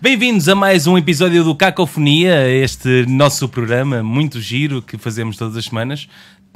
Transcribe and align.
Bem-vindos 0.00 0.48
a 0.48 0.54
mais 0.54 0.86
um 0.86 0.96
episódio 0.96 1.42
do 1.42 1.54
Cacofonia, 1.56 2.48
este 2.48 3.04
nosso 3.06 3.48
programa 3.48 4.02
muito 4.02 4.40
giro 4.40 4.80
que 4.80 4.96
fazemos 4.96 5.36
todas 5.36 5.56
as 5.56 5.64
semanas. 5.64 6.08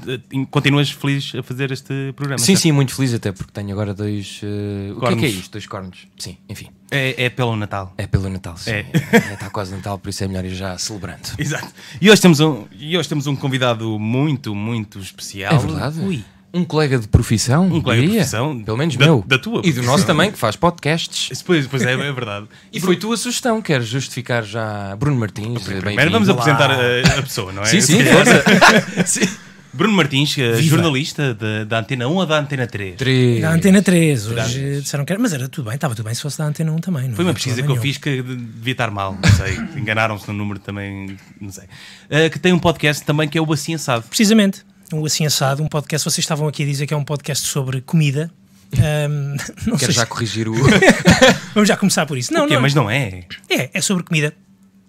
Eh, 0.06 0.20
Continuas 0.50 0.90
feliz 0.92 1.32
a 1.34 1.42
fazer 1.42 1.72
este 1.72 2.12
programa? 2.14 2.38
Sim, 2.38 2.46
certo? 2.54 2.60
sim, 2.62 2.72
muito 2.72 2.94
feliz 2.94 3.12
até 3.12 3.32
porque 3.32 3.50
tenho 3.52 3.72
agora 3.72 3.92
dois. 3.92 4.40
eh, 4.44 4.92
O 4.96 5.00
que 5.00 5.06
é, 5.06 5.16
que 5.16 5.24
é 5.24 5.28
isto? 5.28 5.50
Dois 5.52 5.66
cornos. 5.66 6.06
Sim, 6.16 6.36
enfim. 6.48 6.68
É, 6.90 7.24
é 7.24 7.30
pelo 7.30 7.56
Natal. 7.56 7.92
É 7.98 8.06
pelo 8.06 8.28
Natal. 8.28 8.56
Sim. 8.56 8.70
É. 8.70 8.86
Está 9.32 9.50
quase 9.50 9.74
Natal, 9.74 9.98
por 9.98 10.08
isso 10.10 10.22
é 10.22 10.28
melhor 10.28 10.44
ir 10.44 10.54
já 10.54 10.78
celebrando. 10.78 11.22
Exato. 11.36 11.68
E 12.00 12.08
hoje 12.10 12.22
temos 12.22 12.38
um, 12.38 12.64
e 12.78 12.96
hoje 12.96 13.08
temos 13.08 13.26
um 13.26 13.34
convidado 13.34 13.98
muito, 13.98 14.54
muito 14.54 15.00
especial. 15.00 15.54
É 15.54 15.58
verdade. 15.58 15.98
Ui. 16.00 16.24
Um 16.54 16.64
colega 16.64 16.98
de 16.98 17.08
profissão. 17.08 17.66
Um 17.66 17.80
colega 17.80 18.00
de 18.02 18.06
diria. 18.08 18.20
profissão. 18.20 18.62
Pelo 18.62 18.76
menos 18.76 18.96
Da- 18.96 19.04
meu. 19.06 19.24
da 19.26 19.38
tua 19.38 19.62
E 19.64 19.72
do 19.72 19.82
nosso 19.82 20.04
também, 20.06 20.30
que 20.30 20.38
faz 20.38 20.54
podcasts. 20.56 21.42
Pois, 21.42 21.66
pois 21.66 21.82
é, 21.82 21.92
é 21.92 22.12
verdade. 22.12 22.46
E 22.72 22.78
foi 22.80 22.96
tua 22.96 23.16
sugestão, 23.16 23.62
queres 23.62 23.86
justificar 23.88 24.44
já 24.44 24.94
Bruno 24.96 25.16
Martins? 25.18 25.62
Primeiro 25.62 26.10
vamos 26.10 26.28
Olá. 26.28 26.40
apresentar 26.42 26.70
a, 26.70 27.18
a 27.18 27.22
pessoa, 27.22 27.52
não 27.52 27.62
é? 27.62 27.66
Sim, 27.66 27.80
sim, 27.80 28.04
força. 28.04 28.44
sim. 29.06 29.28
Bruno 29.74 29.94
Martins, 29.96 30.36
eh, 30.36 30.52
Viva. 30.52 30.68
jornalista 30.76 31.32
da, 31.32 31.64
da 31.64 31.78
Antena 31.78 32.06
1 32.06 32.12
ou 32.14 32.26
da 32.26 32.38
Antena 32.38 32.66
3? 32.66 32.94
Três. 32.96 33.40
Da 33.40 33.52
Antena 33.54 33.80
3, 33.80 34.26
hoje 34.26 34.34
Verdade. 34.34 34.80
disseram 34.82 35.02
que 35.06 35.12
era, 35.14 35.22
mas 35.22 35.32
era 35.32 35.48
tudo 35.48 35.64
bem, 35.64 35.76
estava 35.76 35.94
tudo 35.94 36.04
bem 36.04 36.12
se 36.14 36.20
fosse 36.20 36.36
da 36.36 36.44
Antena 36.44 36.70
1 36.72 36.76
também. 36.80 37.08
não 37.08 37.16
Foi 37.16 37.24
uma 37.24 37.30
havia 37.30 37.34
pesquisa 37.42 37.56
que 37.56 37.62
problema 37.62 37.78
eu 37.78 37.82
nenhum. 37.82 37.94
fiz 37.94 37.96
que 37.96 38.22
de- 38.22 38.36
devia 38.58 38.72
estar 38.72 38.90
mal, 38.90 39.16
não 39.22 39.32
sei. 39.32 39.54
Enganaram-se 39.80 40.28
no 40.28 40.34
número 40.34 40.58
também, 40.60 41.16
não 41.40 41.50
sei. 41.50 41.64
Eh, 42.10 42.28
que 42.28 42.38
tem 42.38 42.52
um 42.52 42.58
podcast 42.58 43.02
também 43.02 43.26
que 43.26 43.38
é 43.38 43.40
o 43.40 43.50
Assim 43.50 43.72
Assado. 43.74 44.04
Precisamente, 44.06 44.62
um 44.94 45.04
Assim 45.04 45.26
Assado, 45.26 45.62
um 45.62 45.68
podcast, 45.68 46.04
vocês 46.04 46.18
estavam 46.24 46.46
aqui 46.48 46.62
a 46.62 46.66
dizer 46.66 46.86
que 46.86 46.94
é 46.94 46.96
um 46.96 47.04
podcast 47.04 47.46
sobre 47.46 47.80
comida. 47.80 48.30
Ahm, 48.78 49.36
não 49.66 49.76
sei 49.76 49.88
Quero 49.88 49.92
já 49.92 50.00
se- 50.02 50.06
corrigir 50.06 50.48
o. 50.48 50.54
Vamos 51.54 51.68
já 51.68 51.76
começar 51.76 52.06
por 52.06 52.16
isso. 52.16 52.32
Não, 52.32 52.44
O 52.46 52.48
não, 52.48 52.60
Mas 52.60 52.74
não 52.74 52.90
é. 52.90 53.24
é, 53.50 53.70
é 53.74 53.80
sobre 53.80 54.02
comida. 54.04 54.34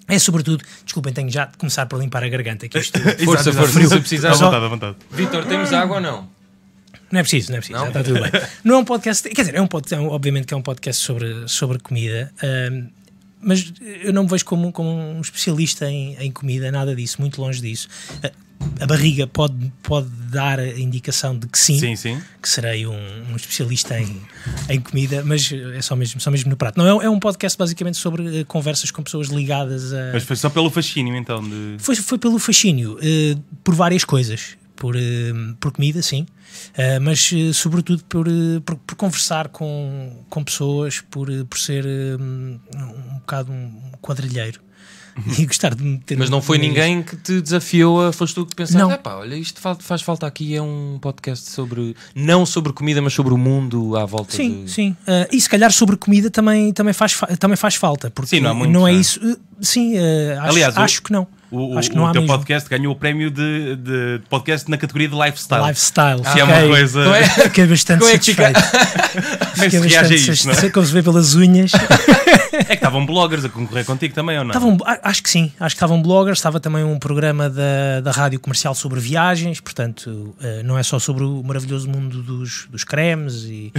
É 0.07 0.19
sobretudo, 0.19 0.63
desculpem, 0.83 1.13
tenho 1.13 1.29
já 1.29 1.45
de 1.45 1.57
começar 1.57 1.85
por 1.85 1.97
limpar 1.99 2.23
a 2.23 2.29
garganta, 2.29 2.67
que 2.67 2.77
isto 2.77 2.99
Força, 3.23 3.49
Exato, 3.49 3.57
força, 3.57 3.79
exato. 3.79 3.95
se 3.95 3.99
precisar. 4.01 4.31
À 4.31 4.33
vontade, 4.35 4.65
à 4.65 4.67
vontade. 4.67 4.95
Vitor, 5.11 5.45
temos 5.45 5.71
água 5.71 5.95
ou 5.95 6.01
não? 6.01 6.29
Não 7.09 7.19
é 7.19 7.23
preciso, 7.23 7.51
não 7.51 7.57
é 7.57 7.59
preciso, 7.61 7.77
Não? 7.79 7.85
já 7.85 7.99
está 7.99 8.03
tudo 8.03 8.21
bem. 8.21 8.31
Não 8.63 8.75
é 8.75 8.77
um 8.79 8.85
podcast, 8.85 9.29
quer 9.29 9.41
dizer, 9.43 9.55
é 9.55 9.61
um 9.61 9.67
podcast, 9.67 9.95
é 9.95 10.05
um- 10.05 10.09
obviamente 10.11 10.45
que 10.47 10.53
é 10.53 10.57
um 10.57 10.61
podcast 10.61 11.01
sobre, 11.01 11.47
sobre 11.47 11.77
comida, 11.79 12.33
ahm, 12.43 12.87
mas 13.41 13.71
eu 14.03 14.11
não 14.11 14.23
me 14.23 14.29
vejo 14.29 14.43
como, 14.45 14.71
como 14.73 14.89
um 14.89 15.21
especialista 15.21 15.89
em, 15.89 16.15
em 16.19 16.31
comida, 16.31 16.69
nada 16.71 16.93
disso, 16.95 17.21
muito 17.21 17.39
longe 17.41 17.61
disso. 17.61 17.87
A, 18.23 18.31
a 18.79 18.85
barriga 18.85 19.27
pode, 19.27 19.71
pode 19.81 20.07
dar 20.29 20.59
a 20.59 20.79
indicação 20.79 21.37
de 21.37 21.47
que 21.47 21.57
sim, 21.57 21.77
Sim, 21.79 21.95
sim. 21.95 22.21
que 22.41 22.49
serei 22.49 22.85
um, 22.87 22.93
um 23.31 23.35
especialista 23.35 23.99
em, 23.99 24.21
em 24.69 24.81
comida, 24.81 25.23
mas 25.23 25.51
é 25.51 25.81
só 25.81 25.95
mesmo, 25.95 26.19
só 26.19 26.31
mesmo 26.31 26.49
no 26.49 26.57
prato. 26.57 26.77
Não, 26.77 27.01
é, 27.01 27.05
é 27.05 27.09
um 27.09 27.19
podcast 27.19 27.57
basicamente 27.57 27.97
sobre 27.97 28.39
eh, 28.39 28.43
conversas 28.43 28.91
com 28.91 29.03
pessoas 29.03 29.27
ligadas 29.27 29.93
a. 29.93 30.11
Mas 30.13 30.23
foi 30.23 30.35
só 30.35 30.49
pelo 30.49 30.69
fascínio, 30.69 31.15
então. 31.15 31.41
De... 31.41 31.75
Foi, 31.77 31.95
foi 31.95 32.17
pelo 32.17 32.39
fascínio, 32.39 32.97
eh, 33.01 33.37
por 33.63 33.75
várias 33.75 34.03
coisas. 34.03 34.57
Por, 34.75 34.95
eh, 34.97 35.31
por 35.59 35.71
comida, 35.71 36.01
sim, 36.01 36.25
mas 37.01 37.29
sobretudo 37.53 38.03
por, 38.05 38.25
por, 38.65 38.75
por 38.75 38.95
conversar 38.95 39.47
com, 39.49 40.25
com 40.29 40.43
pessoas, 40.43 40.99
por, 40.99 41.29
por 41.45 41.57
ser 41.59 41.85
eh, 41.85 42.17
um 42.17 42.59
bocado 43.19 43.51
um 43.51 43.91
quadrilheiro 44.01 44.59
e 45.37 45.45
gostar 45.45 45.75
de 45.75 45.83
meter. 45.83 46.17
Mas 46.17 46.29
não 46.29 46.41
foi 46.41 46.57
ninguém 46.57 47.03
que 47.03 47.15
te 47.15 47.39
desafiou 47.41 48.07
a. 48.07 48.13
Foste 48.13 48.35
tu 48.35 48.45
que 48.45 48.55
pensaste, 48.55 48.77
Não. 48.81 48.91
"Ah 48.91 48.97
pá, 48.97 49.15
olha, 49.15 49.35
isto 49.35 49.59
fa- 49.61 49.75
faz 49.79 50.01
falta 50.01 50.25
aqui, 50.27 50.55
é 50.55 50.61
um 50.61 50.97
podcast 51.01 51.49
sobre. 51.49 51.95
Não 52.15 52.45
sobre 52.45 52.73
comida, 52.73 53.01
mas 53.01 53.13
sobre 53.13 53.33
o 53.33 53.37
mundo 53.37 53.95
à 53.97 54.05
volta 54.05 54.35
Sim, 54.35 54.65
de. 54.65 54.71
sim. 54.71 54.95
Eh, 55.07 55.29
e 55.31 55.39
se 55.41 55.49
calhar 55.49 55.71
sobre 55.71 55.95
comida 55.97 56.29
também, 56.31 56.71
também, 56.73 56.93
faz, 56.93 57.13
fa- 57.13 57.27
também 57.37 57.55
faz 57.57 57.75
falta, 57.75 58.09
porque 58.09 58.29
Sim, 58.35 58.39
não 58.41 58.51
há 58.51 58.53
muitos, 58.53 58.75
é 58.75 58.79
não 58.79 58.87
é? 58.87 58.93
isso. 58.93 59.19
eh, 59.23 59.35
sim, 59.61 59.93
eh, 59.95 60.37
acho, 60.39 60.49
Aliás, 60.51 60.75
o- 60.77 60.79
acho 60.81 61.01
que 61.03 61.11
não. 61.11 61.27
O, 61.55 61.77
acho 61.77 61.91
que 61.91 61.95
não 61.95 62.05
o 62.05 62.07
há 62.07 62.11
teu 62.11 62.21
mesmo. 62.23 62.35
podcast 62.35 62.67
ganhou 62.67 62.91
o 62.91 62.95
prémio 62.95 63.29
de, 63.29 63.75
de 63.75 64.21
podcast 64.27 64.67
na 64.71 64.75
categoria 64.75 65.07
de 65.07 65.15
lifestyle. 65.15 65.61
Lifestyle. 65.67 66.21
Que 66.33 66.39
é 66.39 66.43
uma 66.43 66.55
ok. 66.57 66.67
coisa. 66.67 67.05
Não 67.05 67.13
é? 67.13 67.29
Fiquei 67.29 67.67
bastante 67.69 67.99
Como 67.99 68.11
é 68.11 68.17
que 68.17 68.25
fica? 68.25 68.51
satisfeito. 68.53 68.71
Como 69.53 69.63
é 69.63 69.69
que 69.69 69.69
Fiquei 69.69 69.69
se 69.69 69.87
reage 69.87 69.95
a 69.97 70.01
bastante 70.01 70.15
isto, 70.31 70.45
não 70.45 70.51
é? 70.51 70.55
satisfeito, 70.55 70.73
como 70.73 70.85
se 70.87 70.93
vê 70.93 71.03
pelas 71.03 71.35
unhas. 71.35 71.71
É 72.53 72.63
que 72.65 72.73
estavam 72.73 73.05
bloggers 73.05 73.43
a 73.45 73.49
concorrer 73.49 73.85
contigo 73.85 74.13
também, 74.13 74.37
ou 74.37 74.43
não? 74.43 74.51
Estavam, 74.51 74.77
acho 75.01 75.23
que 75.23 75.29
sim, 75.29 75.51
acho 75.59 75.75
que 75.75 75.77
estavam 75.77 76.01
bloggers, 76.01 76.37
estava 76.37 76.59
também 76.59 76.83
um 76.83 76.99
programa 76.99 77.49
da, 77.49 78.01
da 78.01 78.11
rádio 78.11 78.39
comercial 78.39 78.75
sobre 78.75 78.99
viagens, 78.99 79.59
portanto, 79.59 80.35
eh, 80.41 80.61
não 80.63 80.77
é 80.77 80.83
só 80.83 80.99
sobre 80.99 81.23
o 81.23 81.43
maravilhoso 81.43 81.89
mundo 81.89 82.21
dos, 82.21 82.67
dos 82.69 82.83
cremes, 82.83 83.43
e... 83.45 83.71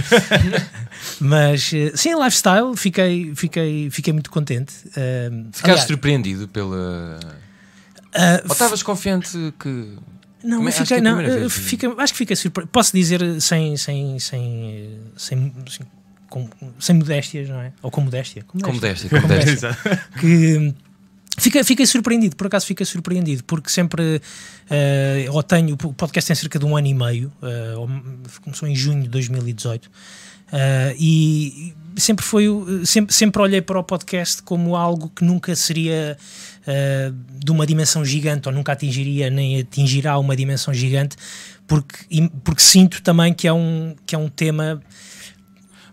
mas 1.19 1.71
eh, 1.73 1.91
sim, 1.95 2.13
lifestyle, 2.15 2.75
fiquei, 2.75 3.33
fiquei, 3.35 3.89
fiquei 3.89 4.13
muito 4.13 4.29
contente. 4.29 4.73
Ficaste 4.73 5.63
aliás, 5.63 5.81
surpreendido 5.87 6.47
pela. 6.47 7.19
ah, 8.13 8.41
Ou 8.45 8.51
estavas 8.51 8.83
confiante 8.83 9.53
que. 9.59 9.93
Não, 10.43 10.57
Como 10.57 10.69
é- 10.69 10.71
eu 10.71 10.75
acho 10.75 10.77
que 10.77 10.83
fiquei, 10.83 10.97
é 10.97 11.01
não, 11.01 11.17
vez. 11.17 11.53
fiquei- 11.53 11.93
acho 11.97 12.13
que 12.13 12.17
fiquei 12.19 12.35
surpreso. 12.35 12.69
Posso 12.71 12.93
dizer 12.95 13.41
sem, 13.41 13.75
sem, 13.77 14.19
sem, 14.19 14.99
sem, 15.17 15.53
sem, 15.67 15.85
com- 16.29 16.49
sem 16.79 16.95
modéstias, 16.95 17.49
não 17.49 17.61
é? 17.61 17.71
Ou 17.81 17.89
com 17.91 18.01
modéstia? 18.01 18.43
Com 18.47 18.59
Com 18.59 18.73
modéstia, 18.73 19.09
Com 19.09 19.19
modéstia. 19.21 19.77
Que 20.19 20.57
hum, 20.57 20.73
fiquei, 21.37 21.85
surpreendido, 21.85 22.35
por 22.35 22.47
acaso 22.47 22.65
fiquei 22.65 22.85
surpreendido, 22.85 23.43
porque 23.43 23.69
sempre 23.69 24.21
eh, 24.69 25.27
ou 25.29 25.43
tenho, 25.43 25.73
o 25.75 25.93
podcast 25.93 26.27
tem 26.27 26.35
cerca 26.35 26.57
de 26.59 26.65
um 26.65 26.75
ano 26.77 26.87
e 26.87 26.93
meio, 26.93 27.31
ou- 27.77 27.89
começou 28.41 28.67
em 28.67 28.75
junho 28.75 29.03
de 29.03 29.09
2018, 29.09 29.89
eh, 30.51 30.95
e 30.97 31.73
sempre 31.97 32.25
foi 32.25 32.45
sempre, 32.85 33.13
sempre 33.13 33.41
olhei 33.41 33.61
para 33.61 33.79
o 33.79 33.83
podcast 33.83 34.41
como 34.43 34.75
algo 34.75 35.09
que 35.15 35.23
nunca 35.23 35.55
seria 35.55 36.17
eh, 36.67 37.11
de 37.43 37.51
uma 37.51 37.65
dimensão 37.67 38.03
gigante, 38.05 38.47
ou 38.47 38.53
nunca 38.53 38.71
atingiria 38.71 39.29
nem 39.29 39.59
atingirá 39.59 40.17
uma 40.17 40.35
dimensão 40.35 40.73
gigante, 40.73 41.15
porque, 41.67 42.29
porque 42.43 42.61
sinto 42.61 43.01
também 43.01 43.33
que 43.33 43.47
é 43.47 43.53
um, 43.53 43.95
que 44.05 44.13
é 44.15 44.17
um 44.17 44.29
tema 44.29 44.81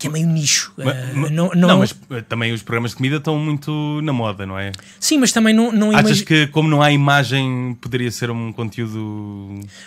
que 0.02 0.06
é 0.08 0.10
meio 0.10 0.26
nicho. 0.26 0.72
Ma- 0.76 0.90
eh, 0.92 1.12
ma- 1.14 1.30
não, 1.30 1.48
não, 1.54 1.68
não- 1.68 1.78
mas 1.78 1.94
eh, 2.10 2.20
também 2.22 2.52
os 2.52 2.62
programas 2.62 2.90
de 2.92 2.96
comida 2.98 3.16
estão 3.16 3.38
muito 3.38 4.00
na 4.02 4.12
moda, 4.12 4.44
não 4.44 4.58
é? 4.58 4.72
Sim, 5.00 5.18
mas 5.18 5.32
também 5.32 5.54
não, 5.54 5.72
não 5.72 5.90
Achas 5.90 6.02
imagi- 6.18 6.24
que, 6.24 6.46
como 6.48 6.68
não 6.68 6.82
há 6.82 6.90
imagem, 6.92 7.76
poderia 7.80 8.10
ser 8.10 8.30
um 8.30 8.52
conteúdo. 8.52 8.98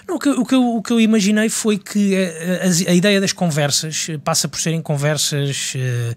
Não, 0.08 0.16
o, 0.16 0.20
que, 0.20 0.30
o, 0.30 0.46
que 0.46 0.56
eu, 0.56 0.76
o 0.78 0.82
que 0.82 0.92
eu 0.94 1.00
imaginei 1.00 1.50
foi 1.50 1.78
que 1.78 2.14
eh, 2.16 2.62
a, 2.88 2.92
a 2.92 2.94
ideia 2.94 3.22
das 3.22 3.34
conversas 3.34 4.08
eh, 4.10 4.18
passa 4.18 4.48
por 4.48 4.60
serem 4.60 4.82
conversas 4.82 5.74
eh, 5.76 6.16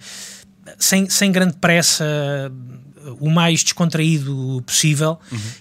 sem, 0.79 1.09
sem 1.09 1.33
grande 1.33 1.55
pressa, 1.61 2.05
eh, 2.05 2.51
o 3.21 3.31
mais 3.31 3.63
descontraído 3.63 4.63
possível, 4.67 5.19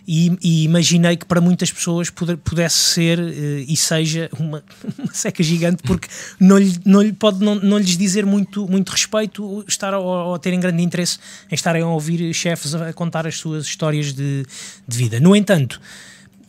e, 0.07 0.37
e 0.41 0.63
imaginei 0.63 1.15
que 1.17 1.25
para 1.25 1.39
muitas 1.41 1.71
pessoas 1.71 2.09
puder- 2.09 2.37
pudesse 2.37 2.77
ser 2.77 3.19
eh, 3.19 3.65
e 3.67 3.75
seja 3.75 4.29
uma, 4.39 4.63
uma 4.97 5.13
seca 5.13 5.41
gigante, 5.43 5.83
porque 5.83 6.07
não, 6.39 6.57
lhe, 6.57 6.77
não 6.85 7.01
lhe 7.01 7.13
pode 7.13 7.43
não, 7.43 7.55
não 7.55 7.77
lhes 7.77 7.97
dizer 7.97 8.25
muito, 8.25 8.67
muito 8.67 8.89
respeito 8.91 9.63
estar 9.67 9.93
ou, 9.93 10.37
terem 10.39 10.59
grande 10.59 10.81
interesse 10.83 11.17
em 11.51 11.55
estarem 11.55 11.81
a 11.81 11.87
ouvir 11.87 12.33
chefes 12.33 12.73
a 12.75 12.91
contar 12.93 13.25
as 13.27 13.37
suas 13.37 13.65
histórias 13.65 14.13
de, 14.13 14.45
de 14.87 14.97
vida. 14.97 15.19
No 15.19 15.35
entanto, 15.35 15.79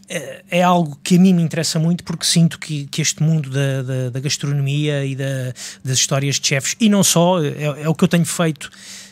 é 0.08 0.42
é 0.50 0.62
algo 0.62 0.98
que 1.04 1.16
a 1.16 1.20
mim 1.20 1.34
me 1.34 1.42
interessa 1.42 1.78
muito 1.78 2.02
porque 2.02 2.24
sinto 2.24 2.58
que, 2.58 2.86
que 2.86 3.02
este 3.02 3.22
mundo 3.22 3.50
da, 3.50 3.82
da, 3.82 4.10
da 4.10 4.20
gastronomia 4.20 5.04
e 5.04 5.14
da- 5.14 5.52
das 5.84 5.98
histórias 5.98 6.36
de 6.40 6.46
chefes, 6.46 6.74
e 6.80 6.88
não 6.88 7.04
só, 7.04 7.42
é, 7.44 7.82
é 7.82 7.88
o 7.88 7.94
que 7.94 8.04
eu 8.04 8.08
tenho 8.08 8.24
feito, 8.24 8.70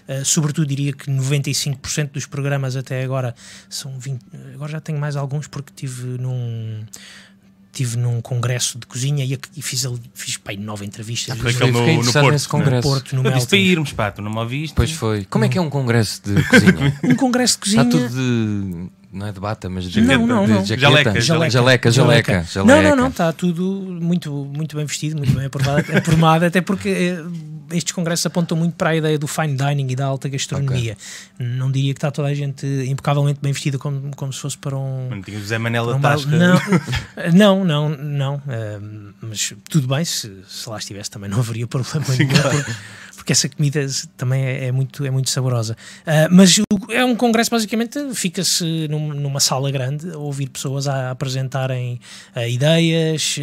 eh, 0.08 0.22
sobretudo 0.24 0.66
diria 0.66 0.92
que 0.92 1.10
95% 1.10 2.12
dos 2.12 2.26
programas 2.26 2.76
até 2.76 3.02
agora 3.02 3.34
são 3.68 3.98
20, 3.98 4.20
agora 4.54 4.72
já 4.72 4.80
tenho 4.80 4.98
mais 4.98 5.16
alguns 5.16 5.46
porque 5.46 5.72
tive 5.74 6.18
num 6.18 6.84
tive 7.76 7.98
num 7.98 8.22
congresso 8.22 8.78
de 8.78 8.86
cozinha 8.86 9.22
e, 9.22 9.38
e 9.54 9.60
fiz, 9.60 9.86
fiz 10.14 10.38
pá, 10.38 10.52
aí 10.52 10.56
nove 10.56 10.86
entrevistas 10.86 11.36
Foi 11.36 11.52
no 11.52 11.56
aquele 11.58 11.72
Fiquei 11.72 11.72
no, 11.72 11.84
no 11.84 11.92
interessado 11.92 12.22
Porto. 12.22 12.32
nesse 12.32 12.46
é? 12.46 12.48
congresso. 12.48 12.88
Porto, 12.88 13.16
no 13.16 13.22
Eu 13.22 13.32
disse 13.32 13.46
para 13.48 13.58
irmos, 13.58 13.92
pá, 13.92 14.10
tu 14.10 14.22
não 14.22 14.30
me 14.30 14.38
ouviste? 14.38 14.74
Pois 14.74 14.92
foi. 14.92 15.26
Como 15.26 15.44
é 15.44 15.48
que 15.50 15.58
é 15.58 15.60
um 15.60 15.68
congresso 15.68 16.22
de 16.24 16.42
cozinha? 16.48 16.98
Um 17.04 17.14
congresso 17.14 17.54
de 17.54 17.60
cozinha. 17.60 17.82
Está 17.82 17.98
tudo 17.98 18.08
de. 18.08 18.90
Não 19.12 19.26
é 19.26 19.32
de 19.32 19.40
bata, 19.40 19.68
mas 19.68 19.84
de, 19.84 20.00
Não, 20.00 20.26
não, 20.26 20.44
de 20.46 20.52
não. 20.52 20.64
jaqueta. 20.64 20.80
Jaleca, 20.80 21.20
jaleca, 21.20 21.50
jaleca, 21.50 21.90
jaleca, 21.90 22.46
Não, 22.64 22.82
não, 22.82 22.96
não, 22.96 23.08
está 23.08 23.32
tudo 23.32 23.62
muito, 23.62 24.32
muito 24.32 24.74
bem 24.76 24.84
vestido, 24.86 25.16
muito 25.16 25.32
bem 25.34 25.44
aprovado, 25.46 25.84
aprumado, 25.96 26.44
até 26.44 26.60
porque 26.60 26.88
eh, 26.88 27.24
estes 27.72 27.92
congressos 27.92 28.26
apontam 28.26 28.56
muito 28.56 28.74
para 28.74 28.90
a 28.90 28.96
ideia 28.96 29.18
do 29.18 29.26
fine 29.26 29.56
dining 29.56 29.90
e 29.92 29.96
da 29.96 30.06
alta 30.06 30.28
gastronomia. 30.28 30.96
Não 31.38 31.70
diria 31.70 31.92
que 31.94 31.98
está 31.98 32.10
toda 32.10 32.28
a 32.28 32.34
gente 32.34 32.66
impecavelmente 32.88 33.38
bem 33.42 33.52
vestida 33.52 33.78
como, 33.78 34.14
como 34.16 34.32
se 34.32 34.40
fosse 34.40 34.58
para 34.58 34.76
um. 34.76 35.08
Mano, 35.10 35.22
tinha 35.22 35.38
o 35.38 35.42
Zé 35.44 35.58
Manela 35.58 35.94
um 35.96 36.00
Tasca. 36.00 36.30
não, 37.32 37.64
não, 37.64 37.64
não, 37.64 37.88
não. 37.96 38.42
eh, 38.48 38.78
mas 39.20 39.52
tudo 39.68 39.86
bem, 39.88 40.04
se, 40.04 40.32
se 40.48 40.68
lá 40.68 40.78
estivesse 40.78 41.10
também 41.10 41.28
não 41.30 41.38
haveria 41.40 41.66
problema 41.66 42.04
nenhum. 42.08 42.28
porque- 42.28 42.72
porque 43.16 43.32
essa 43.32 43.48
comida 43.48 43.84
também 44.16 44.44
é, 44.44 44.66
é 44.66 44.72
muito, 44.72 45.04
é 45.04 45.10
muito 45.10 45.30
saborosa. 45.30 45.76
Ah, 46.06 46.28
mas 46.30 46.58
o- 46.58 46.92
é 46.92 47.04
um 47.04 47.16
congresso, 47.16 47.50
basicamente, 47.50 47.98
fica-se 48.14 48.86
num- 48.88 49.12
numa 49.14 49.40
sala 49.40 49.70
grande 49.70 50.10
a 50.10 50.18
ouvir 50.18 50.48
pessoas 50.48 50.86
a 50.86 51.10
apresentarem 51.10 51.98
ah, 52.34 52.46
ideias, 52.46 53.36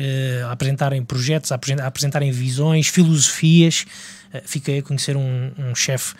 ah, 0.44 0.48
a 0.50 0.52
apresentarem 0.54 1.04
projetos, 1.04 1.52
a, 1.52 1.56
a 1.82 1.88
apresentarem 1.88 2.32
visões, 2.32 2.88
filosofias. 2.88 3.86
Fiquei 4.46 4.80
a 4.80 4.82
conhecer 4.84 5.16
um, 5.16 5.52
um 5.60 5.76
chefe 5.76 6.16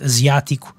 asiático 0.00 0.76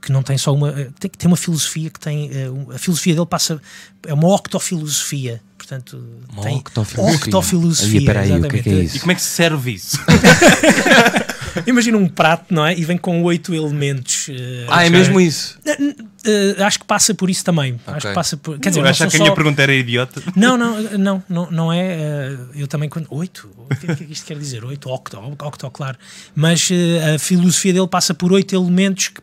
que 0.00 0.10
não 0.10 0.22
tem 0.22 0.36
só 0.36 0.52
uma 0.52 0.72
tem, 0.98 1.10
tem 1.16 1.28
uma 1.28 1.36
filosofia 1.36 1.88
que 1.88 2.00
tem 2.00 2.28
uh, 2.48 2.72
a 2.72 2.78
filosofia 2.78 3.14
dele 3.14 3.26
passa 3.26 3.60
é 4.06 4.12
uma 4.12 4.34
octofilosofia 4.34 5.40
portanto 5.72 6.04
Uma 6.32 6.42
tem 6.42 6.56
octofilosofia. 6.58 7.16
octofilosofia, 7.16 8.00
Aí, 8.00 8.06
peraí, 8.06 8.32
o 8.32 8.48
que 8.48 8.56
é 8.56 8.62
que 8.62 8.68
é 8.70 8.72
isso? 8.74 8.96
E 8.96 9.00
como 9.00 9.12
é 9.12 9.14
que 9.14 9.22
se 9.22 9.28
serve 9.28 9.72
isso? 9.72 9.98
imagina 11.66 11.96
um 11.98 12.08
prato 12.08 12.52
não 12.52 12.64
é 12.66 12.74
e 12.76 12.84
vem 12.84 12.96
com 12.96 13.22
oito 13.22 13.54
elementos 13.54 14.28
eh, 14.30 14.66
Ah, 14.68 14.84
é 14.86 14.90
mesmo 14.90 15.20
isso. 15.20 15.58
eh, 15.66 16.62
acho 16.62 16.78
que 16.80 16.84
passa 16.84 17.14
por 17.14 17.28
isso 17.30 17.44
também 17.44 17.78
acho 17.86 17.96
Ok. 17.98 18.10
que 18.10 18.14
passa 18.14 18.36
por 18.36 18.58
quer 18.58 18.68
dizer 18.70 18.80
eu 18.80 18.86
achava 18.86 19.10
que 19.10 19.16
a 19.16 19.20
minha 19.20 19.30
só- 19.30 19.34
pergunta 19.34 19.62
era 19.62 19.74
idiota. 19.74 20.22
Não, 20.36 20.56
não, 20.56 20.80
não, 20.98 21.22
não, 21.28 21.50
não 21.50 21.72
é. 21.72 21.80
eh, 21.94 22.36
Eu 22.56 22.66
também 22.66 22.88
quando. 22.88 23.06
Oito? 23.10 23.50
O 23.70 23.74
que 23.76 23.90
é 23.90 23.94
que 23.94 24.04
isto 24.12 24.26
quer 24.26 24.38
dizer? 24.38 24.64
Oito? 24.64 24.88
Octo, 24.90 25.18
octo, 25.18 25.70
claro. 25.70 25.96
Mas 26.34 26.68
a 27.14 27.18
filosofia 27.18 27.72
dele 27.72 27.88
passa 27.88 28.14
por 28.14 28.32
oito 28.32 28.54
elementos 28.54 29.08
que 29.08 29.20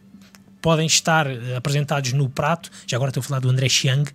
podem 0.61 0.85
estar 0.85 1.25
apresentados 1.55 2.11
no 2.13 2.29
prato. 2.29 2.69
Já 2.85 2.97
agora 2.97 3.09
estou 3.09 3.21
a 3.21 3.23
falar 3.23 3.39
do 3.39 3.49
André 3.49 3.69
Chiang. 3.69 4.09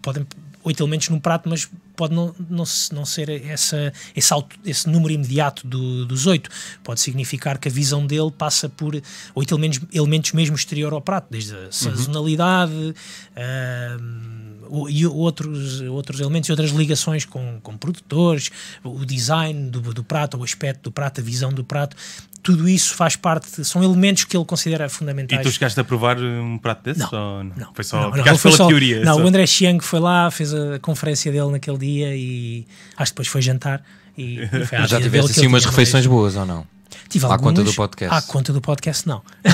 podem 0.00 0.26
oito 0.64 0.82
elementos 0.82 1.08
num 1.08 1.18
prato, 1.18 1.48
mas 1.48 1.68
pode 1.96 2.14
não, 2.14 2.34
não, 2.48 2.64
não 2.92 3.04
ser 3.04 3.28
essa, 3.46 3.92
esse, 4.14 4.32
auto- 4.32 4.56
esse 4.64 4.88
número 4.88 5.12
imediato 5.12 5.66
do- 5.66 6.06
dos 6.06 6.26
oito. 6.26 6.48
Pode 6.84 7.00
significar 7.00 7.58
que 7.58 7.68
a 7.68 7.70
visão 7.70 8.06
dele 8.06 8.30
passa 8.30 8.68
por 8.68 8.94
oito 9.34 9.54
elementos, 9.54 9.80
elementos 9.92 10.32
mesmo 10.32 10.54
exterior 10.56 10.92
ao 10.92 11.00
prato, 11.00 11.26
desde 11.30 11.54
a 11.56 11.70
sazonalidade, 11.72 12.94
ahm, 13.36 14.62
o- 14.68 14.88
e 14.88 15.06
outros, 15.06 15.80
outros 15.82 16.20
elementos 16.20 16.48
e 16.48 16.52
outras 16.52 16.70
ligações 16.70 17.24
com, 17.24 17.60
com 17.62 17.76
produtores, 17.76 18.50
o 18.82 19.04
design 19.04 19.70
do, 19.70 19.80
do 19.92 20.02
prato, 20.04 20.38
o 20.38 20.44
aspecto 20.44 20.84
do 20.84 20.92
prato, 20.92 21.20
a 21.20 21.24
visão 21.24 21.52
do 21.52 21.62
prato. 21.64 21.96
Tudo 22.42 22.68
isso 22.68 22.94
faz 22.94 23.14
parte, 23.14 23.64
são 23.64 23.84
elementos 23.84 24.24
que 24.24 24.36
ele 24.36 24.44
considera 24.44 24.86
E 24.86 24.88
fundamentais. 24.88 25.42
tu 25.46 25.50
chegaste 25.52 25.78
a 25.78 25.84
provar 25.84 26.18
um 26.18 26.58
prato 26.58 26.82
desses? 26.82 27.02
Não, 27.10 27.44
não? 27.44 27.52
Não, 27.56 27.74
Foi 27.74 27.84
só. 27.84 28.10
não, 28.10 28.10
não, 28.16 28.24
foi 28.24 28.50
pela 28.50 28.56
só- 28.56 28.66
teoria. 28.66 29.04
Não, 29.04 29.14
só. 29.14 29.22
o 29.22 29.26
André 29.26 29.46
Chiang 29.46 29.84
foi 29.84 30.00
lá, 30.00 30.30
fez 30.30 30.52
a 30.52 30.78
conferência 30.80 31.30
dele 31.30 31.50
naquele 31.52 31.78
dia 31.78 32.16
e 32.16 32.66
acho 32.96 33.12
que 33.12 33.14
depois 33.14 33.28
foi 33.28 33.42
jantar. 33.42 33.82
E, 34.18 34.40
e 34.42 34.66
foi 34.66 34.78
já 34.88 35.00
tiveste 35.00 35.30
assim 35.30 35.46
umas 35.46 35.64
refeições 35.64 36.06
boas 36.06 36.34
ou 36.36 36.44
não? 36.44 36.66
Tive 37.08 37.24
À 37.26 37.30
algumas, 37.30 37.52
conta 37.54 37.64
do 37.64 37.74
podcast. 37.74 38.14
À 38.14 38.22
conta 38.22 38.52
do 38.52 38.60
podcast, 38.60 39.08
não. 39.08 39.22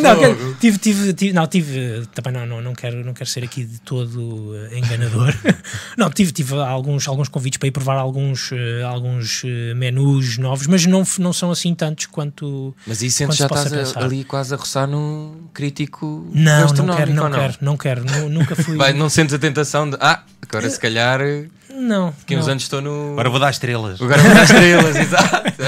não, 0.00 0.18
quer- 0.18 0.36
tive, 0.60 0.78
tive, 0.78 1.12
tive- 1.14 1.32
não, 1.32 1.46
tive, 1.46 2.06
também 2.14 2.32
não, 2.32 2.46
não, 2.46 2.60
não, 2.62 2.74
quero, 2.74 3.04
não 3.04 3.12
quero 3.14 3.28
ser 3.28 3.44
aqui 3.44 3.64
de 3.64 3.80
todo 3.80 4.52
eh, 4.70 4.78
enganador. 4.78 5.34
não, 5.96 6.10
tive, 6.10 6.32
tive 6.32 6.54
alguns, 6.54 7.06
alguns 7.08 7.28
convites 7.28 7.58
para 7.58 7.68
ir 7.68 7.72
provar 7.72 7.96
alguns, 7.96 8.50
eh, 8.52 8.82
alguns 8.82 9.42
eh, 9.44 9.74
menus 9.74 10.38
novos, 10.38 10.66
mas 10.66 10.86
não, 10.86 11.02
não 11.18 11.32
são 11.32 11.50
assim 11.50 11.74
tantos 11.74 12.06
quanto. 12.06 12.74
Mas 12.86 13.02
isso 13.02 13.18
sentes 13.18 13.36
se 13.36 13.42
já 13.42 13.48
possa 13.48 13.66
estás 13.66 13.88
pensar. 13.88 14.04
ali 14.04 14.24
quase 14.24 14.54
a 14.54 14.56
roçar 14.56 14.86
num 14.86 15.44
crítico 15.52 16.28
Não, 16.32 16.66
não 16.72 16.96
quero, 16.96 17.14
não 17.14 17.28
não? 17.28 17.38
quero, 17.38 17.54
não 17.60 17.76
quero, 17.76 18.04
nu- 18.04 18.28
nunca 18.28 18.56
fui. 18.56 18.76
Vai, 18.76 18.92
não 18.92 19.08
sentes 19.08 19.34
a 19.34 19.38
tentação 19.38 19.88
de 19.90 19.96
ah, 20.00 20.22
agora 20.42 20.68
se 20.68 20.78
calhar 20.78 21.20
não, 21.70 22.14
daqui 22.18 22.36
uns 22.36 22.44
não. 22.46 22.52
anos 22.52 22.62
estou 22.64 22.80
no. 22.80 23.12
Agora 23.12 23.30
vou 23.30 23.40
dar 23.40 23.50
estrelas. 23.50 24.00
Agora 24.00 24.22
vou 24.22 24.34
dar 24.34 24.44
estrelas, 24.44 24.96
exato. 24.96 25.13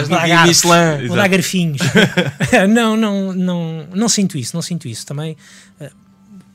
No 0.09 0.17
Guia 0.21 0.27
garfos. 0.29 0.65
Michelin. 0.65 1.09
Vou 1.09 1.17
dar 1.17 1.29
garfinhos. 1.29 1.81
não, 2.73 2.97
não, 2.97 3.33
não, 3.33 3.87
não 3.95 4.09
sinto 4.09 4.37
isso, 4.39 4.55
não 4.55 4.63
sinto 4.63 4.87
isso. 4.89 5.05
Também 5.07 5.37
eh, 5.81 5.91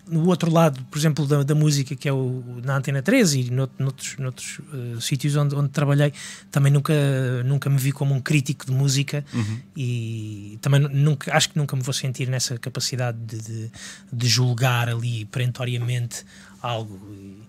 no 0.10 0.28
outro 0.28 0.52
lado, 0.52 0.82
por 0.92 0.98
exemplo, 1.00 1.26
da, 1.26 1.42
da 1.44 1.56
música, 1.56 1.96
que 1.96 2.08
é 2.08 2.12
o, 2.14 2.44
na 2.64 2.76
Antena 2.78 3.02
13 3.02 3.40
e 3.40 3.50
nout- 3.52 3.74
noutros, 3.80 4.18
noutros 4.18 4.60
eh, 4.74 5.00
sítios 5.00 5.36
onde, 5.38 5.56
onde 5.56 5.70
trabalhei, 5.70 6.12
também 6.52 6.72
nunca, 6.72 6.94
nunca 7.46 7.70
me 7.70 7.78
vi 7.78 7.92
como 7.94 8.14
um 8.14 8.20
crítico 8.20 8.66
de 8.66 8.72
música 8.74 9.24
e 9.76 10.58
também 10.62 10.80
nu- 10.82 10.90
nunca, 10.90 11.36
acho 11.36 11.50
que 11.50 11.58
nunca 11.58 11.76
me 11.76 11.82
vou 11.82 11.94
sentir 11.94 12.28
nessa 12.28 12.58
capacidade 12.58 13.18
de, 13.20 13.38
de, 13.42 13.72
de 14.12 14.28
julgar 14.28 14.90
ali 14.90 15.26
perentoriamente 15.26 16.26
algo. 16.62 17.00
E, 17.14 17.41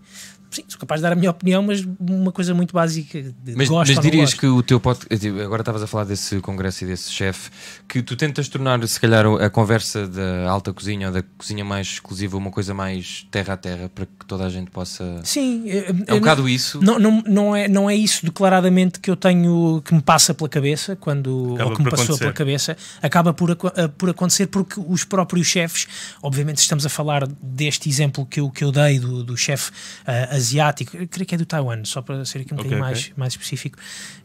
sim, 0.53 0.65
sou 0.69 0.79
capaz 0.79 1.01
de 1.01 1.03
dar 1.03 1.13
a 1.13 1.17
minha 1.17 1.31
opinião, 1.31 1.63
mas 1.63 1.85
uma 2.01 2.31
coisa 2.31 2.55
muito 2.55 2.73
básica. 2.75 3.21
De 3.23 3.57
Mas, 3.57 3.69
gosto 3.69 3.89
mas 3.89 3.91
ou 3.91 3.95
não 3.97 4.03
dirias 4.03 4.31
gosto. 4.31 4.41
que 4.41 4.47
o 4.47 4.63
teu 4.63 4.79
podcast. 4.79 5.29
Agora 5.43 5.63
estavas 5.63 5.83
a 5.83 5.87
falar 5.87 6.05
desse 6.05 6.41
congresso 6.41 6.85
e 6.85 6.87
desse 6.87 7.11
chefe, 7.11 7.51
que 7.89 8.03
tu 8.03 8.17
tentas 8.17 8.49
tornar, 8.49 8.87
se 8.87 9.01
calhar, 9.01 9.25
a 9.27 9.51
conversa 9.51 10.07
da 10.07 10.49
alta 10.51 10.73
cozinha 10.73 11.09
ou 11.09 11.13
da 11.15 11.23
cozinha 11.37 11.65
mais 11.65 11.87
exclusiva 11.89 12.37
uma 12.37 12.51
coisa 12.51 12.75
mais 12.75 13.27
terra 13.31 13.55
a 13.55 13.57
terra 13.57 13.89
para 13.95 14.07
que 14.07 14.27
toda 14.27 14.45
a 14.45 14.49
gente 14.51 14.71
possa. 14.71 15.21
Sim, 15.25 15.65
É 16.07 16.15
um 16.15 16.19
bocado 16.19 16.49
isso. 16.49 16.81
Não, 16.83 16.99
não, 16.99 17.23
não, 17.27 17.57
é, 17.57 17.69
não 17.69 17.89
é 17.91 17.95
isso 17.97 18.25
declaradamente 18.25 19.01
que 19.01 19.11
eu 19.11 19.17
tenho 19.17 19.83
que 19.85 19.95
me 19.95 20.03
passa 20.03 20.35
pela 20.35 20.49
cabeça 20.49 20.97
quando 20.97 21.55
Acaba 21.55 21.71
ou 21.71 21.77
que 21.77 21.83
me 21.83 21.91
passou 21.91 22.05
acontecer. 22.05 22.19
pela 22.25 22.33
cabeça 22.33 22.77
acaba 23.01 23.33
por, 23.33 23.51
eh, 23.51 23.89
por 23.97 24.11
acontecer 24.11 24.47
porque 24.47 24.81
os 24.87 25.05
próprios 25.05 25.47
chefes, 25.47 25.87
obviamente 26.23 26.59
se 26.59 26.63
estamos 26.65 26.85
a 26.85 26.89
falar 26.89 27.27
deste 27.43 27.89
exemplo 27.89 28.27
que 28.27 28.41
eu, 28.41 28.51
que 28.51 28.65
eu 28.65 28.71
dei 28.73 28.99
do, 28.99 29.23
do 29.25 29.37
chefe 29.37 29.71
eh, 30.07 30.29
asiático, 30.43 30.97
eu 30.97 31.09
creio 31.09 31.27
que 31.27 31.35
é 31.35 31.39
do 31.39 31.47
Taiwan, 31.47 31.85
só 31.85 32.03
para 32.03 32.25
ser 32.25 32.41
aqui 32.41 32.53
um 32.53 32.57
bocadinho 32.57 32.81
ok. 32.81 32.91
mais, 32.91 33.13
mais 33.17 33.33
específico. 33.33 33.79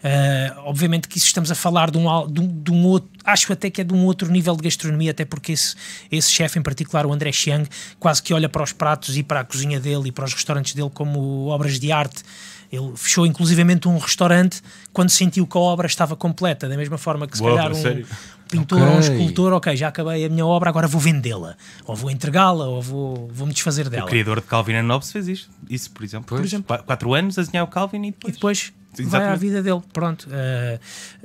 Eh, 0.03 0.53
obviamente 0.57 1.07
que 1.07 1.17
isso 1.17 1.27
estamos 1.27 1.51
a 1.51 1.55
falar 1.55 1.91
de 1.91 1.97
um, 1.97 2.27
de, 2.27 2.41
um, 2.41 2.61
de 2.63 2.71
um 2.71 2.85
outro, 2.85 3.09
acho 3.23 3.51
até 3.53 3.69
que 3.69 3.81
é 3.81 3.83
de 3.83 3.93
um 3.93 4.05
outro 4.05 4.29
nível 4.31 4.55
de 4.55 4.63
gastronomia, 4.63 5.11
até 5.11 5.23
porque 5.23 5.51
esse, 5.51 5.75
esse 6.11 6.31
chefe 6.31 6.59
em 6.59 6.61
particular, 6.61 7.05
o 7.05 7.13
André 7.13 7.31
Chiang, 7.31 7.67
quase 7.99 8.21
que 8.21 8.33
olha 8.33 8.49
para 8.49 8.63
os 8.63 8.73
pratos 8.73 9.17
e 9.17 9.23
para 9.23 9.41
a 9.41 9.43
cozinha 9.43 9.79
dele 9.79 10.09
e 10.09 10.11
para 10.11 10.25
os 10.25 10.33
restaurantes 10.33 10.73
dele 10.73 10.91
como 10.93 11.47
obras 11.47 11.79
de 11.79 11.91
arte. 11.91 12.23
Ele 12.71 12.91
fechou 12.95 13.25
inclusivamente 13.25 13.87
um 13.87 13.97
restaurante 13.97 14.61
quando 14.91 15.09
sentiu 15.09 15.47
que 15.47 15.57
a 15.57 15.61
obra 15.61 15.87
estava 15.87 16.15
completa, 16.15 16.67
da 16.67 16.75
mesma 16.75 16.97
forma 16.97 17.25
que 17.25 17.37
se 17.37 17.43
calhar 17.43 17.71
um 17.71 18.03
pintor 18.47 18.81
ou 18.81 18.95
um 18.95 18.99
escultor, 18.99 19.53
ok, 19.53 19.75
já 19.75 19.87
acabei 19.89 20.25
a 20.25 20.29
minha 20.29 20.45
obra, 20.45 20.69
agora 20.69 20.87
vou 20.87 20.99
vendê-la, 21.01 21.55
ou 21.85 21.95
vou 21.95 22.09
entregá-la, 22.11 22.65
ou 22.67 22.81
vou, 22.81 23.29
vou 23.33 23.47
me 23.47 23.53
desfazer 23.53 23.87
O 23.87 23.89
dela. 23.89 24.07
criador 24.07 24.41
de 24.41 24.47
Calvin 24.47 24.75
and 24.75 24.87
Hobbes 24.87 25.11
fez 25.11 25.27
isto. 25.27 25.49
Isso, 25.69 25.91
por 25.91 26.03
exemplo. 26.03 26.25
Pois. 26.29 26.41
Por 26.41 26.47
exemplo. 26.47 26.77
Qu- 26.77 26.83
Quatro 26.83 27.13
anos 27.13 27.37
a 27.37 27.41
desenhar 27.43 27.63
o 27.65 27.67
Calvin 27.67 28.03
e 28.03 28.07
E 28.07 28.11
depois. 28.11 28.33
depois 28.33 28.73
vai 28.95 29.05
Exatamente. 29.05 29.33
à 29.33 29.35
vida 29.35 29.61
dele. 29.61 29.81
Pronto. 29.93 30.27
Uh, 30.27 30.79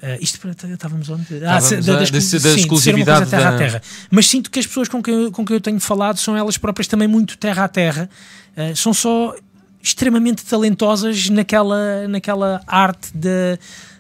uh, 0.05 0.19
isto 0.21 0.39
para- 0.41 0.51
estávamos 0.51 1.09
onde? 1.09 1.23
Estávamos 1.35 1.65
se- 1.65 1.75
a- 1.75 1.81
da, 1.81 1.93
da- 1.95 2.05
da 2.11 2.21
sim, 2.21 2.37
uma 2.49 2.55
exclusividade 2.57 3.31
terra 3.31 3.51
da- 3.51 3.57
a 3.57 3.59
terra. 3.59 3.83
Mas 4.11 4.27
sinto 4.29 4.51
que 4.51 4.59
as 4.59 4.67
pessoas 4.67 4.89
com 4.89 5.03
quem, 5.03 5.15
eu- 5.15 5.33
com 5.33 5.45
quem 5.45 5.57
eu 5.57 5.61
tenho 5.61 5.81
falado 5.81 6.19
são 6.19 6.37
elas 6.37 6.59
próprias 6.59 6.87
também 6.87 7.09
muito 7.09 7.39
terra 7.39 7.65
a 7.65 7.69
terra. 7.69 8.11
Uh, 8.57 8.77
são 8.77 8.93
só 8.93 9.35
extremamente 9.83 10.45
talentosas 10.45 11.29
naquela, 11.31 12.07
naquela 12.09 12.61
arte 12.67 13.09
da, 13.17 13.59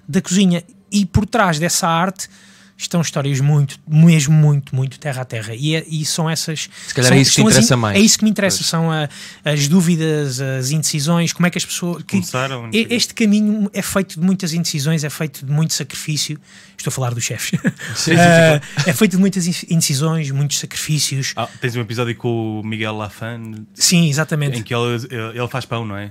da 0.08 0.20
cozinha. 0.20 0.62
E 0.90 1.06
por 1.06 1.24
trás 1.26 1.58
dessa 1.58 1.88
arte 1.88 2.28
estão 2.76 3.00
histórias 3.00 3.38
muito, 3.40 3.78
mesmo 3.86 4.34
muito, 4.34 4.74
muito 4.74 4.98
terra 4.98 5.22
a 5.22 5.24
terra. 5.24 5.54
E, 5.54 5.76
é- 5.76 5.84
e 5.88 6.04
são 6.04 6.28
essas. 6.28 6.68
Se 6.86 6.94
calhar 6.94 7.08
são- 7.10 7.16
é 7.16 7.20
isso 7.20 7.32
que 7.34 7.40
as 7.42 7.46
interessa 7.48 7.74
in- 7.74 7.76
mais. 7.78 7.96
É 7.96 8.00
isso 8.00 8.18
que 8.18 8.24
me 8.24 8.30
interessa. 8.30 8.62
São 8.64 8.90
a- 8.90 9.08
as 9.44 9.68
dúvidas, 9.68 10.40
as 10.40 10.70
indecisões, 10.70 11.32
como 11.32 11.46
é 11.46 11.50
que 11.50 11.58
as 11.58 11.64
pessoas. 11.64 12.02
que- 12.02 12.12
Começaram, 12.16 12.68
este 12.72 13.14
caminho 13.14 13.70
é 13.72 13.82
feito 13.82 14.18
de 14.18 14.24
muitas 14.26 14.52
indecisões, 14.52 15.04
é 15.04 15.10
feito 15.10 15.46
de 15.46 15.52
muito 15.52 15.72
sacrifício. 15.74 16.40
Estou 16.76 16.90
a 16.90 16.92
falar 16.94 17.14
dos 17.14 17.22
chefes. 17.22 17.60
Sim, 17.94 18.12
sim, 18.12 18.12
Ah, 18.18 18.60
é 18.86 18.92
feito 18.92 19.12
de 19.12 19.18
muitas 19.18 19.46
in- 19.46 19.66
indecisões, 19.70 20.30
muitos 20.32 20.58
sacrifícios. 20.58 21.32
Ah, 21.36 21.48
tens 21.60 21.76
um 21.76 21.80
episódio 21.80 22.16
com 22.16 22.60
o 22.60 22.66
Miguel 22.66 22.96
Lafan 22.96 23.64
Sim, 23.74 24.08
exatamente. 24.08 24.58
em 24.58 24.62
que 24.62 24.74
ele, 24.74 24.96
ele 25.34 25.48
faz 25.48 25.64
pão, 25.64 25.86
não 25.86 25.96
é? 25.96 26.10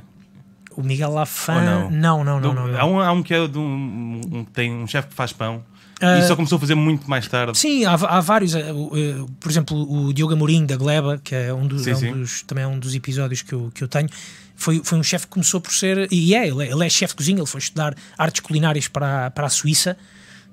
O 0.74 0.82
Miguel 0.82 1.12
Lafan. 1.12 1.62
não? 1.62 1.92
Não, 1.92 2.24
não, 2.24 2.40
não, 2.40 2.54
não. 2.54 2.80
Há, 2.80 2.86
um, 2.86 3.00
há 3.02 3.12
um 3.12 3.22
que 3.22 3.34
é 3.34 3.46
de 3.46 3.58
um, 3.58 4.22
um- 4.32 4.46
tem 4.46 4.72
um 4.72 4.88
chefe 4.88 5.10
que 5.10 5.14
faz 5.14 5.34
pão 5.34 5.62
Ah, 6.02 6.18
e 6.20 6.28
só 6.28 6.36
começou 6.36 6.56
a 6.58 6.60
fazer 6.60 6.76
muito 6.76 7.10
mais 7.10 7.28
tarde. 7.28 7.58
Sim, 7.58 7.86
há, 7.86 7.94
há 7.94 8.20
vários. 8.22 8.54
o, 8.56 8.58
eh, 8.98 9.24
Por 9.40 9.52
exemplo, 9.52 9.78
o 10.08 10.14
Diogo 10.14 10.34
Amorim 10.34 10.66
da 10.66 10.76
Gleba, 10.76 11.20
que 11.24 11.36
é 11.36 11.54
um 11.54 11.68
dos, 11.68 11.84
Sim, 11.84 11.92
é 11.92 11.94
um 11.96 12.00
sim. 12.00 12.12
dos- 12.14 12.42
também 12.44 12.64
é 12.64 12.68
um 12.68 12.80
dos 12.80 12.96
episódios 12.96 13.42
que 13.42 13.54
eu, 13.54 13.72
que 13.74 13.84
eu 13.84 13.88
tenho. 13.88 14.10
Foi, 14.56 14.82
foi 14.84 14.98
um 14.98 15.04
chefe 15.04 15.26
que 15.28 15.32
começou 15.34 15.62
por 15.62 15.72
ser. 15.74 16.08
E 16.12 16.34
é, 16.36 16.48
ele 16.48 16.66
é, 16.68 16.72
ele 16.72 16.86
é 16.86 16.90
chefe 16.90 17.14
de 17.14 17.18
cozinha, 17.18 17.38
ele 17.40 17.46
foi 17.48 17.60
estudar 17.60 17.96
artes 18.18 18.42
culinárias 18.42 18.88
para, 18.88 19.28
a- 19.28 19.32
para 19.32 19.46
a 19.46 19.50
Suíça. 19.50 19.96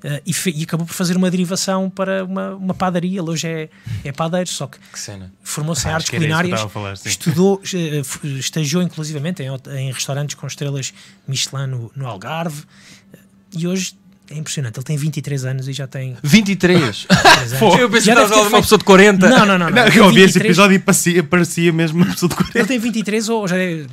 eh, 0.05 0.23
e, 0.25 0.33
fe- 0.33 0.53
e 0.55 0.63
acabou 0.63 0.87
por 0.87 0.93
fazer 0.95 1.17
uma 1.17 1.29
derivação 1.31 1.91
para 1.91 2.25
uma, 2.25 2.55
uma 2.55 2.73
padaria. 2.75 3.19
Ele 3.21 3.31
hoje 3.31 3.49
é, 3.49 3.69
é 4.05 4.13
padeiro, 4.13 4.49
só 4.49 4.67
que 4.69 4.79
Que 4.79 5.21
formou-se 5.43 5.87
em 5.89 5.91
Ah, 5.91 5.95
artes 5.95 6.11
culinárias, 6.11 6.61
falar, 6.71 6.93
estudou, 7.05 7.61
estagiou 8.39 8.83
inclusivamente 8.83 9.43
em, 9.43 9.49
em 9.77 9.91
restaurantes 9.93 10.35
com 10.37 10.47
estrelas 10.47 10.93
Michelin 11.27 11.67
no, 11.67 11.91
no 11.97 12.07
Algarve. 12.07 12.63
E 13.57 13.67
hoje 13.67 13.95
é 14.31 14.37
impressionante, 14.37 14.77
ele 14.79 14.85
tem 14.85 14.97
23 14.97 15.45
anos 15.47 15.69
e 15.69 15.73
já 15.73 15.87
tem 15.87 16.17
23. 16.23 17.07
23 17.09 17.53
anos. 17.63 17.75
Eu 17.81 17.89
pensei 17.91 18.15
Já 18.15 18.15
que 18.15 18.23
estava 18.23 18.27
de 18.27 18.41
uma 18.41 18.51
feito- 18.51 18.63
pessoa 18.63 18.79
de 18.79 18.85
40. 18.85 19.29
Não, 19.29 19.39
não, 19.39 19.47
não. 19.47 19.59
não. 19.59 19.71
Não, 19.71 19.89
eu 19.89 20.05
ouvi 20.05 20.21
esse 20.21 20.35
23 20.35 20.45
episódio 20.45 20.75
e 20.75 20.79
parecia, 20.79 21.25
parecia 21.25 21.73
mesmo 21.73 22.03
uma 22.03 22.07
pessoa 22.13 22.29
de 22.29 22.37
40. 22.37 22.59
Ele 22.59 22.69
tem 22.69 22.79
23 22.79 23.29
ou 23.29 23.49
já 23.49 23.57
é- 23.57 23.87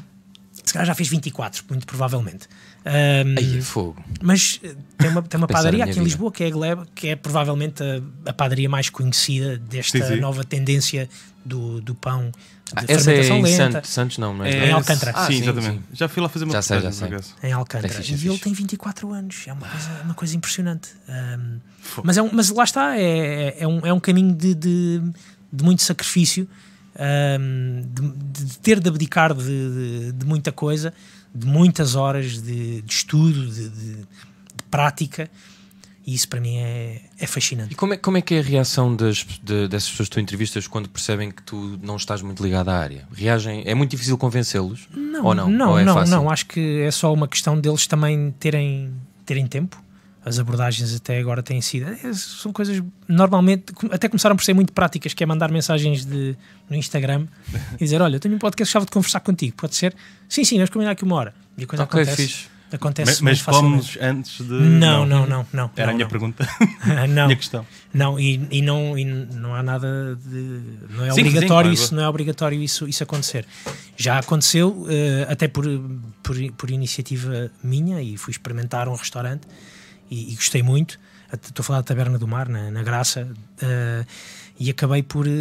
se 0.64 0.74
calhar 0.74 0.88
já 0.88 0.96
fez 0.96 1.08
24, 1.10 1.64
muito 1.70 1.86
provavelmente. 1.86 2.48
Um, 2.86 3.38
Aí, 3.38 3.62
fogo. 3.62 4.04
mas 4.22 4.60
eh, 4.64 4.76
tem 4.98 5.10
uma, 5.10 5.22
tem 5.22 5.38
uma 5.40 5.48
padaria 5.48 5.84
aqui 5.84 5.92
minha 5.94 6.02
em 6.02 6.04
vida. 6.04 6.04
Lisboa 6.06 6.32
que 6.32 6.44
é 6.44 6.48
a 6.48 6.50
Gleba, 6.52 6.88
que 6.94 7.08
é 7.10 7.16
provavelmente 7.16 7.82
a, 7.84 8.30
a 8.30 8.34
padaria 8.34 8.68
mais 8.70 8.90
conhecida 8.90 9.58
desta 9.58 10.00
Sim, 10.00 10.16
sim. 10.16 10.20
nova 10.20 10.44
tendência 10.44 11.08
do, 11.46 11.82
do 11.82 11.94
pão 11.96 12.32
Ah, 12.74 12.84
essa 12.88 13.12
é 13.12 13.28
em 13.28 13.44
lenta. 13.44 13.72
Santos, 13.74 13.90
Santos 13.92 14.18
não, 14.18 14.34
mas 14.34 14.54
Em 14.54 14.72
Alcântara. 14.72 15.12
Ah, 15.16 15.28
sim, 15.28 15.34
sim, 15.34 15.44
exatamente. 15.44 15.78
sim. 15.78 15.84
Já 15.94 16.08
fui 16.08 16.22
lá 16.24 16.30
fazer 16.30 16.46
uma 16.46 16.54
Já 16.54 16.62
sei, 16.62 16.82
já 16.82 16.92
sei. 16.92 17.08
acaso. 17.08 17.36
Em 17.44 17.52
Alcântara. 17.54 17.94
É 17.94 17.96
fixe, 17.96 18.14
é 18.14 18.18
e 18.18 18.30
ele 18.30 18.40
tem 18.40 18.54
24 18.54 19.12
anos. 19.12 19.44
É 19.46 19.54
uma 19.54 19.68
coisa, 19.68 20.02
uma 20.04 20.14
coisa 20.16 20.36
impressionante. 20.36 20.90
Um, 21.08 21.60
mas, 22.04 22.18
é 22.18 22.22
um, 22.24 22.30
mas 22.34 22.50
lá 22.50 22.64
está, 22.64 22.98
é, 22.98 23.56
é, 23.60 23.68
um, 23.68 23.86
é 23.86 23.94
um 23.94 24.00
caminho 24.00 24.34
de, 24.34 24.56
de, 24.56 25.02
de 25.54 25.64
muito 25.64 25.84
sacrifício, 25.84 26.48
um, 27.40 27.82
de, 27.94 28.46
de 28.46 28.58
ter 28.58 28.80
de 28.80 28.90
abdicar 28.90 29.34
de, 29.36 30.12
de, 30.12 30.26
muita 30.26 30.52
coisa, 30.52 30.92
de 31.34 31.46
muitas 31.46 31.94
horas 31.94 32.42
de, 32.42 32.82
de 32.82 32.92
estudo, 32.94 33.46
de 33.48 34.06
prática. 34.72 35.30
E 36.08 36.14
isso 36.14 36.30
para 36.30 36.40
mim 36.40 36.58
é, 36.58 37.02
é 37.18 37.26
fascinante. 37.26 37.72
E 37.74 37.76
como 37.76 37.94
é, 37.96 37.98
como 37.98 38.16
é 38.18 38.22
que 38.22 38.36
é 38.36 38.40
a 38.40 38.44
reação 38.44 38.96
das, 38.96 39.26
de- 39.44 39.68
dessas 39.68 39.90
pessoas 39.90 40.08
que 40.08 40.14
tu 40.14 40.20
entrevistas 40.20 40.68
quando 40.68 40.88
percebem 40.88 41.32
que 41.32 41.42
tu 41.42 41.80
não 41.82 41.96
estás 41.96 42.22
muito 42.22 42.44
ligado 42.44 42.70
à 42.70 42.78
área? 42.78 43.08
Reagem? 43.12 43.64
É 43.66 43.74
muito 43.74 43.90
difícil 43.92 44.16
convencê-los? 44.18 44.88
Não, 44.94 45.26
Ou 45.26 45.34
não? 45.34 45.50
não, 45.50 45.72
Ou 45.72 45.80
é 45.80 45.84
não, 45.84 46.06
não. 46.06 46.30
Acho 46.30 46.46
que 46.46 46.82
é 46.82 46.92
só 46.92 47.12
uma 47.12 47.28
questão 47.28 47.60
deles 47.60 47.88
também 47.88 48.32
terem, 48.40 48.94
terem 49.26 49.48
tempo. 49.48 49.82
As 50.24 50.38
abordagens 50.40 50.94
até 50.96 51.20
agora 51.20 51.42
têm 51.44 51.60
sido. 51.62 51.88
é, 51.88 52.14
São 52.14 52.52
coisas 52.54 52.82
normalmente, 53.08 53.66
até 53.92 54.08
começaram 54.10 54.36
por 54.36 54.44
ser 54.44 54.54
muito 54.54 54.74
práticas, 54.74 55.14
que 55.14 55.24
é 55.24 55.26
mandar 55.28 55.52
mensagens 55.52 56.04
de, 56.06 56.36
no 56.70 56.76
Instagram 56.76 57.28
e 57.76 57.78
dizer: 57.86 58.02
Olha, 58.02 58.16
eu 58.16 58.20
tenho 58.20 58.36
um 58.36 58.40
podcast, 58.40 58.70
gostava 58.72 58.86
de 58.86 58.92
conversar 58.92 59.20
contigo, 59.22 59.56
pode 59.56 59.76
ser? 59.76 59.96
Sim, 60.30 60.44
sim, 60.44 60.56
vamos 60.56 60.72
combinar 60.72 60.92
aqui 60.92 61.04
uma 61.04 61.16
hora. 61.16 61.34
E 61.58 61.64
a 61.64 61.68
coisa 61.68 61.84
Ok, 61.84 62.02
acontece. 62.02 62.28
fixe. 62.28 62.48
Acontece 62.72 63.24
Mas, 63.24 63.44
mas 63.46 63.58
comes 63.58 63.98
antes 64.02 64.38
de. 64.40 64.52
Não, 64.54 65.06
não, 65.06 65.26
não, 65.28 65.46
não. 65.54 65.70
Era 65.76 65.86
não, 65.88 65.92
a 65.92 65.94
minha 65.94 66.06
não. 66.06 66.10
pergunta. 66.10 66.48
não, 67.10 67.26
minha 67.26 67.36
questão. 67.36 67.66
não, 67.94 68.20
e, 68.20 68.46
e 68.52 68.62
não, 68.62 68.98
e 68.98 69.06
não 69.06 69.54
há 69.56 69.62
nada 69.64 70.18
de. 70.26 70.60
Não 70.90 71.06
é 71.06 71.12
Sim, 71.12 71.22
obrigatório 71.22 71.42
sim, 71.42 71.48
claro. 71.48 71.74
isso, 71.74 71.96
não 71.96 72.04
é 72.04 72.10
obrigatório 72.10 72.62
isso, 72.62 72.88
isso 72.88 73.04
acontecer. 73.04 73.46
Já 73.96 74.18
aconteceu, 74.20 74.86
eh, 74.90 75.28
até 75.30 75.48
por, 75.48 75.64
por, 76.24 76.36
por 76.58 76.70
iniciativa 76.72 77.52
minha, 77.64 78.02
e 78.02 78.18
fui 78.18 78.32
experimentar 78.32 78.90
um 78.90 78.96
restaurante 78.96 79.48
e, 80.10 80.34
e 80.34 80.36
gostei 80.36 80.64
muito. 80.64 81.00
Estou 81.32 81.62
a 81.62 81.66
falar 81.66 81.80
da 81.80 81.84
Taberna 81.84 82.18
do 82.18 82.28
Mar, 82.28 82.50
na, 82.50 82.72
na 82.72 82.82
Graça, 82.84 83.28
eh, 83.62 84.06
e 84.60 84.70
acabei 84.72 85.04
por. 85.04 85.28
eh, 85.28 85.32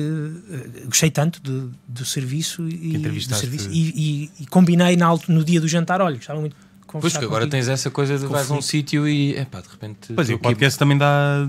gostei 0.87 1.11
tanto 1.11 1.41
do, 1.41 1.73
do 1.89 2.05
serviço, 2.05 2.69
e, 2.69 2.99
do 2.99 3.35
serviço 3.35 3.71
e, 3.73 3.89
e- 4.29 4.31
e 4.41 4.47
combinei 4.47 4.95
na, 4.97 5.07
alto- 5.07 5.33
no 5.33 5.43
dia 5.43 5.61
do 5.61 5.67
jantar. 5.67 6.01
Olha, 6.01 6.17
gostava 6.17 6.39
muito 6.39 6.55
Pois 7.01 7.13
que 7.17 7.25
agora 7.25 7.45
contigo. 7.45 7.51
tens 7.51 7.69
essa 7.69 7.91
coisa 7.91 8.19
de 8.19 8.27
vais 8.27 8.51
a 8.51 8.55
um 8.55 8.63
sítio 8.63 9.07
e 9.09 9.37
epá, 9.37 9.61
de 9.61 9.69
repente. 9.69 10.13
Pois, 10.15 10.29
e 10.29 10.33
o 10.33 10.37
aqui- 10.37 10.43
podcast 10.45 10.79
também 10.79 10.97
dá, 10.99 11.47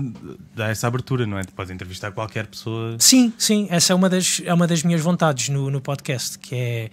dá 0.54 0.68
essa 0.68 0.86
abertura, 0.86 1.26
não 1.26 1.38
é? 1.38 1.44
Tu 1.44 1.52
podes 1.52 1.70
entrevistar 1.70 2.10
qualquer 2.12 2.46
pessoa. 2.46 2.96
Sim, 2.98 3.32
sim, 3.38 3.66
essa 3.70 3.92
é 3.92 3.96
uma 3.96 4.08
das, 4.08 4.42
é 4.44 4.52
uma 4.52 4.66
das 4.66 4.82
minhas 4.82 5.00
vontades 5.00 5.48
no, 5.48 5.70
no 5.70 5.80
podcast, 5.80 6.38
que 6.38 6.54
é 6.54 6.90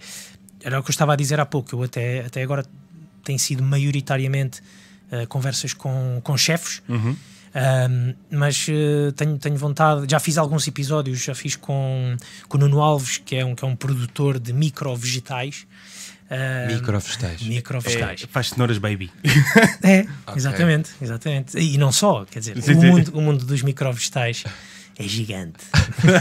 era 0.62 0.80
o 0.80 0.82
que 0.82 0.88
eu 0.88 0.92
estava 0.92 1.12
a 1.12 1.16
dizer 1.16 1.38
há 1.40 1.44
pouco. 1.46 1.74
Eu 1.74 1.82
até, 1.82 2.20
até 2.24 2.42
agora 2.42 2.64
tem 3.22 3.36
sido 3.36 3.62
maioritariamente 3.62 4.62
eh, 5.10 5.26
conversas 5.26 5.72
com, 5.74 6.20
com 6.22 6.36
chefes, 6.36 6.80
Uhum. 6.88 7.14
Ahm, 7.56 8.14
mas 8.32 8.66
eh, 8.68 9.12
tenho, 9.14 9.38
tenho 9.38 9.56
vontade, 9.56 10.06
já 10.10 10.18
fiz 10.18 10.36
alguns 10.38 10.66
episódios, 10.66 11.22
já 11.22 11.34
fiz 11.36 11.54
com, 11.54 12.16
com 12.48 12.56
o 12.56 12.60
Nuno 12.60 12.80
Alves, 12.80 13.18
que 13.18 13.36
é 13.36 13.44
um, 13.44 13.54
que 13.54 13.64
é 13.64 13.68
um 13.68 13.76
produtor 13.76 14.40
de 14.40 14.52
micro-vegetais. 14.52 15.64
Ahm, 16.34 16.74
Microvegetais. 16.74 17.42
Micro-vegetais. 17.42 18.22
É, 18.24 18.26
faz 18.26 18.48
cenouras 18.50 18.78
baby. 18.78 19.10
É, 19.82 20.06
exatamente, 20.36 20.90
exatamente. 21.00 21.58
E 21.58 21.78
não 21.78 21.92
só, 21.92 22.24
quer 22.24 22.38
dizer, 22.40 22.60
Sim, 22.62 22.72
o 22.72 22.80
sim. 22.80 22.86
mundo, 22.90 23.12
o 23.14 23.20
mundo 23.20 23.44
dos 23.44 23.62
micro-vegetais 23.62 24.44
é 24.98 25.02
gigante. 25.04 25.58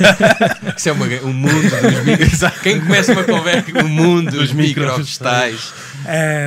Isso 0.78 0.90
é 0.90 0.92
uma, 0.92 1.06
o 1.06 1.34
mundo 1.34 1.62
dos 1.62 2.04
microvegetais. 2.06 2.60
Quem 2.62 2.80
começa 2.82 3.14
uma 3.14 3.24
conversa 3.24 3.84
o 3.84 3.88
mundo 3.88 4.32
dos 4.32 4.52
microvegetais. 4.52 5.74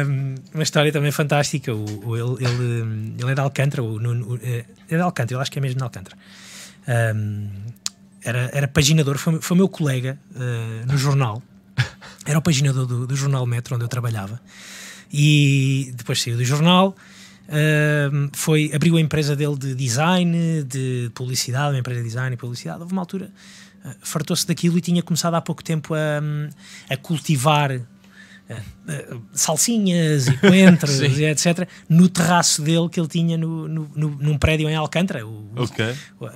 Um, 0.06 0.34
uma 0.54 0.62
história 0.62 0.92
também 0.92 1.10
fantástica. 1.12 1.72
O, 1.74 2.08
o- 2.08 2.16
ele, 2.36 2.44
ele, 2.46 2.82
um, 2.82 3.16
ele 3.18 3.30
é 3.30 3.34
de 3.34 3.40
Alcântara, 3.40 3.82
o, 3.82 3.96
o- 3.96 4.38
é 4.42 4.64
é 4.88 4.96
de 4.96 5.02
Alcântara, 5.02 5.36
eu 5.38 5.40
acho 5.40 5.50
que 5.50 5.58
é 5.58 5.62
mesmo 5.62 5.78
de 5.78 5.82
Alcântara. 5.84 6.16
Um, 7.14 7.48
era, 8.22 8.50
era 8.52 8.68
paginador, 8.68 9.18
foi, 9.18 9.40
foi 9.40 9.56
meu 9.56 9.68
colega 9.68 10.18
uh, 10.34 10.86
no 10.90 10.96
jornal. 10.98 11.42
Era 12.26 12.38
o 12.38 12.42
paginador 12.42 12.86
do, 12.86 13.06
do 13.06 13.16
jornal 13.16 13.46
Metro, 13.46 13.76
onde 13.76 13.84
eu 13.84 13.88
trabalhava. 13.88 14.40
E 15.12 15.92
depois 15.94 16.20
saiu 16.20 16.36
do 16.36 16.44
jornal. 16.44 16.96
um, 17.48 18.28
foi, 18.32 18.72
abriu 18.74 18.96
a 18.96 19.00
empresa 19.00 19.36
dele 19.36 19.56
de 19.56 19.74
design, 19.74 20.64
de 20.64 21.10
publicidade, 21.14 21.74
uma 21.74 21.78
empresa 21.78 22.00
de 22.00 22.06
design 22.06 22.34
e 22.34 22.36
publicidade. 22.36 22.80
Houve 22.80 22.92
uma 22.92 23.02
altura, 23.02 23.30
uh, 23.84 23.94
fartou-se 24.00 24.46
daquilo 24.46 24.76
e 24.76 24.80
tinha 24.80 25.02
começado 25.02 25.34
há 25.34 25.40
pouco 25.40 25.62
tempo 25.62 25.94
a, 25.94 26.20
a 26.92 26.96
cultivar 26.96 27.70
uh, 27.70 27.74
uh, 27.76 27.84
salsinhas 29.32 30.28
e 30.28 30.36
coentros 30.38 31.00
e 31.02 31.24
etc. 31.24 31.68
no 31.88 32.08
terraço 32.08 32.62
dele 32.62 32.88
que 32.88 33.00
ele 33.00 33.08
tinha 33.08 33.36
no, 33.36 33.66
no, 33.68 33.90
no- 33.94 34.10
num 34.20 34.38
prédio 34.38 34.68
em 34.68 34.74
Alcântara. 34.74 35.26
O, 35.26 35.46
Ok. 35.56 35.84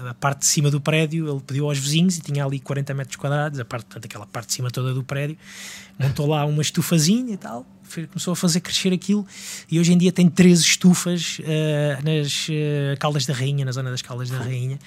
a 0.08 0.14
parte 0.14 0.40
de 0.40 0.46
cima 0.46 0.70
do 0.70 0.80
prédio, 0.80 1.30
ele 1.30 1.40
pediu 1.40 1.66
aos 1.66 1.78
vizinhos 1.78 2.16
e 2.18 2.20
tinha 2.20 2.44
ali 2.44 2.58
40 2.58 2.94
metros 2.94 3.16
quadrados, 3.16 3.58
a 3.60 3.64
parte, 3.64 3.84
portanto, 3.86 4.04
aquela 4.06 4.26
parte 4.26 4.48
de 4.48 4.54
cima 4.54 4.70
toda 4.70 4.92
do 4.94 5.04
prédio, 5.04 5.36
montou 5.98 6.26
lá 6.26 6.44
uma 6.44 6.62
estufazinha 6.62 7.32
e 7.34 7.36
tal, 7.36 7.66
começou 8.08 8.32
a 8.32 8.36
fazer 8.36 8.60
crescer 8.60 8.92
aquilo 8.92 9.26
e 9.70 9.78
hoje 9.80 9.92
em 9.92 9.98
dia 9.98 10.12
tem 10.12 10.28
três 10.28 10.60
estufas 10.60 11.40
eh, 11.44 11.98
nas 12.02 12.46
eh, 12.50 12.96
Caldas 12.98 13.26
da 13.26 13.34
Rainha, 13.34 13.64
na 13.64 13.72
zona 13.72 13.90
das 13.90 14.02
Caldas 14.02 14.30
da 14.30 14.38
Rainha, 14.38 14.78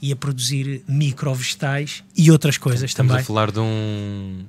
e 0.00 0.12
a 0.12 0.16
produzir 0.16 0.82
micro-vegetais 0.88 2.02
e 2.16 2.30
outras 2.30 2.58
coisas 2.58 2.90
Estamos 2.90 3.10
também. 3.10 3.22
a 3.22 3.26
falar 3.26 3.50
de 3.50 3.60
um. 3.60 4.44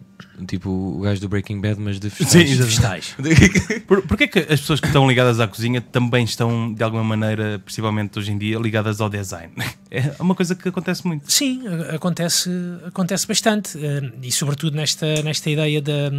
Tipo 0.47 0.69
o 0.69 1.01
gajo 1.01 1.21
do 1.21 1.29
Breaking 1.29 1.61
Bad, 1.61 1.79
mas 1.79 1.99
de 1.99 2.09
Sim, 2.09 2.43
vegetais. 2.55 3.15
exatamente. 3.19 3.81
Por, 3.85 4.01
porquê 4.01 4.27
que 4.27 4.39
as 4.39 4.59
pessoas 4.61 4.79
que 4.79 4.87
estão 4.87 5.07
ligadas 5.07 5.39
à 5.39 5.47
cozinha 5.47 5.79
também 5.79 6.23
estão, 6.25 6.73
de 6.73 6.83
alguma 6.83 7.03
maneira, 7.03 7.61
principalmente 7.63 8.17
hoje 8.17 8.31
em 8.31 8.37
dia, 8.37 8.57
ligadas 8.57 8.99
ao 8.99 9.09
design? 9.09 9.53
É 9.95 10.11
uma 10.19 10.33
coisa 10.33 10.55
que 10.55 10.67
acontece 10.67 11.05
muito. 11.05 11.31
Sim, 11.31 11.61
acontece, 11.93 12.49
acontece 12.83 13.27
bastante 13.27 13.77
eh, 13.77 14.11
e 14.23 14.31
sobretudo 14.31 14.75
nesta, 14.75 15.21
nesta 15.21 15.51
ideia 15.51 15.79
de, 15.79 16.09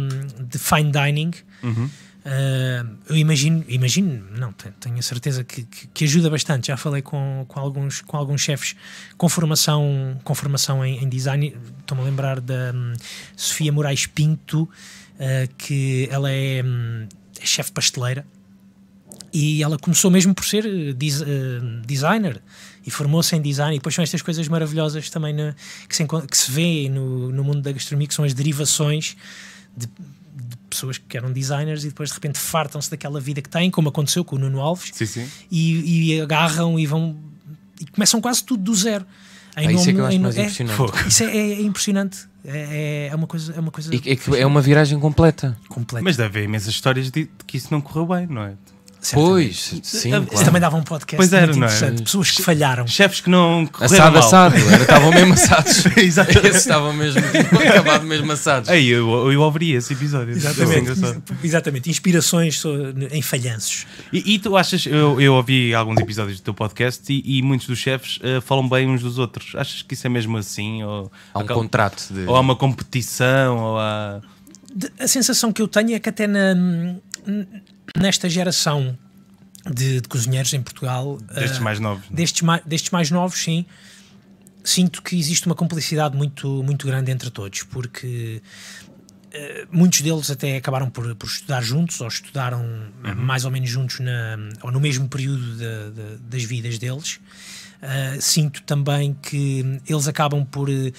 de 0.49 0.57
fine 0.57 0.89
dining. 0.93 1.31
Eh, 2.25 2.83
eu 3.07 3.15
imagino, 3.15 3.63
imagino, 3.67 4.25
não, 4.37 4.51
te- 4.51 4.71
tenho 4.79 4.97
a 4.97 5.01
certeza 5.01 5.43
que, 5.43 5.63
que, 5.63 5.87
que 5.87 6.03
ajuda 6.05 6.29
bastante. 6.29 6.67
Já 6.67 6.77
falei 6.77 7.01
com, 7.01 7.45
com 7.47 7.59
alguns, 7.59 8.01
com 8.01 8.17
alguns 8.17 8.41
chefes 8.41 8.75
com 9.17 9.29
formação, 9.29 10.19
com 10.23 10.33
formação 10.33 10.83
em, 10.83 11.03
em 11.03 11.07
design. 11.07 11.55
Estou-me 11.79 12.01
a 12.03 12.05
lembrar 12.05 12.41
da 12.41 12.71
hum, 12.73 12.93
Sofia 13.35 13.71
Moraes 13.71 14.07
Pinto, 14.07 14.67
eh, 15.19 15.47
que 15.57 16.07
ela 16.11 16.31
é, 16.31 16.63
hum, 16.63 17.07
é 17.39 17.45
chefe 17.45 17.71
pasteleira 17.71 18.25
e 19.31 19.61
ela 19.61 19.77
começou 19.77 20.09
mesmo 20.09 20.33
por 20.33 20.45
ser 20.45 20.65
eh, 20.65 20.93
des- 20.93 21.21
eh, 21.21 21.59
designer 21.85 22.41
e 22.85 22.89
formou-se 22.91 23.35
em 23.35 23.41
design 23.41 23.75
e 23.75 23.79
depois 23.79 23.93
são 23.93 24.03
estas 24.03 24.21
coisas 24.21 24.47
maravilhosas 24.47 25.09
também 25.09 25.33
na- 25.33 25.53
que, 25.87 25.95
se, 25.95 26.05
que 26.07 26.37
se 26.37 26.51
vê 26.51 26.89
no, 26.89 27.31
no 27.31 27.43
mundo 27.43 27.61
da 27.61 27.71
gastronomia 27.71 28.07
que 28.07 28.13
são 28.13 28.25
as 28.25 28.33
derivações 28.33 29.15
de, 29.75 29.85
de 29.87 29.93
pessoas 30.75 30.97
que 30.97 31.17
eram 31.17 31.31
designers 31.31 31.83
e 31.83 31.87
depois 31.89 32.09
de 32.09 32.15
repente 32.15 32.37
fartam-se 32.37 32.89
daquela 32.91 33.19
vida 33.19 33.41
que 33.41 33.49
têm 33.49 33.71
como 33.71 33.89
aconteceu 33.89 34.23
com 34.23 34.35
o 34.35 34.39
Nuno 34.39 34.59
Alves 34.61 34.91
Sim, 34.93 35.05
sim. 35.05 35.27
e, 35.51 36.13
e 36.15 36.21
agarram 36.21 36.77
e 36.79 36.85
vão 36.85 37.15
e 37.81 37.85
começam 37.87 38.21
quase 38.21 38.43
tudo 38.43 38.63
do 38.63 38.75
zero 38.75 39.05
em 39.57 39.67
Ah, 39.67 39.71
isso 39.71 39.89
é 39.89 39.93
que 39.93 39.99
eu 39.99 40.03
nome- 40.03 40.07
acho 40.15 40.19
mais 40.21 40.37
é, 40.37 40.41
impressionante. 40.41 41.07
Isso 41.07 41.23
é, 41.23 41.27
é- 41.37 41.51
é 41.53 41.61
impressionante 41.61 42.17
é, 42.43 43.07
é- 43.07 43.07
é 43.11 43.15
uma 43.15 43.25
coisa 43.27 43.53
é 43.53 43.59
uma 43.59 43.71
coisa 43.71 43.93
E 43.95 43.97
é, 43.97 44.15
que 44.15 44.35
é 44.37 44.45
uma 44.45 44.61
viragem 44.61 44.99
completa. 44.99 45.57
completa 45.69 46.03
Mas 46.03 46.17
deve 46.17 46.27
haver 46.39 46.43
imensas 46.45 46.69
histórias 46.69 47.09
de, 47.09 47.23
de 47.23 47.29
que 47.47 47.57
isso 47.57 47.69
não 47.71 47.79
correu 47.81 48.05
bem, 48.05 48.27
não 48.27 48.43
é? 48.43 48.53
Certamente. 49.05 49.29
Pois, 49.31 49.57
sim, 49.63 49.79
Isso 49.83 49.97
isso 49.97 50.09
claro. 50.09 50.45
também 50.45 50.61
dava 50.61 50.75
um 50.77 50.83
podcast 50.83 51.15
Pois 51.17 51.31
era, 51.33 51.45
muito 51.47 51.59
não 51.59 51.67
é? 51.67 51.71
interessante 51.71 52.03
pessoas 52.03 52.31
que 52.31 52.41
falharam 52.41 52.87
Chefes 52.87 53.21
que 53.21 53.29
não 53.29 53.65
correram 53.67 53.95
Assado, 53.95 54.17
mal. 54.17 54.25
assado. 54.27 54.55
Estavam 54.57 55.11
mesmo 55.11 55.33
assados. 55.33 55.85
Exato. 55.97 56.31
Esses 56.39 56.55
estavam 56.57 56.93
mesmo, 56.93 57.21
tipo, 57.21 57.55
acabado 57.57 58.05
mesmo 58.05 58.31
assados. 58.31 58.69
Aí 58.69 58.87
eu, 58.89 59.31
eu 59.31 59.41
ouviria 59.41 59.77
esse 59.77 59.93
episódio. 59.93 60.31
Exatamente, 60.33 60.75
é 60.75 60.79
engraçado. 60.81 61.23
exatamente. 61.43 61.89
Inspirações 61.89 62.61
em 63.11 63.21
falhanços. 63.21 63.85
E, 64.11 64.33
e 64.35 64.39
tu 64.39 64.55
achas, 64.57 64.85
eu, 64.85 65.19
eu 65.21 65.33
ouvi 65.35 65.73
alguns 65.73 65.99
episódios 65.99 66.39
do 66.39 66.43
teu 66.43 66.53
podcast 66.53 67.11
e, 67.11 67.37
e 67.39 67.41
muitos 67.41 67.67
dos 67.67 67.77
chefes 67.79 68.19
eh, 68.23 68.41
falam 68.41 68.67
bem 68.67 68.87
uns 68.89 69.01
dos 69.01 69.17
outros. 69.17 69.53
Achas 69.55 69.81
que 69.81 69.93
isso 69.93 70.05
é 70.07 70.09
mesmo 70.09 70.37
assim? 70.37 70.83
Ou, 70.83 71.11
Há 71.33 71.39
um 71.39 71.47
contrato 71.47 72.07
de. 72.11 72.25
ou 72.25 72.35
há 72.35 72.39
uma 72.39 72.55
competição? 72.55 73.57
Ou 73.57 73.79
há... 73.79 74.21
De- 74.73 74.91
A 74.99 75.07
sensação 75.07 75.51
que 75.53 75.61
eu 75.61 75.67
tenho 75.67 75.93
é 75.95 75.99
que 75.99 76.09
até 76.09 76.27
na- 76.27 76.55
nesta 77.97 78.29
geração 78.29 78.97
de, 79.69 80.01
de 80.01 80.07
cozinheiros 80.07 80.53
em 80.53 80.61
Portugal, 80.61 81.17
Destes 81.33 81.57
ah, 81.59 81.61
mais 81.61 81.79
novos. 81.79 82.05
é? 82.11 82.13
destes, 82.13 82.41
mai- 82.41 82.61
destes 82.65 82.91
mais 82.91 83.11
novos, 83.11 83.41
sim, 83.41 83.65
sinto 84.63 85.01
que 85.01 85.17
existe 85.17 85.45
uma 85.47 85.55
complicidade 85.55 86.15
muito, 86.15 86.63
muito 86.63 86.85
grande 86.85 87.11
entre 87.11 87.29
todos, 87.29 87.63
porque 87.63 88.41
Uh, 89.35 89.67
muitos 89.69 89.99
deles 89.99 90.31
até 90.31 90.55
acabaram 90.55 90.89
por, 90.89 91.13
por 91.15 91.27
estudar 91.27 91.61
juntos 91.61 91.99
ou 91.99 92.07
estudaram 92.07 92.61
uhum. 93.03 93.15
mais 93.15 93.43
ou 93.43 93.51
menos 93.51 93.69
juntos 93.69 93.99
na, 93.99 94.37
ou 94.63 94.71
no 94.71 94.79
mesmo 94.79 95.09
período 95.09 95.57
de, 95.57 95.91
de, 95.91 96.17
das 96.29 96.43
vidas 96.45 96.79
deles. 96.79 97.19
Uh, 97.83 98.21
sinto 98.21 98.63
também 98.63 99.13
que 99.21 99.81
eles 99.89 100.07
acabam 100.07 100.45
por 100.45 100.69
uh, 100.69 100.93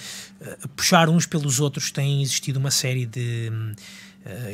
puxar 0.75 1.09
uns 1.09 1.25
pelos 1.25 1.59
outros. 1.59 1.89
Tem 1.89 2.21
existido 2.21 2.59
uma 2.59 2.69
série 2.69 3.07
de 3.07 3.51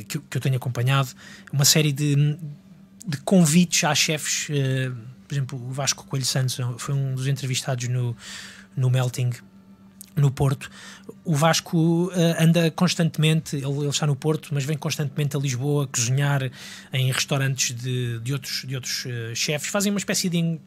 que, 0.08 0.20
que, 0.20 0.38
eu 0.38 0.42
tenho 0.42 0.56
acompanhado, 0.56 1.10
uma 1.52 1.66
série 1.66 1.92
de, 1.92 2.38
de 3.06 3.18
convites 3.24 3.84
a 3.84 3.96
chefes. 3.96 4.48
por 5.28 5.34
exemplo, 5.34 5.68
o 5.70 5.72
Vasco 5.72 6.06
Coelho 6.06 6.26
Santos 6.26 6.60
foi 6.78 6.94
um 6.96 7.16
dos 7.16 7.28
entrevistados 7.28 7.88
no, 7.88 8.16
no 8.76 8.90
Melting 8.90 9.32
no 10.16 10.32
Porto. 10.32 10.70
O 11.24 11.36
Vasco 11.36 12.08
uh, 12.08 12.12
anda 12.40 12.70
constantemente, 12.72 13.56
ele, 13.56 13.66
ele, 13.66 13.88
está 13.88 14.06
no 14.06 14.16
Porto, 14.16 14.50
mas 14.52 14.64
vem 14.64 14.78
constantemente 14.78 15.36
a 15.36 15.40
Lisboa 15.40 15.88
cozinhar 15.88 16.52
em 16.92 17.12
restaurantes 17.12 17.76
de, 17.76 18.20
de 18.20 18.34
outros, 18.34 18.66
de 18.68 18.76
outros 18.76 19.06
uh, 19.06 19.36
chefes. 19.36 19.70
Fazem 19.70 19.92
uma 19.92 19.98
espécie 19.98 20.30
de, 20.30 20.60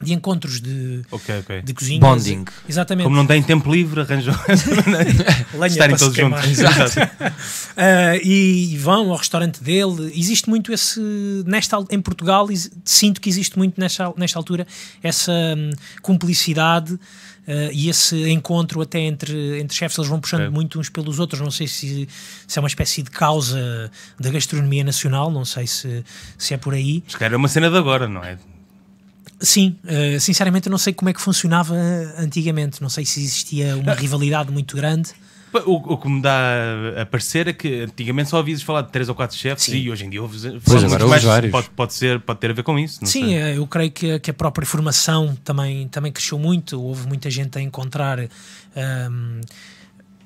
de 0.00 0.12
encontros 0.12 0.60
de, 0.60 1.02
okay, 1.10 1.40
okay. 1.40 1.62
de 1.62 1.74
cozinha. 1.74 2.00
Bonding. 2.00 2.44
Exatamente. 2.68 3.04
Como 3.04 3.16
não 3.16 3.26
têm 3.26 3.42
tempo 3.42 3.70
livre, 3.70 4.00
arranjam 4.00 4.34
estarem 5.66 5.96
todos 5.96 6.16
juntos. 6.16 6.44
Exato. 6.44 7.00
uh, 7.00 8.14
e, 8.22 8.74
e, 8.74 8.78
vão 8.78 9.10
ao 9.10 9.16
restaurante 9.16 9.62
dele. 9.62 10.12
Existe 10.14 10.48
muito 10.48 10.72
esse. 10.72 11.00
Nesta, 11.46 11.76
em 11.90 12.00
Portugal, 12.00 12.46
sinto 12.84 13.20
que 13.20 13.28
existe 13.28 13.58
muito 13.58 13.80
nesta, 13.80 14.12
nesta 14.16 14.38
altura 14.38 14.66
essa 15.02 15.32
um, 15.32 15.70
cumplicidade 16.02 16.98
Uh, 17.48 17.72
e 17.72 17.88
esse 17.88 18.28
encontro 18.28 18.82
até 18.82 18.98
entre, 18.98 19.58
entre 19.58 19.74
chefes, 19.74 19.96
eles 19.96 20.10
vão 20.10 20.20
puxando 20.20 20.42
é. 20.42 20.48
muito 20.50 20.78
uns 20.78 20.90
pelos 20.90 21.18
outros. 21.18 21.40
Não 21.40 21.50
sei 21.50 21.66
se, 21.66 22.06
se 22.46 22.58
é 22.58 22.60
uma 22.60 22.68
espécie 22.68 23.02
de 23.02 23.10
causa 23.10 23.90
da 24.20 24.28
gastronomia 24.28 24.84
nacional, 24.84 25.30
não 25.30 25.46
sei 25.46 25.66
se, 25.66 26.04
se 26.36 26.52
é 26.52 26.58
por 26.58 26.74
aí. 26.74 27.02
Acho 27.06 27.16
que 27.16 27.24
era 27.24 27.34
uma 27.34 27.48
cena 27.48 27.70
de 27.70 27.78
agora, 27.78 28.06
não 28.06 28.22
é? 28.22 28.36
Sim, 29.40 29.76
uh, 29.84 30.18
sinceramente 30.20 30.66
eu 30.66 30.70
não 30.70 30.78
sei 30.78 30.92
como 30.92 31.08
é 31.08 31.12
que 31.12 31.20
funcionava 31.20 31.74
antigamente, 32.18 32.82
não 32.82 32.88
sei 32.88 33.04
se 33.04 33.20
existia 33.20 33.76
uma 33.76 33.94
rivalidade 33.94 34.50
muito 34.50 34.76
grande. 34.76 35.12
O, 35.64 35.94
o, 35.94 35.96
que 35.96 36.08
me 36.08 36.20
dá 36.20 36.38
a 37.00 37.06
parecer 37.06 37.48
é 37.48 37.52
que 37.54 37.80
antigamente 37.80 38.28
só 38.28 38.36
ouvias 38.36 38.60
falar 38.60 38.82
de 38.82 38.92
três 38.92 39.08
ou 39.08 39.14
quatro 39.14 39.34
chefes 39.34 39.64
Sim. 39.64 39.78
e 39.78 39.90
hoje 39.90 40.04
em 40.04 40.10
dia 40.10 40.20
ouves, 40.20 40.42
pois 40.62 40.84
agora 40.84 41.06
mais, 41.06 41.24
vários. 41.24 41.50
Pode, 41.50 41.70
pode, 41.70 41.94
ser, 41.94 42.20
pode 42.20 42.38
ter 42.38 42.50
a 42.50 42.52
ver 42.52 42.62
com 42.62 42.78
isso. 42.78 42.98
Sim, 43.06 43.24
sei. 43.24 43.34
Eh, 43.34 43.56
eu 43.56 43.66
creio 43.66 43.90
que, 43.90 44.18
que, 44.18 44.30
a 44.30 44.34
própria 44.34 44.66
formação 44.66 45.34
também, 45.42 45.88
também 45.88 46.12
cresceu 46.12 46.38
muito. 46.38 46.78
Houve 46.80 47.08
muita 47.08 47.30
gente 47.30 47.56
a 47.56 47.62
encontrar 47.62 48.18
um, 48.20 49.40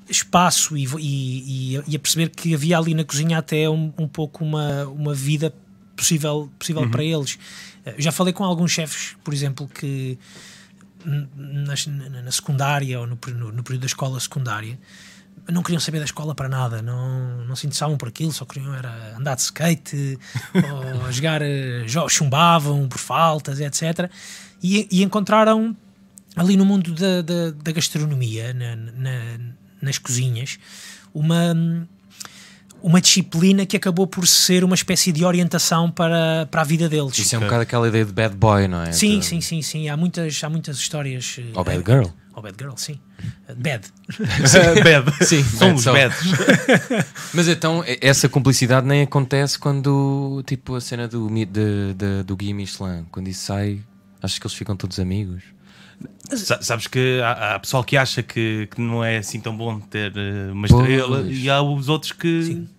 espaço 0.09 0.75
e, 0.75 0.85
e, 0.99 1.81
e, 1.87 1.95
a 1.95 1.99
perceber 1.99 2.29
que 2.29 2.53
havia 2.53 2.77
ali 2.77 2.93
na 2.93 3.05
cozinha 3.05 3.37
até 3.37 3.69
um, 3.69 3.93
um 3.97 4.07
pouco 4.07 4.43
uma, 4.43 4.85
uma 4.87 5.13
vida 5.13 5.53
possível, 5.95 6.49
possível 6.59 6.81
uhum. 6.81 6.91
para 6.91 7.03
eles. 7.03 7.39
Eu 7.85 8.01
já 8.01 8.11
falei 8.11 8.33
com 8.33 8.43
alguns 8.43 8.71
chefes, 8.71 9.15
por 9.23 9.33
exemplo, 9.33 9.67
que 9.67 10.17
na, 11.05 12.21
na, 12.21 12.31
secundária 12.31 12.99
ou 12.99 13.07
no, 13.07 13.19
no, 13.27 13.51
no 13.51 13.63
período 13.63 13.81
da 13.81 13.87
escola 13.87 14.19
secundária 14.19 14.79
não 15.51 15.61
queriam 15.61 15.79
saber 15.79 15.99
da 15.99 16.05
escola 16.05 16.33
para 16.33 16.47
nada, 16.47 16.81
não, 16.81 17.45
não 17.45 17.55
se 17.55 17.65
interessavam 17.65 17.97
por 17.97 18.07
aquilo, 18.07 18.31
só 18.31 18.45
queriam 18.45 18.73
era 18.73 19.17
andar 19.17 19.35
de 19.35 19.41
skate, 19.41 20.17
ou 21.03 21.11
jogar, 21.11 21.41
eh, 21.41 21.85
chumbavam 22.09 22.87
por 22.87 22.97
faltas, 22.97 23.59
etc. 23.59 24.09
E, 24.61 24.87
e 24.89 25.03
encontraram 25.03 25.75
ali 26.35 26.55
no 26.55 26.65
mundo 26.65 26.93
da, 26.93 27.21
da, 27.21 27.51
da 27.51 27.71
gastronomia, 27.71 28.53
na, 28.53 28.75
na, 28.75 29.39
nas 29.81 29.97
cozinhas, 29.97 30.57
uma, 31.13 31.53
uma 32.83 32.99
disciplina 32.99 33.65
que 33.65 33.77
acabou 33.77 34.05
por 34.05 34.27
ser 34.27 34.63
uma 34.63 34.75
espécie 34.75 35.11
de 35.11 35.23
orientação 35.23 35.89
para, 35.89 36.47
para 36.51 36.61
a 36.61 36.63
vida 36.63 36.89
deles. 36.89 37.17
Isso 37.17 37.35
é 37.35 37.39
um 37.39 37.41
bocado 37.41 37.61
aquela 37.63 37.87
ideia 37.87 38.05
de 38.05 38.11
bad 38.11 38.35
boy, 38.35 38.67
não 38.67 38.83
é? 38.83 38.91
Sim, 38.91 39.21
sim, 39.21 39.41
sim, 39.41 39.61
sim. 39.61 39.89
Há 39.89 39.95
muitas, 39.95 40.43
há 40.43 40.49
muitas 40.49 40.77
histórias. 40.77 41.39
Ou 41.55 41.61
oh, 41.61 41.63
bad 41.63 41.83
girl. 41.83 42.09
Ou 42.35 42.41
Bad 42.41 42.55
Girl, 42.59 42.73
sim. 42.75 42.99
Bad. 43.57 43.87
bad. 44.83 45.25
Sim, 45.25 45.43
são 45.43 45.75
os 45.75 45.85
bads. 45.85 46.17
Mas 47.33 47.47
então, 47.47 47.83
essa 48.01 48.27
cumplicidade 48.27 48.87
nem 48.87 49.03
acontece 49.03 49.57
quando, 49.59 50.43
tipo, 50.45 50.75
a 50.75 50.81
cena 50.81 51.07
do, 51.07 51.29
de, 51.29 51.45
de, 51.93 52.23
do 52.23 52.35
Guia 52.35 52.53
Michelin, 52.53 53.05
quando 53.11 53.27
isso 53.27 53.45
sai, 53.45 53.81
acho 54.21 54.41
que 54.41 54.47
eles 54.47 54.57
ficam 54.57 54.75
todos 54.75 54.99
amigos. 54.99 55.43
Sabes 56.35 56.87
que 56.87 57.19
há, 57.21 57.55
há, 57.55 57.59
pessoal 57.59 57.83
que 57.83 57.97
acha 57.97 58.23
que, 58.23 58.67
que, 58.73 58.81
não 58.81 59.03
é 59.03 59.17
assim 59.17 59.39
tão 59.39 59.55
bom 59.55 59.79
ter 59.79 60.13
eh, 60.15 60.51
uma 60.51 60.65
estrela 60.65 61.21
pois. 61.21 61.37
e 61.37 61.49
há 61.49 61.61
os 61.61 61.89
outros 61.89 62.11
que. 62.11 62.43
Sim. 62.43 62.69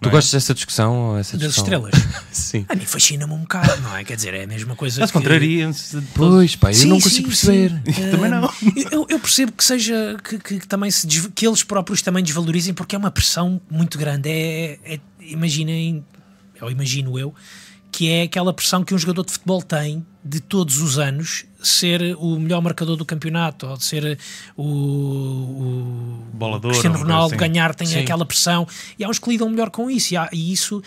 Tu 0.00 0.08
é? 0.08 0.12
gostas 0.12 0.32
dessa 0.32 0.54
discussão? 0.54 1.16
Essa 1.16 1.36
das 1.36 1.54
discussão? 1.54 1.88
estrelas? 1.88 1.94
sim. 2.32 2.66
A 2.68 2.74
mim 2.74 2.84
fascina-me 2.84 3.32
um 3.32 3.40
bocado, 3.40 3.80
não 3.82 3.96
é? 3.96 4.04
Quer 4.04 4.16
dizer, 4.16 4.34
é 4.34 4.44
a 4.44 4.46
mesma 4.46 4.74
coisa. 4.74 5.00
Mas 5.00 5.10
que... 5.10 5.18
contrariam-se. 5.18 6.00
Pois, 6.14 6.56
pá, 6.56 6.70
eu 6.70 6.74
sim, 6.74 6.88
não 6.88 7.00
consigo 7.00 7.30
sim, 7.32 7.46
perceber. 7.46 7.82
Sim. 7.92 8.10
também 8.10 8.30
não. 8.30 8.50
Eu, 8.90 9.06
eu, 9.08 9.18
percebo 9.18 9.52
que 9.52 9.64
seja. 9.64 10.16
Que, 10.22 10.38
que, 10.38 10.58
que 10.60 10.66
também 10.66 10.90
se, 10.90 11.06
que 11.30 11.46
eles 11.46 11.62
próprios 11.62 12.02
também 12.02 12.22
desvalorizem, 12.22 12.74
porque 12.74 12.96
é 12.96 12.98
uma 12.98 13.10
pressão 13.10 13.60
muito 13.70 13.96
grande. 13.96 14.28
É, 14.28 14.78
é, 14.84 15.00
imaginem, 15.20 16.04
ou 16.60 16.70
imagino 16.70 17.18
eu, 17.18 17.34
que 17.92 18.10
é 18.10 18.22
aquela 18.22 18.52
pressão 18.52 18.82
que 18.82 18.94
um 18.94 18.98
jogador 18.98 19.24
de 19.24 19.32
futebol 19.32 19.62
tem 19.62 20.04
de 20.24 20.40
todos 20.40 20.78
os 20.78 20.98
anos 20.98 21.44
ser 21.68 22.16
o 22.18 22.38
melhor 22.38 22.60
marcador 22.60 22.96
do 22.96 23.04
campeonato 23.04 23.66
ou 23.66 23.76
de 23.76 23.84
ser 23.84 24.18
o, 24.56 24.62
o 24.62 26.24
Bolador, 26.32 26.70
Cristiano 26.70 26.98
Ronaldo 26.98 27.34
assim. 27.34 27.36
ganhar 27.36 27.74
tem 27.74 27.86
Sim. 27.86 28.00
aquela 28.00 28.24
pressão 28.24 28.66
e 28.98 29.04
há 29.04 29.08
uns 29.08 29.18
que 29.18 29.30
lidam 29.30 29.48
melhor 29.48 29.70
com 29.70 29.90
isso 29.90 30.14
e, 30.14 30.16
há, 30.16 30.28
e 30.32 30.52
isso 30.52 30.82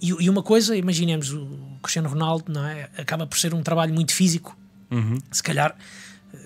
e, 0.00 0.28
uma 0.28 0.42
coisa, 0.42 0.76
imaginemos 0.76 1.32
o 1.32 1.48
Cristiano 1.82 2.08
Ronaldo 2.08 2.52
não 2.52 2.64
é? 2.64 2.88
acaba 2.96 3.26
por 3.26 3.38
ser 3.38 3.54
um 3.54 3.62
trabalho 3.62 3.94
muito 3.94 4.12
físico 4.12 4.56
uhum. 4.90 5.18
se 5.30 5.42
calhar 5.42 5.74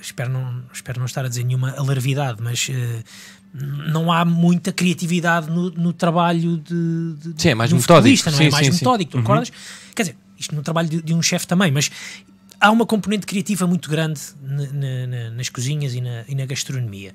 espero 0.00 0.30
não, 0.30 0.62
espero 0.72 0.98
não 0.98 1.06
estar 1.06 1.24
a 1.24 1.28
dizer 1.28 1.44
nenhuma 1.44 1.74
alarvidade 1.76 2.42
mas 2.42 2.68
uh, 2.68 3.04
não 3.52 4.12
há 4.12 4.24
muita 4.24 4.72
criatividade 4.72 5.50
no, 5.50 5.70
no 5.70 5.92
trabalho 5.92 6.58
de, 6.58 7.14
de, 7.32 7.42
sim, 7.42 7.48
é 7.48 7.54
mais 7.54 7.72
metódico 7.72 8.30
não 8.30 8.32
é? 8.32 8.36
sim, 8.36 8.46
é 8.46 8.50
mais 8.50 8.66
sim, 8.66 8.72
metódico, 8.72 9.12
sim. 9.12 9.18
tu 9.18 9.22
acordas? 9.22 9.48
Uhum. 9.48 9.54
Quer 9.94 10.02
dizer, 10.02 10.16
isto 10.38 10.54
no 10.54 10.62
trabalho 10.62 10.88
de, 10.88 11.02
de 11.02 11.14
um 11.14 11.20
chefe 11.20 11.46
também, 11.46 11.70
mas 11.70 11.90
há 12.60 12.70
uma 12.70 12.84
componente 12.84 13.26
criativa 13.26 13.66
muito 13.66 13.88
grande 13.88 14.20
na, 14.42 15.06
na, 15.06 15.30
nas 15.30 15.48
cozinhas 15.48 15.94
e 15.94 16.00
na, 16.00 16.24
e 16.28 16.34
na 16.34 16.46
gastronomia. 16.46 17.12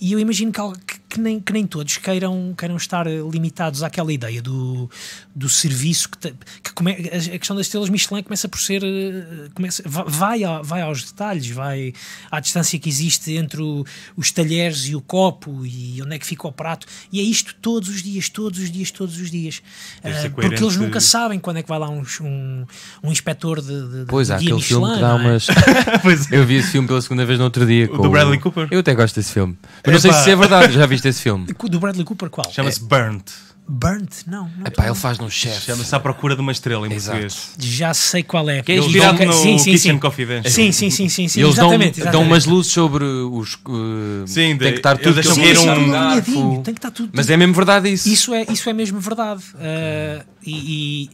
E 0.00 0.12
eu 0.12 0.18
imagino 0.18 0.50
que, 0.50 0.98
que, 1.08 1.20
nem, 1.20 1.38
que 1.38 1.52
nem 1.52 1.66
todos 1.66 1.96
queiram, 1.98 2.54
queiram 2.56 2.76
estar 2.76 3.06
limitados 3.06 3.82
àquela 3.82 4.12
ideia 4.12 4.42
do, 4.42 4.90
do 5.34 5.48
serviço 5.48 6.08
que, 6.08 6.18
te, 6.18 6.34
que 6.62 6.72
come, 6.72 6.92
a 6.92 7.38
questão 7.38 7.56
das 7.56 7.66
estrelas 7.66 7.88
Michelin 7.88 8.22
começa 8.22 8.48
por 8.48 8.60
ser 8.60 8.82
eh, 8.82 9.48
começa, 9.54 9.82
vai, 9.86 10.40
vai 10.62 10.80
aos 10.80 11.04
detalhes, 11.04 11.48
vai 11.50 11.92
à 12.30 12.40
distância 12.40 12.78
que 12.78 12.88
existe 12.88 13.34
entre 13.34 13.62
o, 13.62 13.84
os 14.16 14.30
talheres 14.30 14.86
e 14.86 14.96
o 14.96 15.00
copo 15.00 15.64
e 15.64 16.00
onde 16.02 16.16
é 16.16 16.18
que 16.18 16.26
fica 16.26 16.48
o 16.48 16.52
prato, 16.52 16.86
e 17.12 17.20
é 17.20 17.22
isto 17.22 17.54
todos 17.60 17.88
os 17.88 18.02
dias, 18.02 18.28
todos 18.28 18.58
os 18.58 18.70
dias, 18.70 18.90
todos 18.90 19.20
os 19.20 19.30
dias. 19.30 19.62
Uh, 19.98 20.30
porque 20.30 20.62
eles 20.62 20.76
nunca 20.76 21.00
sabem 21.00 21.38
quando 21.38 21.58
é 21.58 21.62
que 21.62 21.68
vai 21.68 21.78
lá 21.78 21.88
um, 21.88 22.02
um, 22.22 22.66
um 23.04 23.12
inspetor 23.12 23.60
de, 23.60 23.66
de 23.66 24.04
Pois 24.06 24.30
há 24.30 24.36
aquele 24.36 24.54
Michelin, 24.54 24.80
filme 24.80 24.94
que 24.94 25.00
dá 25.00 25.10
é? 25.10 25.14
umas. 25.14 25.46
eu 26.32 26.46
vi 26.46 26.56
esse 26.56 26.70
filme 26.70 26.88
pela 26.88 27.00
segunda 27.00 27.24
vez 27.24 27.38
no 27.38 27.44
outro 27.44 27.66
dia. 27.66 27.90
O 27.92 27.98
do 27.98 28.10
Bradley 28.10 28.40
Cooper. 28.40 28.68
Eu 28.70 28.80
até 28.80 28.94
gosto 28.94 29.16
desse 29.16 29.32
filme. 29.32 29.56
Mas 29.84 29.94
não 29.94 30.00
sei 30.00 30.12
se 30.12 30.30
é 30.30 30.36
verdade, 30.36 30.72
já 30.72 30.86
viste 30.86 31.08
esse 31.08 31.22
filme? 31.22 31.46
Do 31.70 31.80
Bradley 31.80 32.04
Cooper, 32.04 32.30
qual? 32.30 32.50
Chama-se 32.50 32.80
é. 32.80 32.84
Burnt. 32.84 33.30
Burnt? 33.68 34.26
Não. 34.26 34.50
não 34.56 34.66
Epá, 34.66 34.86
ele 34.86 34.94
faz 34.94 35.18
no 35.18 35.30
chefe. 35.30 35.66
Chama-se 35.66 35.94
À 35.94 36.00
Procura 36.00 36.34
de 36.34 36.40
uma 36.40 36.50
Estrela 36.52 36.86
em 36.86 36.92
Exato. 36.92 37.18
português. 37.20 37.54
Já 37.58 37.94
sei 37.94 38.22
qual 38.22 38.48
é. 38.50 38.62
Que 38.62 38.72
é 38.72 38.76
inspirado 38.76 39.24
no 39.24 39.32
sim, 39.32 39.56
sim, 39.58 39.70
Kitchen 39.72 39.92
sim. 39.94 39.98
Confidential. 39.98 40.52
Sim, 40.52 40.72
sim, 40.72 40.90
sim, 40.90 41.08
sim, 41.08 41.28
sim. 41.28 41.40
Eles 41.40 41.52
exatamente, 41.52 42.00
dão, 42.00 42.12
dão 42.12 42.22
umas 42.22 42.44
luzes 42.44 42.72
sobre 42.72 43.04
os. 43.04 43.54
Uh, 43.54 44.26
sim, 44.26 44.56
tem 44.58 44.72
que 44.72 44.78
estar 44.78 44.98
tudo 44.98 45.14
deixam 45.14 45.34
sim, 45.34 45.68
um, 45.68 45.84
um 45.84 45.90
garfo. 45.90 46.62
Tem 46.64 46.74
que 46.74 46.78
estar 46.78 46.90
tudo. 46.90 47.10
Mas 47.12 47.30
é 47.30 47.36
mesmo 47.36 47.54
verdade 47.54 47.92
isso. 47.92 48.08
Isso 48.08 48.34
é, 48.34 48.44
isso 48.50 48.68
é 48.68 48.72
mesmo 48.72 48.98
verdade. 49.00 49.42
Uh, 49.54 50.24
e, 50.44 51.04
e 51.04 51.10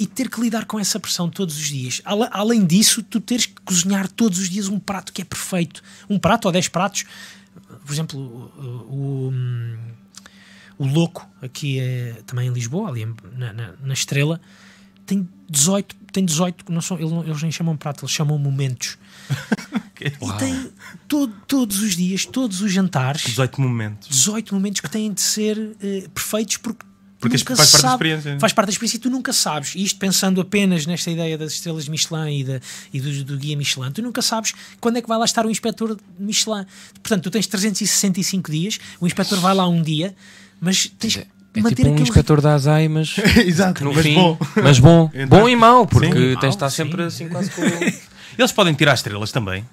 e 0.00 0.06
ter 0.06 0.30
que 0.30 0.40
lidar 0.40 0.64
com 0.64 0.80
essa 0.80 0.98
pressão 0.98 1.28
todos 1.28 1.58
os 1.58 1.66
dias. 1.68 2.00
Além 2.06 2.64
disso, 2.64 3.02
tu 3.02 3.20
teres 3.20 3.44
que 3.44 3.60
cozinhar 3.62 4.08
todos 4.08 4.38
os 4.38 4.48
dias 4.48 4.66
um 4.66 4.78
prato 4.78 5.12
que 5.12 5.20
é 5.20 5.24
perfeito. 5.26 5.82
Um 6.08 6.18
prato 6.18 6.46
ou 6.46 6.52
dez 6.52 6.68
pratos. 6.68 7.04
Por 7.84 7.92
exemplo, 7.92 8.18
o, 8.18 9.32
o, 10.78 10.84
o 10.84 10.86
Louco, 10.86 11.28
aqui 11.42 11.78
é, 11.78 12.22
também 12.26 12.48
em 12.48 12.52
Lisboa, 12.52 12.88
ali 12.88 13.06
na, 13.36 13.52
na, 13.52 13.72
na 13.82 13.92
Estrela, 13.92 14.40
tem 15.06 15.28
18, 15.48 15.96
tem 16.12 16.24
18 16.24 16.70
não 16.70 16.80
são, 16.80 16.98
eles 16.98 17.42
nem 17.42 17.50
chamam 17.50 17.76
prato, 17.76 18.04
eles 18.04 18.12
chamam 18.12 18.38
momentos. 18.38 18.96
e 20.00 20.38
tem 20.38 20.72
todo, 21.08 21.34
todos 21.46 21.80
os 21.82 21.96
dias, 21.96 22.24
todos 22.24 22.60
os 22.60 22.72
jantares, 22.72 23.22
18 23.22 23.60
momentos. 23.60 24.08
18 24.08 24.54
momentos 24.54 24.80
que 24.80 24.90
têm 24.90 25.12
de 25.12 25.20
ser 25.20 25.58
uh, 25.58 26.10
perfeitos 26.10 26.56
porque 26.56 26.86
porque 27.20 27.36
nunca 27.36 27.54
faz 27.56 27.68
sabe, 27.68 27.82
parte 27.82 27.90
da 27.90 27.94
experiência. 28.16 28.40
Faz 28.40 28.52
parte 28.52 28.66
da 28.68 28.72
experiência 28.72 28.96
e 28.96 29.00
tu 29.00 29.10
nunca 29.10 29.32
sabes. 29.32 29.74
E 29.74 29.84
isto 29.84 29.98
pensando 29.98 30.40
apenas 30.40 30.86
nesta 30.86 31.10
ideia 31.10 31.36
das 31.36 31.52
estrelas 31.52 31.84
de 31.84 31.90
Michelin 31.90 32.38
e, 32.40 32.44
da, 32.44 32.60
e 32.92 33.00
do, 33.00 33.24
do, 33.24 33.36
guia 33.36 33.56
Michelin, 33.56 33.92
tu 33.92 34.00
nunca 34.02 34.22
sabes 34.22 34.54
quando 34.80 34.96
é 34.96 35.02
que 35.02 35.08
vai 35.08 35.18
lá 35.18 35.24
estar 35.26 35.44
o 35.44 35.50
inspetor 35.50 35.96
Michelin. 36.18 36.64
Portanto, 37.02 37.22
tu 37.24 37.30
tens 37.30 37.46
365 37.46 38.50
dias, 38.50 38.78
o 39.00 39.06
inspetor 39.06 39.38
vai 39.38 39.54
lá 39.54 39.68
um 39.68 39.82
dia, 39.82 40.14
mas 40.60 40.86
tens, 40.98 41.18
É 41.18 41.26
manter 41.60 41.74
tipo 41.76 41.88
um 41.88 41.92
aquele- 41.92 42.08
inspetor 42.08 42.40
da 42.40 42.54
ASAI, 42.54 42.88
mas 42.90 43.14
Exato, 43.44 43.84
no 43.84 43.92
mas 43.92 44.02
fim. 44.02 44.14
bom. 44.14 44.38
Mas 44.62 44.78
bom. 44.78 45.10
Então- 45.14 45.40
bom 45.40 45.48
e 45.48 45.54
mau, 45.56 45.86
porque 45.86 46.06
Sim. 46.06 46.36
tens 46.40 46.40
de 46.40 46.46
estar 46.48 46.70
sim. 46.70 46.76
sempre 46.76 47.02
assim 47.02 47.28
quase 47.28 47.50
com. 47.50 47.62
Eles 48.38 48.52
podem 48.52 48.72
tirar 48.72 48.94
estrelas 48.94 49.30
também. 49.30 49.64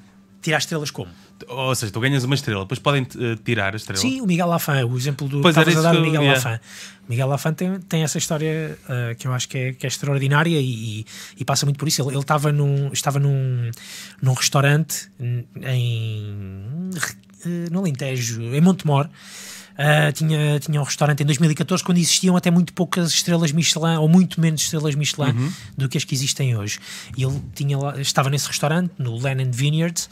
Tirar 0.41 0.59
estrelas 0.59 0.91
como? 0.91 1.09
Ou 1.47 1.75
seja, 1.75 1.91
tu 1.91 1.99
ganhas 1.99 2.23
uma 2.23 2.35
estrela, 2.35 2.61
depois 2.61 2.79
podem 2.79 3.03
eh, 3.03 3.37
tirar 3.43 3.73
a 3.73 3.77
estrela. 3.77 3.99
Sim, 3.99 4.21
o 4.21 4.25
Miguel 4.25 4.47
Lafan, 4.47 4.85
o 4.85 4.97
exemplo 4.97 5.27
do 5.27 5.41
Pois 5.41 5.55
estavas 5.55 5.77
a 5.77 5.81
dar 5.81 5.99
o 5.99 6.01
Miguel 6.01 6.23
yeah. 6.23 6.35
Lafan. 6.35 6.59
Miguel 7.07 7.27
Lafan 7.27 7.53
tem, 7.53 7.79
tem 7.81 8.03
essa 8.03 8.17
história 8.17 8.77
uh, 8.85 9.15
que 9.15 9.27
eu 9.27 9.33
acho 9.33 9.47
que 9.47 9.57
é, 9.57 9.73
que 9.73 9.85
é 9.85 9.89
extraordinária 9.89 10.59
e, 10.59 11.05
e 11.37 11.45
passa 11.45 11.65
muito 11.65 11.77
por 11.77 11.87
isso. 11.87 12.01
Ele, 12.01 12.11
ele 12.11 12.19
estava 12.19 12.51
num, 12.51 12.91
estava 12.91 13.19
num, 13.19 13.69
num 14.21 14.33
restaurante 14.33 15.09
em, 15.19 15.45
eh, 17.45 17.69
no 17.71 17.79
Alentejo, 17.79 18.41
em 18.41 18.61
Montemor. 18.61 19.07
Uh, 19.77 20.11
tinha, 20.11 20.59
tinha 20.59 20.81
um 20.81 20.83
restaurante 20.83 21.21
em 21.21 21.25
2014 21.25 21.83
quando 21.83 21.99
existiam 21.99 22.35
até 22.35 22.49
muito 22.49 22.73
poucas 22.73 23.11
estrelas 23.11 23.51
Michelin 23.51 23.97
ou 23.97 24.09
muito 24.09 24.41
menos 24.41 24.61
estrelas 24.63 24.95
Michelin 24.95 25.51
do 25.77 25.87
que 25.87 25.97
as 25.97 26.03
que 26.03 26.15
existem 26.15 26.57
hoje. 26.57 26.79
E 27.15 27.23
ele 27.23 27.39
tinha 27.53 27.77
estava 27.99 28.27
nesse 28.29 28.47
restaurante, 28.47 28.91
no 28.97 29.15
Lennon 29.17 29.51
Vineyards, 29.51 30.09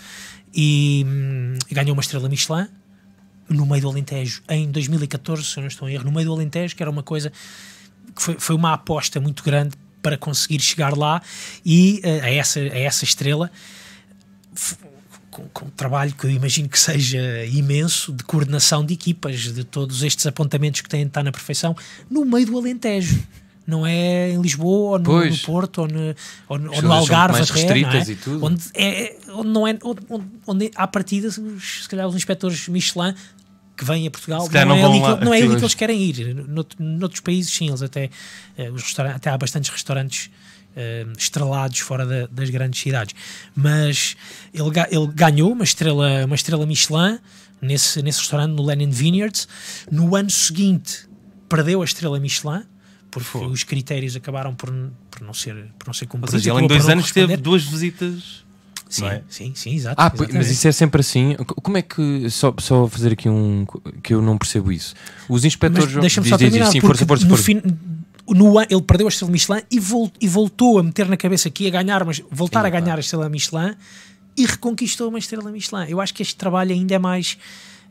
e 0.53 1.03
hum, 1.07 1.57
ganhou 1.71 1.93
uma 1.93 2.01
estrela 2.01 2.29
Michelin 2.29 2.67
no 3.49 3.65
meio 3.65 3.81
do 3.81 3.89
Alentejo 3.89 4.41
em 4.49 4.69
2014, 4.71 5.43
se 5.43 5.57
eu 5.57 5.61
não 5.61 5.67
estou 5.67 5.89
em 5.89 5.93
erro, 5.93 6.05
no 6.05 6.11
meio 6.11 6.27
do 6.27 6.33
Alentejo, 6.33 6.75
que 6.75 6.83
era 6.83 6.89
uma 6.89 7.03
coisa 7.03 7.31
que 8.15 8.21
foi, 8.21 8.35
foi 8.39 8.55
uma 8.55 8.73
aposta 8.73 9.19
muito 9.19 9.43
grande 9.43 9.75
para 10.01 10.17
conseguir 10.17 10.59
chegar 10.59 10.95
lá 10.95 11.21
e 11.65 11.99
eh, 12.03 12.21
a, 12.21 12.29
essa, 12.29 12.59
a 12.59 12.79
essa 12.79 13.03
estrela 13.03 13.51
com, 15.35 15.43
com 15.49 15.65
um 15.65 15.69
trabalho 15.69 16.13
que 16.13 16.25
eu 16.25 16.29
imagino 16.29 16.69
que 16.69 16.79
seja 16.79 17.19
imenso 17.51 18.13
de 18.13 18.23
coordenação 18.23 18.85
de 18.85 18.93
equipas, 18.93 19.41
de 19.53 19.63
todos 19.65 20.01
estes 20.01 20.25
apontamentos 20.25 20.79
que 20.81 20.87
têm 20.87 21.01
de 21.01 21.07
estar 21.07 21.23
na 21.23 21.31
perfeição, 21.31 21.75
no 22.09 22.23
meio 22.23 22.45
do 22.45 22.57
Alentejo. 22.57 23.21
Não 23.67 23.85
é 23.85 24.29
em 24.29 24.39
Lisboa, 24.41 24.91
ou 24.91 24.99
no, 24.99 25.05
Pois. 25.05 25.41
Porto, 25.41 25.79
ou 25.81 25.87
no, 25.87 25.99
ou 26.47 26.59
ou 26.75 26.81
no 26.83 26.93
Algarve, 26.93 27.41
até, 27.41 27.81
não 27.81 27.89
é? 27.89 28.05
Onde, 28.45 28.63
é, 28.75 29.17
onde 29.29 29.49
não 29.49 29.67
é 29.67 29.77
onde, 29.83 30.01
onde, 30.45 30.71
à 30.75 30.85
partida, 30.87 31.31
se 31.31 31.41
calhar 31.89 32.07
os 32.07 32.15
inspectores 32.15 32.67
Michelin 32.67 33.15
que 33.75 33.83
vêm 33.83 34.05
a 34.07 34.11
Portugal, 34.11 34.41
Se 34.45 34.51
calhar 34.51 34.67
não, 34.67 34.75
não 34.77 34.83
é 34.83 34.85
ali, 34.85 34.99
lá. 35.01 35.17
que, 35.17 35.25
não 35.25 35.33
é 35.33 35.37
ali 35.41 35.55
que 35.55 35.61
eles 35.63 35.73
querem 35.73 36.01
ir. 36.01 36.33
Nout- 36.47 36.75
noutros 36.79 37.19
países, 37.21 37.51
sim, 37.51 37.67
eles 37.67 37.81
até, 37.81 38.09
eh, 38.55 38.69
os 38.69 38.97
até 38.99 39.31
há 39.31 39.37
bastantes 39.37 39.69
restaurantes 39.71 40.29
eh, 40.75 41.05
estrelados 41.17 41.79
fora 41.79 42.05
da- 42.05 42.27
das 42.27 42.49
grandes 42.49 42.79
cidades. 42.81 43.15
Mas 43.55 44.15
ele, 44.53 44.69
ele 44.91 45.07
ganhou 45.13 45.51
uma 45.51 45.63
estrela, 45.63 46.25
uma 46.25 46.35
estrela 46.35 46.65
Michelin 46.65 47.19
nesse, 47.61 48.01
nesse 48.01 48.19
restaurante 48.19 48.51
no 48.51 48.63
Lenin 48.65 48.89
Vineyards. 48.89 49.47
No 49.91 50.15
ano 50.15 50.29
seguinte, 50.29 51.07
perdeu 51.49 51.81
a 51.81 51.85
estrela 51.85 52.19
Michelin. 52.19 52.63
Porque 53.11 53.37
os 53.37 53.63
critérios 53.63 54.13
acabaram 54.17 54.53
por, 54.53 54.69
por 55.09 55.21
não 55.21 55.33
ser 55.33 55.55
por 55.79 55.87
não 55.87 55.93
ser 55.93 56.03
Ou 56.03 56.09
cumpridos. 56.09 56.41
seja, 56.41 56.53
ele 56.53 56.65
em 56.65 56.67
dois 56.67 56.89
anos 56.89 57.11
teve 57.11 57.37
duas 57.37 57.63
visitas. 57.63 58.43
Sim, 58.89 59.05
é? 59.07 59.21
sim, 59.29 59.53
sim, 59.55 59.73
exato. 59.73 59.95
Ah, 59.99 60.11
mas 60.33 60.49
isso 60.51 60.67
é 60.67 60.71
sempre 60.71 60.99
assim. 61.01 61.33
Como 61.63 61.77
é 61.77 61.81
que. 61.81 62.29
Só, 62.29 62.53
só 62.59 62.87
fazer 62.87 63.13
aqui 63.13 63.27
um. 63.29 63.65
que 64.03 64.13
eu 64.13 64.21
não 64.21 64.37
percebo 64.37 64.69
isso. 64.71 64.93
Os 65.29 65.43
inspectores. 65.45 65.93
deixa-me 65.95 66.27
só 66.27 66.35
diz, 66.35 66.45
diz, 66.47 66.51
terminar, 66.51 66.71
sim, 66.71 66.81
porque 66.81 67.05
força, 67.05 67.25
força, 67.25 67.25
no 67.25 67.37
força. 67.37 67.75
No 68.27 68.59
ele 68.61 68.81
perdeu 68.81 69.07
a 69.07 69.09
estrela 69.09 69.31
Michelin 69.31 69.61
e, 69.69 69.79
vol- 69.79 70.11
e 70.19 70.27
voltou 70.27 70.79
a 70.79 70.83
meter 70.83 71.07
na 71.07 71.17
cabeça 71.17 71.49
que 71.49 71.65
ia 71.65 71.69
ganhar, 71.69 72.03
mas 72.05 72.21
voltar 72.31 72.61
Sim, 72.61 72.67
a 72.67 72.69
ganhar 72.69 72.97
a 72.97 72.99
estrela 72.99 73.29
Michelin 73.29 73.75
e 74.37 74.45
reconquistou 74.45 75.09
uma 75.09 75.19
estrela 75.19 75.51
Michelin. 75.51 75.85
Eu 75.87 76.01
acho 76.01 76.13
que 76.13 76.21
este 76.21 76.35
trabalho 76.35 76.71
ainda 76.71 76.95
é 76.95 76.99
mais 76.99 77.37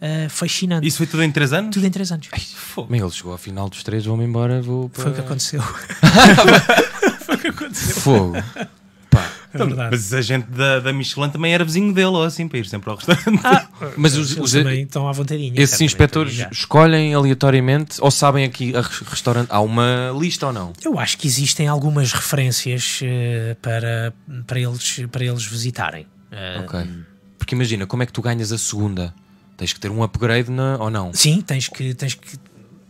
ah, 0.01 0.29
fascinante. 0.29 0.87
Isso 0.87 0.99
foi 0.99 1.07
tudo 1.07 1.23
em 1.23 1.31
três 1.31 1.53
anos? 1.53 1.73
Tudo 1.75 1.87
em 1.87 1.91
três 1.91 2.11
anos. 2.13 2.29
Fogo. 2.55 2.89
Bem, 2.91 3.01
ele 3.01 3.11
chegou 3.11 3.33
ao 3.33 3.39
final 3.39 3.69
dos 3.69 3.83
três, 3.83 4.05
vou-me 4.05 4.25
embora, 4.25 4.61
vou 4.61 4.89
para... 4.89 5.03
Foi 7.25 7.35
o 7.37 7.39
que 7.39 7.49
aconteceu. 7.49 7.95
Fogo. 8.01 8.35
É 9.55 9.59
verdade. 9.59 9.89
Mas 9.93 10.13
a 10.13 10.21
gente 10.21 10.47
da, 10.51 10.81
da 10.81 10.93
Michelin 10.93 11.31
também 11.31 11.55
era 11.55 11.65
vizinho 11.65 11.93
dele, 11.93 12.09
ou 12.09 12.23
assim, 12.25 12.47
para 12.49 12.59
ir 12.59 12.67
sempre 12.67 12.91
ao 12.91 12.97
restaurante. 12.97 13.41
Ah, 13.45 13.67
Mas 13.97 14.17
os- 14.17 14.37
os- 14.37 14.53
também 14.53 14.83
estão 14.83 15.09
à 15.09 15.13
vontadinha. 15.13 15.53
Esses 15.57 15.81
inspectores 15.81 16.45
escolhem 16.51 17.15
aleatoriamente 17.15 17.97
ou 18.01 18.11
sabem 18.11 18.45
aqui 18.45 18.75
a 18.77 18.81
res- 18.81 18.99
restaurante? 19.01 19.49
Há 19.51 19.61
uma 19.61 20.13
lista 20.19 20.49
ou 20.49 20.53
não? 20.53 20.73
Eu 20.85 20.99
acho 20.99 21.17
que 21.17 21.27
existem 21.27 21.69
algumas 21.69 22.13
referências 22.13 23.01
eh, 23.03 23.57
para, 23.63 24.13
para, 24.47 24.59
eles, 24.61 25.01
para 25.11 25.25
eles 25.25 25.45
visitarem. 25.47 26.07
Eh, 26.33 26.61
Ok. 26.65 26.81
Porque 27.39 27.55
imagina, 27.55 27.87
como 27.87 28.03
é 28.03 28.07
que 28.07 28.13
tu 28.13 28.23
ganhas 28.23 28.51
a 28.53 28.59
segunda? 28.59 29.15
Tens 29.57 29.73
que 29.73 29.79
ter 29.79 29.91
um 29.91 30.03
upgrade 30.03 30.51
na, 30.51 30.79
ou 30.81 30.91
não? 30.91 31.13
Sim, 31.13 31.41
tens 31.43 31.69
que, 31.69 31.93
tens 31.95 32.15
que. 32.15 32.37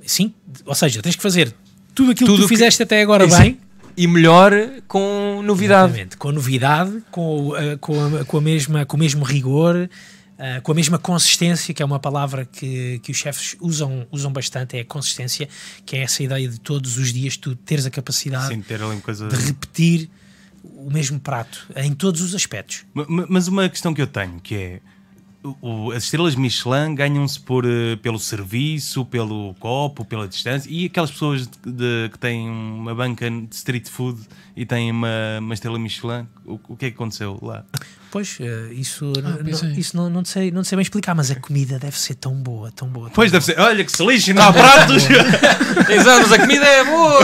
Sim, 0.07 0.33
ou 0.65 0.75
seja, 0.75 1.03
tens 1.03 1.17
que 1.17 1.23
fazer 1.23 1.53
tudo 1.95 2.13
aquilo 2.13 2.29
Tudo 2.31 2.37
que 2.37 2.43
tu 2.45 2.49
que- 2.49 2.55
fizeste 2.55 2.83
até 2.83 3.03
agora 3.03 3.27
bem. 3.27 3.59
E 3.97 4.07
melhor 4.07 4.53
com 4.89 5.41
novidade. 5.45 5.91
Exatamente, 5.93 6.17
com 6.17 6.33
novidade, 6.33 7.03
com, 7.11 7.49
o- 7.49 7.57
eh, 7.57 7.77
com, 7.77 8.05
a, 8.19 8.25
com, 8.25 8.39
a 8.39 8.41
mesma, 8.41 8.85
com 8.85 8.97
o 8.97 9.01
mesmo 9.01 9.25
rigor, 9.25 9.89
eh, 10.37 10.61
com 10.61 10.73
a 10.73 10.75
mesma 10.75 10.99
consistência, 10.99 11.73
que 11.73 11.81
é 11.83 11.87
uma 11.87 12.01
palavra 12.01 12.45
que, 12.45 12.99
que 13.05 13.13
os 13.13 13.17
chefes 13.17 13.57
usam, 13.61 14.07
usam 14.11 14.33
bastante, 14.33 14.77
é 14.77 14.81
a 14.81 14.85
consistência, 14.85 15.49
que 15.87 15.95
é 15.97 16.01
essa 16.03 16.23
ideia 16.23 16.49
de 16.49 16.59
todos 16.59 16.97
os 16.99 17.13
dias 17.13 17.37
tu 17.37 17.55
teres 17.55 17.87
a 17.87 17.91
capacidade 17.91 18.49
Sem 18.49 18.61
ter 18.61 18.81
coisa. 19.03 19.29
de 19.29 19.37
repetir 19.37 20.11
o 20.65 20.91
mesmo 20.91 21.21
prato 21.21 21.67
em 21.77 21.93
todos 21.93 22.21
os 22.21 22.35
aspectos. 22.35 22.85
Ma- 22.93 23.07
ma- 23.09 23.27
Mas 23.29 23.47
uma 23.49 23.69
questão 23.69 23.95
que 23.95 24.03
eu 24.03 24.07
tenho, 24.09 24.41
que 24.41 24.55
é 24.57 24.81
o- 25.61 25.91
as 25.93 26.05
estrelas 26.05 26.35
Michelin 26.35 26.95
ganham-se 26.95 27.39
por, 27.39 27.65
eh, 27.67 27.97
pelo 27.97 28.19
serviço, 28.19 29.05
pelo 29.05 29.55
copo, 29.61 30.05
pela 30.05 30.27
distância 30.27 30.69
e 30.71 30.87
aquelas 30.87 31.11
pessoas 31.11 31.47
de- 31.47 31.73
de- 31.73 32.09
que 32.11 32.19
têm 32.19 32.49
uma 32.49 32.95
banca 32.95 33.31
de 33.31 33.49
street 33.55 33.89
food 33.89 34.21
e 34.57 34.65
têm 34.65 34.91
uma, 34.91 35.09
uma 35.41 35.53
estrela 35.55 35.79
Michelin, 35.79 36.27
o, 36.47 36.59
o 36.69 36.77
que 36.77 36.87
é 36.87 36.91
que 36.91 36.95
aconteceu 36.97 37.39
lá? 37.43 37.65
Pois, 38.11 38.39
eh, 38.41 38.69
isso, 38.73 39.13
Ah, 39.19 39.43
não, 39.43 39.73
isso 39.73 39.97
não, 39.97 40.09
não, 40.09 40.25
sei, 40.25 40.51
não 40.53 40.63
sei 40.63 40.77
bem 40.77 40.83
explicar, 40.83 41.15
mas 41.17 41.31
a 41.33 41.35
comida 41.35 41.79
deve 41.81 41.99
ser 41.99 42.15
tão 42.15 42.33
boa, 42.35 42.71
tão 42.71 42.89
boa. 42.89 43.07
tão 43.09 43.15
Pois 43.15 43.31
boa. 43.31 43.41
deve 43.41 43.45
ser, 43.53 43.61
olha 43.61 43.85
que 43.85 43.91
se 43.91 44.07
lixe, 44.07 44.33
não 44.33 44.43
há 44.45 44.53
pratos! 44.53 45.03
Exato, 45.91 46.21
mas 46.29 46.33
a 46.33 46.39
comida 46.39 46.65
é 46.65 46.85
boa! 46.85 47.21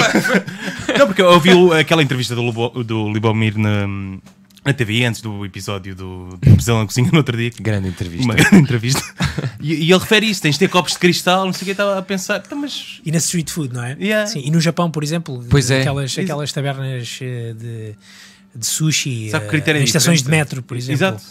não, 0.98 1.06
porque 1.06 1.22
eu 1.22 1.26
ouvi 1.30 1.50
aquela 1.78 2.02
entrevista 2.02 2.34
do, 2.34 2.42
Lubo- 2.42 2.82
do 2.82 3.08
Libomir 3.12 3.56
na, 3.56 3.86
na 4.64 4.72
TV 4.72 5.04
antes 5.04 5.20
do 5.20 5.44
episódio 5.44 5.94
do, 5.94 6.36
do 6.36 6.56
Pesadelo 6.56 6.80
na 6.80 6.86
Cozinha 6.86 7.08
no 7.10 7.18
outro 7.18 7.36
dia. 7.36 7.50
Grande 7.60 7.88
entrevista. 7.88 8.24
Uma 8.24 8.34
grande 8.34 8.56
entrevista. 8.56 9.02
E, 9.62 9.74
e 9.74 9.92
ele 9.92 9.98
refere 9.98 10.26
isso: 10.28 10.40
tens 10.42 10.54
de 10.54 10.58
ter 10.58 10.68
copos 10.68 10.92
de 10.92 10.98
cristal, 10.98 11.44
não 11.46 11.52
sei 11.52 11.62
o 11.62 11.64
que, 11.66 11.70
estava 11.70 11.98
a 11.98 12.02
pensar, 12.02 12.40
"Tá, 12.40 12.56
mas 12.56 13.00
E 13.04 13.12
na 13.12 13.18
street 13.18 13.50
food, 13.50 13.72
não 13.72 13.84
é? 13.84 13.96
Yeah. 14.00 14.26
Sim, 14.26 14.42
e 14.44 14.50
no 14.50 14.60
Japão, 14.60 14.90
por 14.90 15.02
exemplo, 15.02 15.44
Pois 15.48 15.70
é. 15.70 15.80
aquelas, 15.80 16.18
aquelas 16.18 16.52
tabernas 16.52 17.18
eh, 17.20 17.54
de, 17.54 17.94
de 18.54 18.66
sushi, 18.66 19.30
Sabe 19.30 19.46
é 19.70 19.78
em 19.78 19.84
estações 19.84 20.22
de 20.22 20.30
metro, 20.30 20.62
por 20.62 20.76
exemplo. 20.76 21.06
Exato. 21.06 21.22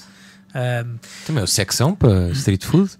Também 1.26 1.44
é 1.44 1.48
secção 1.48 1.96
para 1.96 2.30
street 2.30 2.64
food. 2.66 2.92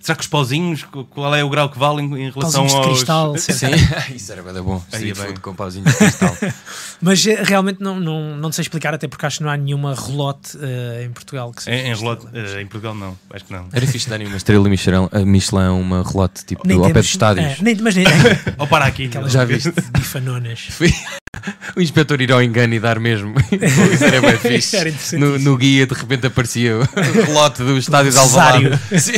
Será 0.00 0.14
que 0.16 0.22
os 0.22 0.28
pauzinhos, 0.28 0.84
qu- 0.84 1.04
qual 1.04 1.34
é 1.34 1.42
o 1.44 1.48
grau 1.50 1.68
que 1.68 1.78
valem 1.78 2.06
em 2.06 2.30
relação 2.30 2.62
pauzinhos 2.66 2.72
de 2.72 2.76
aos. 2.78 2.86
cristal, 2.86 3.36
Sim, 3.38 3.52
isso 4.14 4.32
era 4.32 4.42
bem 4.42 4.62
bom. 4.62 4.82
Aí 4.92 5.10
é 5.10 5.32
com 5.40 5.54
pauzinho 5.54 5.84
de 5.84 5.92
cristal. 5.94 6.36
Mas 7.02 7.26
eh, 7.26 7.42
realmente 7.42 7.80
não, 7.80 7.98
não, 8.00 8.36
não 8.36 8.52
sei 8.52 8.62
explicar, 8.62 8.94
até 8.94 9.06
porque 9.08 9.26
acho 9.26 9.38
que 9.38 9.44
não 9.44 9.50
há 9.50 9.56
nenhuma 9.56 9.94
relote 9.94 10.56
eh, 10.60 11.04
em 11.04 11.10
Portugal 11.10 11.52
que 11.52 11.62
seja 11.64 11.76
Em, 11.76 11.90
em, 11.90 11.94
relote- 11.94 12.26
eh, 12.32 12.60
em 12.62 12.66
Portugal, 12.66 12.94
não, 12.94 13.16
acho 13.30 13.44
que 13.44 13.52
não. 13.52 13.66
Era 13.72 13.86
fixe 13.86 14.08
darem 14.08 14.26
uma 14.26 14.36
estrela 14.36 14.68
Michelin, 14.68 15.08
a 15.12 15.18
Michelin 15.20 15.68
uma 15.68 16.02
relote 16.02 16.44
tipo 16.44 16.62
Nem 16.66 16.76
ao 16.76 16.84
pé 16.84 16.88
temos- 16.92 17.06
dos 17.06 17.10
estádios. 17.14 17.46
é, 17.46 17.56
nem, 17.62 17.76
mas 17.76 17.94
nem, 17.94 18.06
Ou 18.58 18.66
para 18.66 18.86
aqui. 18.86 19.06
aquelas 19.06 19.32
Já 19.32 19.44
viste? 19.44 19.72
bifanonas. 19.92 20.68
O 21.76 21.80
inspetor 21.80 22.20
ir 22.20 22.32
ao 22.32 22.42
engano 22.42 22.74
e 22.74 22.80
dar 22.80 22.98
mesmo. 22.98 23.34
Isso 23.92 24.04
era 24.04 24.20
bem 24.20 24.38
fixe. 24.38 24.76
Era 24.76 24.92
no, 25.18 25.38
no 25.38 25.56
guia 25.56 25.86
de 25.86 25.94
repente 25.94 26.26
aparecia 26.26 26.78
o 26.78 26.82
relote 27.26 27.62
do 27.62 27.76
estádio 27.78 28.12
de. 28.12 28.18
Alvalade. 28.18 28.78
Sim, 28.98 29.12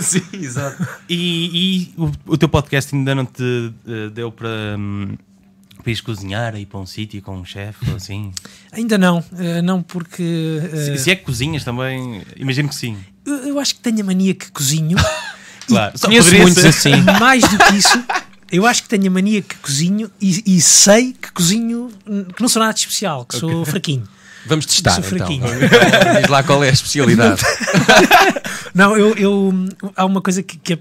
sim, 0.00 0.22
exato. 0.32 0.86
E, 1.08 1.90
e 1.96 2.00
o, 2.00 2.10
o 2.26 2.36
teu 2.36 2.48
podcast 2.48 2.94
ainda 2.94 3.14
não 3.14 3.24
te 3.24 3.72
eh, 3.86 4.10
deu 4.12 4.30
para, 4.30 4.76
hum, 4.78 5.16
para 5.82 5.90
ires 5.90 6.00
cozinhar 6.00 6.54
aí 6.54 6.66
para 6.66 6.78
um 6.78 6.86
sítio 6.86 7.20
com 7.22 7.36
um 7.38 7.44
chefe 7.44 7.88
ou 7.90 7.96
assim? 7.96 8.32
Ainda 8.72 8.98
não, 8.98 9.24
eh, 9.38 9.62
não 9.62 9.82
porque 9.82 10.60
eh, 10.72 10.96
Se, 10.96 10.98
se 10.98 11.10
é 11.10 11.16
que 11.16 11.24
cozinhas 11.24 11.64
também, 11.64 12.22
imagino 12.36 12.68
que 12.68 12.74
sim. 12.74 12.96
eu, 13.26 13.34
eu 13.36 13.58
acho 13.58 13.74
que 13.74 13.80
tenho 13.80 14.00
a 14.00 14.04
mania 14.04 14.34
que 14.34 14.50
cozinho. 14.50 14.96
Claro. 15.66 15.98
Conheço 16.00 16.34
muitos 16.34 16.64
assim. 16.64 16.96
Mais 17.20 17.42
do 17.42 17.56
que 17.56 17.76
isso, 17.76 18.04
eu 18.50 18.66
acho 18.66 18.82
que 18.82 18.88
tenho 18.88 19.06
a 19.06 19.10
mania 19.10 19.42
que 19.42 19.54
cozinho 19.56 20.10
e, 20.20 20.56
e 20.56 20.60
sei 20.60 21.12
que 21.12 21.30
cozinho, 21.32 21.90
que 22.34 22.40
não 22.40 22.48
sou 22.48 22.60
nada 22.60 22.72
de 22.74 22.80
especial, 22.80 23.24
que 23.24 23.36
sou 23.36 23.64
fraquinho. 23.64 24.06
Vamos 24.46 24.64
testar 24.64 24.92
Sou 24.92 25.04
então. 25.04 25.18
fraquinho. 25.18 25.44
Diz 26.20 26.28
lá 26.30 26.42
qual 26.42 26.64
é 26.64 26.70
a 26.70 26.72
especialidade. 26.72 27.42
Não, 28.74 28.96
eu, 28.96 29.14
eu- 29.16 29.52
há 29.94 30.06
uma 30.06 30.22
coisa 30.22 30.42
que, 30.42 30.56
que, 30.56 30.78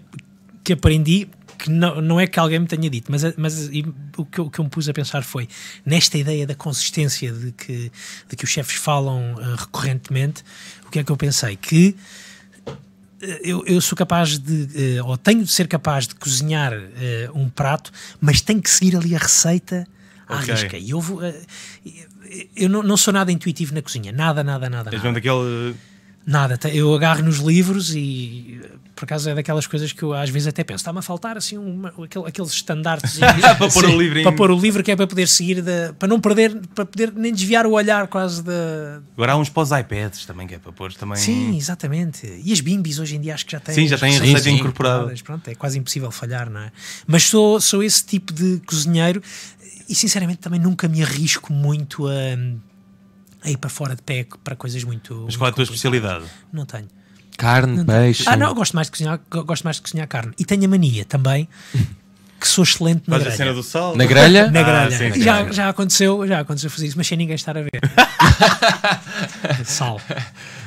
que 0.63 0.73
aprendi 0.73 1.27
que 1.57 1.69
não, 1.69 1.99
não 1.99 2.17
é 2.17 2.25
que 2.25 2.39
alguém 2.39 2.57
me 2.59 2.67
tenha 2.67 2.89
dito, 2.89 3.11
mas, 3.11 3.21
mas 3.35 3.67
e 3.67 3.85
o, 4.15 4.23
que 4.23 4.39
eu, 4.39 4.45
o 4.45 4.49
que 4.49 4.59
eu 4.59 4.63
me 4.63 4.69
pus 4.69 4.87
a 4.87 4.93
pensar 4.93 5.23
foi 5.23 5.49
nesta 5.85 6.17
ideia 6.17 6.47
da 6.47 6.55
consistência 6.55 7.33
de 7.33 7.51
que, 7.51 7.91
de 8.29 8.35
que 8.37 8.45
os 8.45 8.49
chefes 8.49 8.75
falam 8.77 9.35
eh, 9.37 9.55
recorrentemente. 9.57 10.41
O 10.87 10.89
que 10.89 10.99
é 10.99 11.03
que 11.03 11.11
eu 11.11 11.17
pensei? 11.17 11.57
Que 11.57 11.97
eu, 13.43 13.63
eu 13.65 13.81
sou 13.81 13.97
capaz 13.97 14.37
de, 14.37 14.97
eh, 14.97 15.03
ou 15.03 15.17
tenho 15.17 15.43
de 15.43 15.51
ser 15.51 15.67
capaz 15.67 16.07
de 16.07 16.15
cozinhar 16.15 16.73
eh, 16.73 17.29
um 17.33 17.49
prato, 17.49 17.91
mas 18.19 18.41
tenho 18.41 18.61
que 18.61 18.69
seguir 18.69 18.95
ali 18.95 19.15
a 19.15 19.19
receita 19.19 19.87
à 20.27 20.37
Ok. 20.37 20.53
risca. 20.53 20.77
E 20.77 20.91
eu, 20.91 21.01
vou, 21.01 21.23
eh, 21.23 21.35
eu 22.55 22.69
não, 22.69 22.81
não 22.83 22.95
sou 22.97 23.13
nada 23.13 23.31
intuitivo 23.31 23.73
na 23.73 23.81
cozinha, 23.81 24.11
nada, 24.11 24.43
nada, 24.43 24.69
nada. 24.69 24.89
És 24.91 25.03
nada. 25.03 25.13
daquele. 25.13 25.75
Nada, 26.25 26.59
eu 26.71 26.93
agarro 26.93 27.23
nos 27.23 27.37
livros 27.37 27.95
e 27.95 28.61
por 28.99 29.05
acaso 29.05 29.29
é 29.29 29.33
daquelas 29.33 29.65
coisas 29.65 29.93
que 29.93 30.03
eu 30.03 30.13
às 30.13 30.29
vezes 30.29 30.49
até 30.49 30.61
penso, 30.61 30.81
está-me 30.81 30.99
a 30.99 31.01
faltar 31.01 31.37
assim 31.37 31.57
uma, 31.57 31.87
aquele- 31.87 32.27
aqueles 32.27 32.51
estandartes 32.51 33.17
Para 33.57 33.69
pôr 33.69 33.85
o 33.85 33.97
livro 34.01 34.23
para 34.23 34.31
pôr 34.33 34.51
o 34.51 34.59
livro 34.59 34.83
que 34.83 34.91
é 34.91 34.95
para 34.95 35.07
poder 35.07 35.25
seguir 35.25 35.61
da, 35.61 35.93
para 35.97 36.09
não 36.09 36.19
perder, 36.19 36.59
para 36.75 36.85
poder 36.85 37.13
nem 37.13 37.31
desviar 37.33 37.65
o 37.65 37.71
olhar 37.71 38.07
quase 38.07 38.43
da. 38.43 39.01
Agora 39.13 39.31
há 39.31 39.37
uns 39.37 39.49
os 39.55 39.71
iPads 39.71 40.25
também, 40.25 40.45
que 40.47 40.55
é 40.55 40.59
para 40.59 40.73
pôr 40.73 40.93
também. 40.93 41.15
Sim, 41.15 41.55
exatamente. 41.55 42.27
E 42.43 42.51
as 42.51 42.59
bimbis 42.59 42.99
hoje 42.99 43.15
em 43.15 43.21
dia 43.21 43.33
acho 43.33 43.45
que 43.45 43.53
já 43.53 43.59
têm. 43.61 43.73
Sim, 43.73 43.87
já 43.87 43.97
têm 43.97 44.09
a 44.17 44.19
receita 44.19 44.49
incorporada. 44.49 44.95
incorporadas. 44.97 45.21
Pronto, 45.21 45.47
é 45.47 45.55
quase 45.55 45.79
impossível 45.79 46.11
falhar, 46.11 46.49
não 46.49 46.59
é? 46.59 46.71
Mas 47.07 47.23
sou, 47.23 47.61
sou 47.61 47.81
esse 47.81 48.05
tipo 48.05 48.33
de 48.33 48.61
cozinheiro 48.65 49.23
e 49.87 49.95
sinceramente 49.95 50.39
também 50.39 50.59
nunca 50.59 50.89
me 50.89 51.01
arrisco 51.01 51.53
muito 51.53 52.05
a, 52.07 52.11
a 53.43 53.49
ir 53.49 53.57
para 53.57 53.69
fora 53.69 53.95
de 53.95 54.01
pé 54.01 54.25
para 54.43 54.57
coisas 54.57 54.83
muito. 54.83 55.23
Mas 55.25 55.37
qual 55.37 55.47
é 55.47 55.51
a 55.51 55.55
tua 55.55 55.63
especialidade? 55.63 56.25
Não 56.51 56.65
tenho. 56.65 56.87
Carne, 57.39 57.83
peixe. 57.85 58.23
Ah, 58.27 58.35
não, 58.35 58.49
eu 58.49 58.55
gosto 58.55 58.75
mais 58.75 58.87
de 58.87 58.91
cozinhar, 58.91 59.19
go- 59.31 59.43
gosto 59.43 59.63
mais 59.63 59.77
de 59.77 59.81
cozinhar 59.81 60.07
carne. 60.07 60.33
E 60.37 60.43
tenho 60.45 60.65
a 60.65 60.67
mania 60.67 61.05
também 61.05 61.47
que 62.39 62.47
sou 62.47 62.63
excelente 62.63 63.03
na 63.07 63.15
Faz 63.15 63.21
a 63.21 63.25
grelha. 63.25 63.37
cena 63.37 63.53
do 63.53 63.63
sal? 63.63 63.95
Na 63.97 64.05
grelha? 64.05 64.49
Na 64.51 64.59
Ah, 64.61 64.63
grelha. 64.85 64.97
sim, 64.97 65.13
sim, 65.13 65.21
já, 65.21 65.51
já 65.51 65.69
aconteceu, 65.69 66.25
já 66.27 66.39
aconteceu 66.39 66.69
fazer 66.69 66.87
isso, 66.87 66.97
mas 66.97 67.05
sem 67.07 67.17
ninguém 67.17 67.35
estar 67.35 67.57
a 67.57 67.61
ver. 67.61 67.71
Sal. 69.65 69.99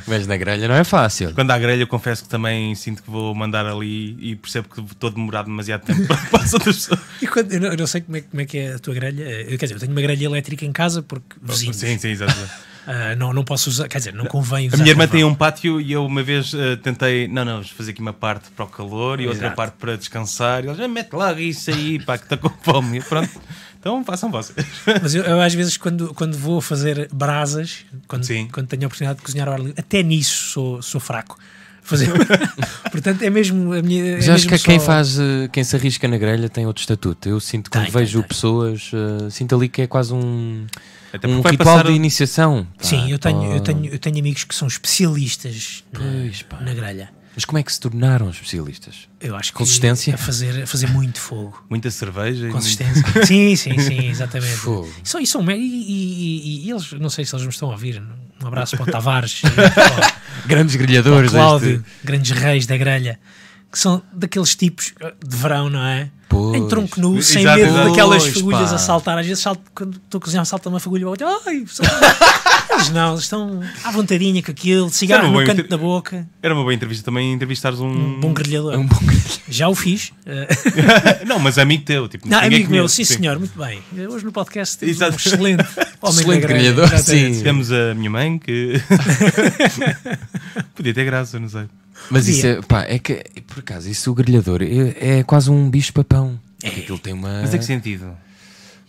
Mas 0.06 0.26
na 0.26 0.36
grelha 0.36 0.66
não 0.68 0.74
é 0.74 0.84
fácil. 0.84 1.32
Quando 1.34 1.50
há 1.50 1.58
grelha, 1.58 1.82
eu 1.82 1.86
confesso 1.86 2.22
que 2.24 2.28
também 2.28 2.74
sinto 2.74 3.02
que 3.02 3.10
vou 3.10 3.34
mandar 3.34 3.66
ali 3.66 4.16
e 4.20 4.36
percebo 4.36 4.68
que 4.68 4.80
estou 4.80 5.10
a 5.10 5.12
demorar 5.12 5.42
demasiado 5.42 5.82
tempo 5.84 6.02
para 6.30 6.42
as 6.42 6.52
outras 6.54 6.76
pessoas. 6.76 7.00
E 7.20 7.26
quando- 7.26 7.52
eu, 7.52 7.60
não, 7.60 7.68
eu 7.68 7.76
não 7.76 7.86
sei 7.86 8.00
como 8.00 8.16
é, 8.16 8.20
como 8.22 8.40
é 8.40 8.44
que 8.46 8.58
é 8.58 8.74
a 8.74 8.78
tua 8.78 8.94
grelha. 8.94 9.22
Eu, 9.22 9.58
quer 9.58 9.66
dizer, 9.66 9.74
eu 9.74 9.80
tenho 9.80 9.92
uma 9.92 10.00
grelha 10.02 10.24
elétrica 10.24 10.64
em 10.64 10.72
casa 10.72 11.02
porque 11.02 11.36
vizinhos. 11.42 11.76
Sim, 11.76 11.98
sim, 11.98 12.08
exato. 12.08 12.32
Ah, 12.84 13.14
não, 13.14 13.32
não 13.32 13.44
posso 13.44 13.70
usar, 13.70 13.86
quer 13.86 13.98
dizer, 13.98 14.12
não 14.12 14.26
convém 14.26 14.66
usar. 14.66 14.74
A 14.74 14.78
minha 14.78 14.90
irmã 14.90 15.06
tem 15.06 15.22
um 15.22 15.36
pátio 15.36 15.80
e 15.80 15.92
eu 15.92 16.04
uma 16.04 16.20
vez 16.20 16.52
eh, 16.52 16.74
tentei, 16.74 17.28
não, 17.28 17.44
não, 17.44 17.52
vamos 17.52 17.70
fazer 17.70 17.92
aqui 17.92 18.00
uma 18.00 18.12
parte 18.12 18.50
para 18.50 18.64
o 18.64 18.68
calor 18.68 19.20
e 19.20 19.28
outra 19.28 19.44
Exato. 19.44 19.54
parte 19.56 19.74
para 19.78 19.96
descansar. 19.96 20.64
E 20.64 20.66
eles, 20.66 20.80
"Ah, 20.80 20.88
mete 20.88 21.12
logo 21.12 21.38
isso 21.38 21.70
aí, 21.70 22.00
pá, 22.04 22.18
que 22.18 22.24
está 22.24 22.36
com 22.36 22.48
fome. 22.60 22.98
E 22.98 23.00
pronto, 23.00 23.30
então 23.82 24.04
façam 24.04 24.30
vocês. 24.30 24.64
Mas 25.02 25.12
eu, 25.12 25.24
eu 25.24 25.40
às 25.40 25.52
vezes, 25.52 25.76
quando, 25.76 26.14
quando 26.14 26.38
vou 26.38 26.60
fazer 26.60 27.08
brasas, 27.12 27.78
quando, 28.06 28.22
Sim. 28.22 28.48
quando 28.52 28.68
tenho 28.68 28.84
a 28.84 28.86
oportunidade 28.86 29.18
de 29.18 29.24
cozinhar 29.24 29.48
ao 29.48 29.54
ar 29.54 29.58
livre, 29.60 29.74
até 29.76 30.04
nisso 30.04 30.50
sou, 30.52 30.80
sou 30.80 31.00
fraco. 31.00 31.36
Fazer... 31.82 32.08
Portanto, 32.92 33.22
é 33.22 33.28
mesmo 33.30 33.72
a 33.72 33.82
minha. 33.82 34.14
Mas 34.14 34.28
é 34.28 34.32
acho 34.34 34.44
que 34.44 34.52
mesmo 34.52 34.66
quem 34.66 34.78
só- 34.78 34.86
faz, 34.86 35.18
eh, 35.18 35.48
quem 35.52 35.64
se 35.64 35.74
arrisca 35.74 36.06
na 36.06 36.16
grelha 36.16 36.48
tem 36.48 36.64
outro 36.64 36.80
estatuto. 36.80 37.28
Eu 37.28 37.40
sinto 37.40 37.68
quando 37.72 37.82
Tem, 37.86 37.92
tem, 37.92 38.00
vejo 38.00 38.20
tem. 38.20 38.28
pessoas, 38.28 38.88
eh, 38.94 39.28
sinto 39.30 39.56
ali 39.56 39.68
que 39.68 39.82
é 39.82 39.86
quase 39.88 40.14
um, 40.14 40.64
Até 41.12 41.26
um 41.26 41.38
ritual 41.40 41.56
passar 41.78 41.86
de 41.88 41.92
iniciação. 41.92 42.64
pá, 42.78 42.84
Sim, 42.84 43.10
eu 43.10 43.18
tenho, 43.18 43.42
eu, 43.46 43.58
pá. 43.58 43.64
tenho, 43.64 43.86
eu 43.86 43.98
tenho 43.98 44.16
amigos 44.20 44.44
que 44.44 44.54
são 44.54 44.68
especialistas 44.68 45.82
na, 45.92 45.98
Pois, 45.98 46.42
pá. 46.42 46.60
na 46.60 46.72
grelha. 46.72 47.10
Mas 47.34 47.44
como 47.46 47.58
é 47.58 47.62
que 47.62 47.72
se 47.72 47.80
tornaram 47.80 48.28
especialistas? 48.28 49.08
Eu 49.20 49.34
acho 49.34 49.52
que 49.52 49.58
Consistência? 49.58 50.14
A 50.14 50.18
fazer, 50.18 50.62
a 50.62 50.66
fazer 50.66 50.86
muito 50.88 51.18
fogo. 51.18 51.64
muita 51.70 51.90
cerveja. 51.90 52.48
e 52.48 52.52
Consistência. 52.52 53.02
sim, 53.24 53.56
sim, 53.56 53.78
sim, 53.78 54.06
exatamente. 54.08 54.52
Fogo. 54.56 54.92
São, 55.02 55.20
e, 55.20 55.26
são, 55.26 55.42
e, 55.50 55.54
e- 55.54 55.58
e- 55.58 56.66
e 56.66 56.70
eles, 56.70 56.92
não 56.92 57.08
sei 57.08 57.24
se 57.24 57.34
eles 57.34 57.46
me 57.46 57.50
estão 57.52 57.68
a 57.68 57.72
ouvir. 57.72 58.02
Um 58.42 58.46
abraço 58.46 58.76
para 58.76 58.86
o 58.86 58.86
Tavares, 58.92 59.40
para 59.54 60.14
Grandes 60.46 60.74
o 60.74 60.78
grelhadores. 60.78 61.30
Cláudio, 61.30 61.78
deste- 61.78 62.04
grandes 62.06 62.30
reis 62.32 62.66
da 62.66 62.76
grelha, 62.76 63.18
que 63.72 63.78
são 63.78 64.02
daqueles 64.12 64.54
tipos 64.54 64.92
eh, 65.00 65.14
de 65.26 65.34
verão, 65.36 65.70
não 65.70 65.82
é? 65.82 66.10
Pois. 66.28 66.54
Em 66.62 66.66
tronco 66.68 66.98
nu, 67.00 67.20
sem 67.20 67.44
medo 67.44 67.74
daquelas 67.84 68.26
fagulhas 68.26 68.70
pá. 68.70 68.74
a 68.76 68.78
saltar. 68.78 69.18
Às 69.18 69.26
vezes, 69.26 69.42
salto, 69.42 69.60
quando 69.74 69.96
estou 69.96 70.18
a 70.18 70.22
cozinhar, 70.22 70.46
salta 70.46 70.68
uma 70.70 70.80
fagulha 70.80 71.04
e 71.04 71.24
ai, 71.46 71.64
são- 71.68 71.84
eles 72.72 72.88
não, 72.90 73.10
eles 73.12 73.22
estão 73.24 73.60
à 73.84 73.90
vontadinha 73.90 74.42
com 74.42 74.50
aquilo, 74.50 74.88
de 74.88 74.96
cigarro 74.96 75.24
uma 75.24 75.28
no 75.28 75.32
boa 75.34 75.44
canto 75.44 75.58
inter- 75.60 75.68
da 75.70 75.76
boca, 75.76 76.26
Era 76.42 76.54
uma 76.54 76.62
boa 76.62 76.72
entrevista 76.72 77.04
também 77.04 77.32
entrevistares 77.34 77.80
um. 77.80 77.86
um 77.88 78.20
bom 78.20 78.32
grelhador. 78.32 78.72
É 78.74 78.78
um 78.78 78.86
bom 78.86 78.96
grelhador. 78.98 79.30
Já 79.48 79.68
o 79.68 79.74
fiz. 79.74 80.12
eh, 80.24 81.24
não, 81.28 81.38
mas 81.38 81.58
amigo 81.58 81.84
teu. 81.84 82.08
Tipo, 82.08 82.26
Não, 82.26 82.40
ninguém 82.40 82.56
amigo 82.60 82.70
meu, 82.70 82.84
conhece, 82.84 83.04
sim, 83.04 83.14
senhor, 83.16 83.38
muito 83.38 83.58
bem. 83.58 83.82
Hoje 84.08 84.24
no 84.24 84.32
podcast 84.32 84.78
temos 84.78 84.94
um 85.00 85.04
Exato. 85.04 85.16
excelente 85.18 85.64
homem 86.00 86.18
Excelente 86.20 86.40
da 86.40 86.46
grelha, 86.48 86.72
grelhador, 86.72 86.94
exatamente. 86.94 87.36
sim. 87.36 87.42
Temos 87.42 87.70
a 87.70 87.94
minha 87.94 88.10
mãe 88.10 88.38
que. 88.38 88.80
Podia 90.74 90.94
ter 90.94 91.04
graça, 91.04 91.38
não 91.38 91.48
sei. 91.50 91.66
Mas 92.10 92.28
isso 92.28 92.46
é, 92.46 92.60
pá, 92.62 92.82
é 92.82 92.98
que, 92.98 93.24
por 93.46 93.60
acaso, 93.60 93.88
isso 93.88 94.10
o 94.10 94.14
grelhador 94.14 94.62
é, 94.62 95.18
é 95.18 95.22
quase 95.22 95.50
um 95.50 95.68
bicho-papão. 95.70 96.38
Porque 96.60 96.80
aquilo 96.80 96.98
tem 96.98 97.12
uma. 97.12 97.40
Mas 97.42 97.54
é 97.54 97.58
que 97.58 97.64
sentido? 97.64 98.16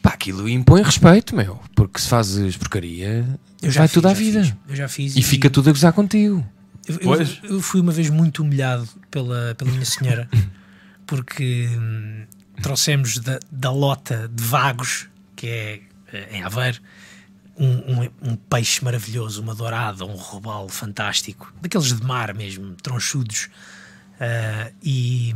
Pá, 0.01 0.11
aquilo 0.11 0.47
impõe 0.49 0.81
respeito, 0.83 1.35
meu. 1.35 1.59
Porque 1.75 1.99
se 1.99 2.07
fazes 2.09 2.57
porcaria, 2.57 3.25
Eu 3.61 3.71
já 3.71 3.81
vai 3.81 3.87
fiz, 3.87 3.93
tudo 3.93 4.07
à 4.09 4.13
vida. 4.13 4.43
fiz. 4.43 4.55
Eu 4.67 4.75
já 4.75 4.87
fiz. 4.87 5.15
E 5.15 5.21
fica 5.23 5.49
tudo 5.49 5.69
a 5.69 5.73
gozar 5.73 5.93
contigo. 5.93 6.45
Eu, 6.87 6.95
eu- 6.95 6.99
Pois. 7.01 7.39
eu 7.43 7.61
fui 7.61 7.79
uma 7.79 7.91
vez 7.93 8.09
muito 8.09 8.43
humilhado 8.43 8.87
pela, 9.09 9.55
pela 9.55 9.71
minha 9.71 9.85
senhora 9.85 10.27
porque 11.07 11.67
hum, 11.71 12.23
trouxemos 12.61 13.17
da, 13.19 13.39
da 13.51 13.71
lota 13.71 14.29
de 14.33 14.43
Vagos, 14.43 15.07
que 15.35 15.47
é 15.47 15.79
eh, 16.11 16.27
em 16.33 16.43
Aveiro, 16.43 16.79
um, 17.57 17.67
um- 18.01 18.09
um 18.31 18.35
peixe 18.35 18.83
maravilhoso, 18.83 19.41
uma 19.41 19.53
dourada, 19.55 20.05
um 20.05 20.15
robalo 20.15 20.69
fantástico, 20.69 21.53
daqueles 21.61 21.87
de 21.93 22.03
mar 22.05 22.33
mesmo, 22.33 22.73
tronchudos. 22.81 23.49
Ah, 24.19 24.71
e, 24.81 25.33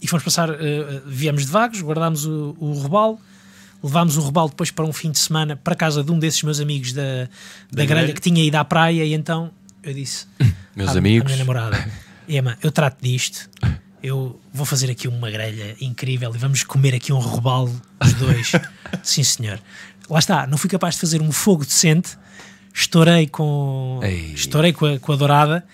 e 0.00 0.06
fomos 0.06 0.22
passar, 0.24 0.50
eh, 0.50 1.02
viemos 1.06 1.44
de 1.46 1.50
Vagos, 1.50 1.80
guardámos 1.82 2.24
o, 2.26 2.54
o 2.60 2.72
robalo, 2.74 3.18
levámos 3.82 4.16
o 4.16 4.20
robalo 4.20 4.48
depois 4.50 4.70
para 4.70 4.84
um 4.84 4.92
fim 4.92 5.10
de 5.10 5.18
semana 5.18 5.56
para 5.56 5.74
casa 5.74 6.04
de 6.04 6.12
um 6.12 6.18
desses 6.18 6.42
meus 6.42 6.60
amigos 6.60 6.92
da, 6.92 7.02
da, 7.22 7.28
Da 7.72 7.84
grelha 7.84 8.12
que 8.12 8.20
tinha 8.20 8.42
ido 8.44 8.54
à 8.56 8.64
praia 8.64 9.04
e 9.04 9.12
então 9.14 9.50
eu 9.82 9.92
disse 9.94 10.26
Meus 10.76 10.94
à- 10.94 10.98
amigos. 10.98 11.22
à 11.24 11.26
minha 11.26 11.38
namorada 11.38 11.88
Ema, 12.28 12.58
eu 12.62 12.70
trato 12.70 13.02
disto 13.02 13.48
eu 14.02 14.40
vou 14.52 14.64
fazer 14.66 14.90
aqui 14.90 15.08
uma 15.08 15.28
grelha 15.30 15.74
incrível 15.80 16.32
e 16.34 16.38
vamos 16.38 16.62
comer 16.62 16.94
aqui 16.94 17.12
um 17.12 17.18
robalo 17.18 17.80
os 18.04 18.12
dois 18.14 18.52
sim 19.02 19.22
senhor 19.24 19.58
lá 20.10 20.18
está, 20.18 20.46
não 20.46 20.56
fui 20.58 20.68
capaz 20.70 20.94
de 20.94 21.00
fazer 21.00 21.20
um 21.22 21.30
fogo 21.32 21.64
decente 21.64 22.16
estourei 22.74 23.26
com 23.26 24.00
Ei. 24.02 24.32
estourei 24.34 24.72
com 24.72 24.86
a, 24.86 24.98
com 24.98 25.12
a 25.12 25.16
dourada 25.16 25.64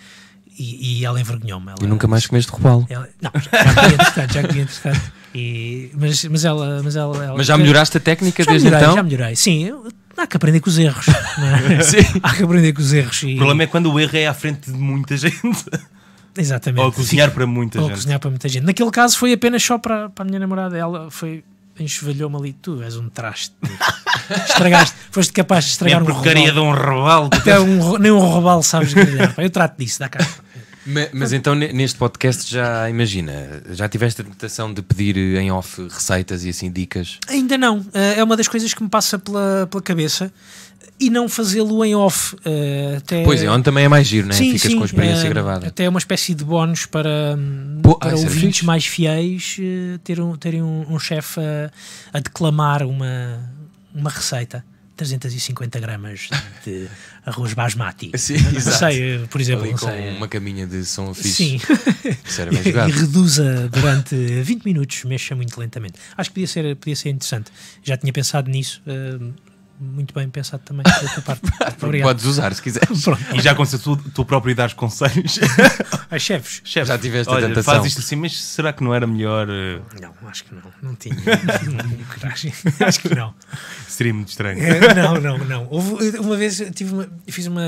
e, 0.59 1.01
e 1.01 1.05
ela 1.05 1.21
envergonhou-me 1.21 1.73
E 1.83 1.87
nunca 1.87 2.07
mais 2.07 2.27
comeste 2.27 2.51
robalo. 2.53 2.87
ela- 2.89 3.09
não, 3.21 3.31
já 3.41 3.75
comi 3.75 3.95
entretanto, 3.95 4.33
já 4.35 4.43
comi 4.47 4.61
entretanto 4.61 5.13
e, 5.35 5.91
mas, 5.95 6.25
mas 6.25 6.45
ela 6.45 6.81
mas 6.83 6.97
ela, 6.97 7.25
ela- 7.25 7.37
Mas 7.37 7.47
já 7.47 7.59
melhoraste 7.59 7.97
a 7.97 8.01
técnica 8.01 8.43
já 8.45 8.51
desde 8.53 8.67
melhorei, 8.69 8.85
então? 8.87 8.97
já 8.97 9.03
melhorei, 9.03 9.37
sim 9.37 9.65
eu- 9.65 9.89
há 10.17 10.27
que 10.29 10.37
aprender 10.37 10.61
com 10.61 10.71
os 10.71 10.79
erros 10.79 11.07
não 11.39 11.47
é? 11.77 11.83
Sim. 11.83 11.99
há 12.23 12.35
que 12.35 12.43
aprender 12.45 12.73
com 12.73 12.81
os 12.81 12.93
erros 12.93 13.23
e, 13.25 13.35
O 13.35 13.37
problema 13.39 13.65
é 13.65 13.67
quando 13.67 13.93
o 13.93 13.99
erro 13.99 14.17
é 14.17 14.27
à 14.29 14.35
frente 14.35 14.71
de 14.71 14.79
muita 14.79 15.17
gente. 15.17 15.65
exatamente 16.39 16.81
Ou 16.83 16.89
a 16.89 16.93
cozinhar 16.93 17.29
Fica- 17.29 17.35
para 17.41 17.47
muita 17.47 17.81
ou 17.81 17.87
gente. 17.89 17.97
cozinhar 17.97 18.21
para 18.21 18.31
muita 18.31 18.49
gente. 18.49 18.65
Naquele 18.65 18.91
caso 18.93 19.19
foi 19.19 19.33
apenas 19.33 19.63
só 19.63 19.77
para, 19.79 20.09
para 20.11 20.25
a 20.25 20.27
minha 20.27 20.39
namorada. 20.39 20.77
Ela 20.79 21.11
foi 21.11 21.43
enxovalhou-me 21.79 22.37
ali. 22.37 22.53
Tu 22.53 22.81
és 22.83 22.97
um 22.97 23.09
traste. 23.09 23.55
Estragaste. 24.49 24.97
Foste 25.11 25.33
capaz 25.33 25.65
de 25.67 25.71
estragar 25.73 26.03
um 26.03 26.07
porcaria 26.07 26.53
robalo. 26.53 26.75
de 26.75 26.81
um 26.81 26.83
rebalo. 26.87 27.31
Até 27.33 27.61
um 27.61 27.99
nem 27.99 28.11
um 28.13 28.19
robalo 28.19 28.63
sabes 28.63 28.93
grelhar. 28.95 29.35
Eu 29.39 29.51
trato 29.51 29.79
disso, 29.79 29.99
dá 30.01 30.09
cá. 30.09 30.27
Ma- 30.87 31.09
Mas 31.15 31.33
então 31.33 31.55
ne- 31.55 31.73
neste 31.73 31.97
podcast 31.99 32.53
já 32.53 32.91
imagina, 32.91 33.63
já 33.71 33.89
tiveste 33.89 34.21
a 34.21 34.25
tentação 34.25 34.73
de 34.73 34.83
pedir 34.83 35.17
em 35.39 35.51
off 35.51 35.83
receitas 35.89 36.45
e 36.45 36.51
assim 36.51 36.71
dicas? 36.71 37.19
Ainda 37.29 37.57
não. 37.57 37.85
Eh, 37.95 38.17
é 38.19 38.25
uma 38.25 38.37
das 38.37 38.49
coisas 38.49 38.75
que 38.75 38.83
me 38.83 38.89
passa 38.91 39.19
pela, 39.19 39.67
pela 39.71 39.83
cabeça. 39.83 40.31
E 41.01 41.11
não 41.11 41.29
fazê-lo 41.29 41.85
em 41.85 41.93
off. 41.95 42.37
eh, 42.45 42.97
até... 42.99 43.25
Pois 43.25 43.43
é, 43.43 43.51
onde 43.51 43.65
também 43.65 43.85
é 43.85 43.89
mais 43.89 44.07
giro, 44.07 44.29
né? 44.29 44.35
Sim, 44.35 44.53
Ficas 44.53 44.71
sim, 44.71 44.77
com 44.77 44.83
a 44.83 44.87
experiência 44.87 45.27
eh, 45.27 45.29
gravada. 45.31 45.67
Até 45.69 45.85
é 45.85 45.89
uma 45.89 45.99
espécie 45.99 46.35
de 46.35 46.45
bónus 46.45 46.87
para, 46.87 47.35
hum, 47.37 47.81
Pô, 47.83 47.97
para 47.99 48.11
ah, 48.11 48.15
isso 48.15 48.25
era 48.27 48.33
ouvintes 48.35 48.63
mais 48.63 48.87
fiéis 48.87 49.57
eh, 49.59 49.99
ter 50.05 50.21
um, 50.21 50.37
terem 50.37 50.63
um, 50.63 50.85
um 50.89 50.99
chefe 50.99 51.41
a, 51.41 51.71
a 52.17 52.21
declamar 52.21 52.83
uma, 52.85 53.41
uma 53.95 54.11
receita. 54.11 54.65
350 54.97 55.81
gramas 55.81 56.29
de 56.65 56.87
arroz 57.27 57.53
basmati. 57.53 58.13
Sim, 58.17 58.39
Não 58.39 58.53
exato. 58.53 58.79
sei, 58.79 59.27
por 59.29 59.41
exemplo, 59.41 59.65
Ali 59.65 59.73
com 59.73 59.79
sei. 59.79 60.11
uma 60.17 60.29
caminha 60.29 60.69
de 60.69 60.85
som 60.85 61.13
fixe. 61.13 61.33
Sim, 61.33 61.61
Isso 62.25 62.41
era 62.41 62.51
bem 62.53 62.61
e 62.63 62.65
jogado. 62.65 62.91
reduza 62.93 63.69
durante 63.71 64.15
20 64.15 64.65
minutos, 64.65 65.03
mexa 65.03 65.35
muito 65.35 65.59
lentamente. 65.59 65.95
Acho 66.17 66.31
que 66.31 66.35
podia 66.35 66.47
ser, 66.47 66.77
podia 66.77 66.95
ser 66.95 67.09
interessante. 67.09 67.51
Já 67.83 67.97
tinha 67.97 68.13
pensado 68.13 68.49
nisso, 68.49 68.81
eh, 68.87 69.19
muito 69.81 70.15
bem 70.15 70.29
pensado 70.29 70.63
também 70.65 70.83
da 70.85 71.09
tua 71.15 71.23
parte. 71.23 71.43
Obrigado. 71.83 72.09
Podes 72.09 72.25
usar 72.25 72.55
se 72.55 72.63
quiseres. 72.63 73.01
Pronto. 73.05 73.23
E 73.35 73.41
já 73.41 73.53
aconteceu 73.53 73.79
tu, 73.79 73.97
tu 73.97 74.25
próprio 74.25 74.55
dar 74.55 74.73
conselhos. 74.75 75.39
As 76.11 76.23
chefes. 76.23 76.61
Chefe, 76.65 76.87
Já 76.87 76.99
tiveste 76.99 77.29
a 77.33 77.37
olha, 77.37 77.49
tentação. 77.49 77.75
faz 77.75 77.87
isto 77.87 77.99
assim, 78.01 78.17
mas 78.17 78.41
será 78.41 78.73
que 78.73 78.83
não 78.85 78.95
era 78.95 79.07
melhor? 79.07 79.49
eh, 79.51 79.81
Não, 80.01 80.29
acho 80.29 80.45
que 80.45 80.55
não. 80.55 80.63
Não 80.83 80.95
tinha. 80.95 81.17
coragem. 82.15 82.53
acho 82.81 83.01
que 83.01 83.15
não. 83.15 83.35
Seria 83.89 84.15
muito 84.15 84.29
estranho. 84.29 84.63
É, 84.63 84.95
não, 84.95 85.21
não, 85.21 85.39
não. 85.39 85.67
Houve, 85.71 86.19
uma 86.19 86.37
vez 86.37 86.61
eu 86.61 86.71
tive 86.71 86.93
uma, 86.95 87.09
fiz 87.27 87.47
uma, 87.47 87.63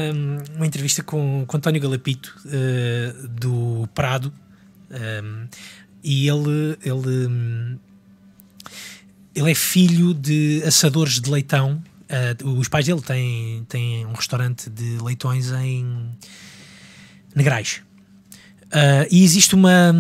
uma 0.55 0.66
entrevista 0.66 1.03
com, 1.03 1.45
com 1.47 1.57
António 1.57 1.81
Galapito 1.81 2.35
eh, 2.47 3.14
do 3.31 3.88
Prado 3.95 4.33
ehm, 4.90 5.47
e 6.05 6.29
ele, 6.29 6.79
ele, 6.85 7.27
hum, 7.27 7.79
ele 9.35 9.51
é 9.51 9.55
filho 9.55 10.14
de 10.14 10.62
assadores 10.64 11.21
de 11.21 11.29
leitão. 11.31 11.83
Eh, 12.09 12.37
os 12.45 12.69
pais 12.69 12.87
dele 12.87 13.01
têm, 13.01 13.64
têm 13.69 14.07
um 14.07 14.12
restaurante 14.12 14.71
de 14.71 14.99
leitões 15.03 15.51
em 15.53 16.16
Negrais. 17.35 17.83
Eh, 18.71 19.09
e 19.11 19.25
existe 19.25 19.55
uma, 19.55 19.92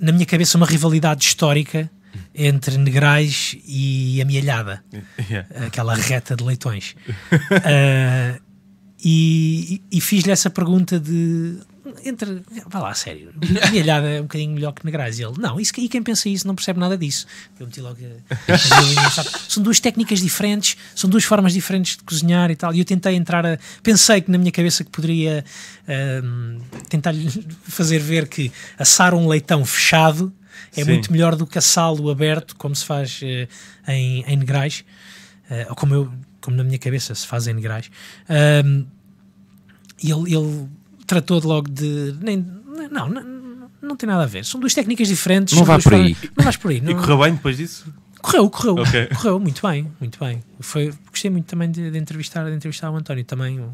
na 0.00 0.12
minha 0.12 0.26
cabeça, 0.26 0.56
uma 0.56 0.66
rivalidade 0.66 1.24
histórica 1.24 1.90
entre 2.34 2.76
Negrais 2.78 3.56
e 3.66 4.20
Amealhada 4.22 4.82
Yeah. 5.30 5.66
aquela 5.66 5.94
reta 5.94 6.36
de 6.36 6.44
leitões. 6.44 6.94
Ah, 7.64 8.38
e 9.04 9.82
e 9.90 10.00
fiz-lhe 10.00 10.30
essa 10.32 10.48
pergunta 10.48 10.98
de 10.98 11.58
entre, 12.04 12.42
vá 12.66 12.80
lá, 12.80 12.90
a 12.90 12.94
sério, 12.94 13.32
milhada 13.70 14.08
é 14.08 14.20
um 14.20 14.22
bocadinho 14.22 14.54
melhor 14.54 14.72
que 14.72 14.84
Negrais. 14.84 15.18
E 15.18 15.24
ele, 15.24 15.34
não, 15.38 15.60
isso, 15.60 15.72
e 15.78 15.88
quem 15.88 16.02
pensa 16.02 16.28
isso 16.28 16.46
não 16.46 16.54
percebe 16.54 16.80
nada 16.80 16.96
disso. 16.96 17.26
Eu 17.58 17.66
meti 17.66 17.80
logo? 17.80 17.98
São 19.48 19.62
duas 19.62 19.80
técnicas 19.80 20.20
diferentes, 20.20 20.76
são 20.94 21.08
duas 21.10 21.24
formas 21.24 21.52
diferentes 21.52 21.96
de 21.96 22.02
cozinhar 22.02 22.50
e 22.50 22.56
tal. 22.56 22.74
E 22.74 22.78
eu 22.78 22.84
tentei 22.84 23.14
entrar 23.14 23.44
a. 23.44 23.58
Pensei 23.82 24.20
que 24.20 24.30
na 24.30 24.38
minha 24.38 24.52
cabeça 24.52 24.82
que 24.82 24.90
poderia 24.90 25.44
ahm, 25.86 26.58
tentar 26.88 27.14
fazer 27.64 27.98
ver 27.98 28.28
que 28.28 28.50
assar 28.78 29.14
um 29.14 29.28
leitão 29.28 29.64
fechado 29.64 30.32
é 30.76 30.84
Sim. 30.84 30.90
muito 30.90 31.12
melhor 31.12 31.36
do 31.36 31.46
que 31.46 31.58
assá-lo 31.58 32.10
aberto, 32.10 32.56
como 32.56 32.74
se 32.74 32.84
faz 32.84 33.20
eh, 33.22 33.48
em, 33.86 34.24
em 34.26 34.36
Negrais, 34.36 34.84
eh, 35.50 35.66
ou 35.68 35.76
como, 35.76 35.94
eu, 35.94 36.12
como 36.40 36.56
na 36.56 36.64
minha 36.64 36.78
cabeça 36.78 37.14
se 37.14 37.26
faz 37.26 37.46
em 37.46 37.54
Negrais. 37.54 37.90
Ahm, 38.28 38.86
e 40.02 40.10
ele, 40.10 40.34
ele 40.34 40.68
tratou 41.06 41.40
de 41.40 41.46
logo 41.46 41.68
de. 41.70 42.14
Nem, 42.20 42.44
não, 42.90 43.08
não, 43.08 43.68
não 43.82 43.96
tem 43.96 44.06
nada 44.08 44.22
a 44.22 44.26
ver. 44.26 44.44
São 44.44 44.58
duas 44.60 44.72
técnicas 44.74 45.08
diferentes. 45.08 45.54
Não 45.56 45.64
vá 45.64 45.78
por 45.78 45.94
aí. 45.94 46.14
formas- 46.14 46.32
Não 46.36 46.44
vais 46.44 46.56
por 46.56 46.70
aí. 46.70 46.76
E 46.78 46.80
não- 46.80 46.94
correu 46.94 47.18
bem 47.18 47.34
depois 47.34 47.56
disso? 47.56 47.86
Correu, 48.22 48.48
correu, 48.48 48.74
Ok. 48.76 49.06
correu 49.16 49.38
muito 49.40 49.60
bem, 49.66 49.90
muito 50.00 50.18
bem. 50.18 50.42
Foi, 50.60 50.92
gostei 51.10 51.30
muito 51.30 51.44
também 51.46 51.70
de, 51.70 51.90
de 51.90 51.98
entrevistar, 51.98 52.44
de 52.48 52.56
entrevistar 52.56 52.90
o 52.90 52.96
António 52.96 53.24
também. 53.24 53.60
o- 53.60 53.70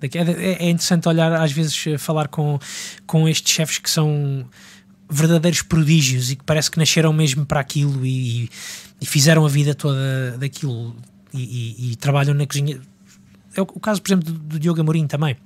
daqui- 0.00 0.16
É, 0.18 0.64
é 0.64 0.70
interessante 0.70 1.06
olhar, 1.08 1.30
às 1.34 1.52
vezes, 1.52 1.86
eh, 1.86 1.98
falar 1.98 2.28
com, 2.28 2.58
com 3.06 3.28
estes 3.28 3.52
chefes 3.52 3.78
que 3.78 3.90
são 3.90 4.46
verdadeiros 5.10 5.60
prodígios 5.60 6.30
e 6.30 6.36
que 6.36 6.42
parece 6.44 6.70
que 6.70 6.78
nasceram 6.78 7.12
mesmo 7.12 7.44
para 7.44 7.60
aquilo 7.60 8.04
e, 8.06 8.48
e 8.98 9.04
fizeram 9.04 9.44
a 9.44 9.48
vida 9.48 9.74
toda 9.74 10.38
daquilo 10.38 10.96
e, 11.34 11.42
e- 11.88 11.92
e 11.92 11.96
trabalham 11.96 12.32
na 12.32 12.46
cozinha. 12.46 12.80
É 13.54 13.60
o, 13.60 13.64
o 13.74 13.78
caso, 13.78 14.00
por 14.00 14.08
exemplo, 14.08 14.32
do, 14.32 14.38
do 14.38 14.58
Diogo 14.58 14.80
Amorim 14.80 15.06
também. 15.06 15.36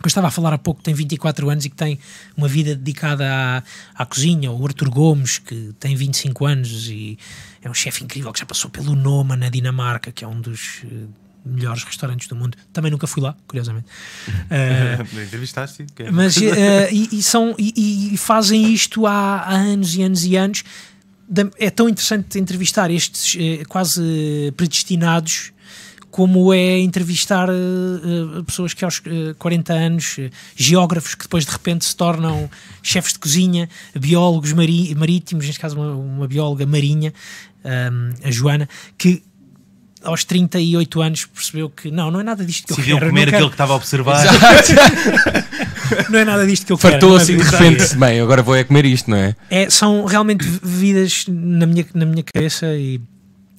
Que 0.00 0.06
eu 0.06 0.08
estava 0.08 0.28
a 0.28 0.30
falar 0.30 0.52
há 0.52 0.58
pouco, 0.58 0.78
que 0.80 0.84
tem 0.84 0.94
24 0.94 1.50
anos 1.50 1.64
e 1.64 1.70
que 1.70 1.76
tem 1.76 1.98
uma 2.36 2.46
vida 2.48 2.74
dedicada 2.74 3.24
à, 3.28 3.62
à 3.94 4.06
cozinha, 4.06 4.50
o 4.50 4.64
Arthur 4.66 4.90
Gomes, 4.90 5.38
que 5.38 5.74
tem 5.80 5.96
25 5.96 6.46
anos 6.46 6.88
e 6.88 7.18
é 7.62 7.68
um 7.68 7.74
chefe 7.74 8.04
incrível 8.04 8.32
que 8.32 8.38
já 8.40 8.46
passou 8.46 8.70
pelo 8.70 8.94
Noma 8.94 9.36
na 9.36 9.48
Dinamarca, 9.48 10.12
que 10.12 10.24
é 10.24 10.28
um 10.28 10.40
dos 10.40 10.82
eh, 10.84 11.06
melhores 11.44 11.82
restaurantes 11.82 12.28
do 12.28 12.36
mundo. 12.36 12.56
Também 12.72 12.90
nunca 12.90 13.06
fui 13.06 13.22
lá, 13.22 13.36
curiosamente. 13.46 13.86
Eh, 14.50 14.98
Entrevistaste? 15.24 15.84
é- 15.98 16.10
mas 16.10 16.36
eh, 16.40 16.88
e, 16.92 17.18
e 17.18 17.22
são, 17.22 17.54
e, 17.58 18.14
e 18.14 18.16
fazem 18.16 18.72
isto 18.72 19.06
há, 19.06 19.38
há 19.40 19.54
anos 19.54 19.94
e 19.94 20.02
anos 20.02 20.24
e 20.24 20.36
anos. 20.36 20.64
É 21.58 21.68
tão 21.68 21.88
interessante 21.88 22.38
entrevistar 22.38 22.90
estes 22.90 23.36
eh, 23.38 23.64
quase 23.68 24.52
predestinados 24.56 25.52
como 26.10 26.52
é 26.54 26.78
entrevistar 26.80 27.48
eh, 27.50 28.42
pessoas 28.46 28.72
que 28.74 28.84
aos 28.84 29.00
eh, 29.06 29.34
40 29.38 29.72
anos, 29.72 30.16
eh, 30.18 30.30
geógrafos 30.56 31.14
que 31.14 31.22
depois 31.24 31.44
de 31.44 31.50
repente 31.52 31.84
se 31.84 31.94
tornam 31.94 32.50
chefes 32.82 33.12
de 33.12 33.18
cozinha, 33.18 33.68
biólogos 33.94 34.52
mari- 34.52 34.94
marítimos, 34.94 35.44
neste 35.46 35.60
caso 35.60 35.76
uma, 35.76 35.92
uma 35.94 36.26
bióloga 36.26 36.64
marinha, 36.66 37.12
ahm, 37.64 38.12
a 38.24 38.30
Joana, 38.30 38.68
que 38.96 39.22
aos 40.02 40.24
38 40.24 41.02
anos 41.02 41.26
percebeu 41.26 41.68
que 41.68 41.90
não, 41.90 42.10
não 42.10 42.20
é 42.20 42.22
nada 42.22 42.44
disto 42.44 42.66
que 42.68 42.72
eu 42.72 42.76
Decidiu 42.76 42.96
quero. 42.98 43.10
comer 43.10 43.20
não, 43.20 43.24
quero- 43.26 43.36
aquilo 43.36 43.50
que 43.50 43.54
estava 43.54 43.72
a 43.72 43.76
observar. 43.76 44.24
não 46.10 46.18
é 46.18 46.24
nada 46.24 46.46
disto 46.46 46.66
que 46.66 46.72
eu 46.72 46.78
quero. 46.78 46.92
Fartou 46.92 47.18
é 47.18 47.20
assim 47.22 47.36
de 47.36 47.42
repente, 47.42 47.96
bem, 47.96 48.20
agora 48.20 48.42
vou 48.42 48.54
é 48.54 48.64
comer 48.64 48.84
isto, 48.86 49.10
não 49.10 49.16
é? 49.16 49.34
É, 49.50 49.68
são 49.70 50.04
realmente 50.04 50.44
vidas 50.62 51.24
na 51.28 51.66
minha, 51.66 51.86
na 51.94 52.06
minha 52.06 52.22
cabeça 52.22 52.66
e, 52.74 53.00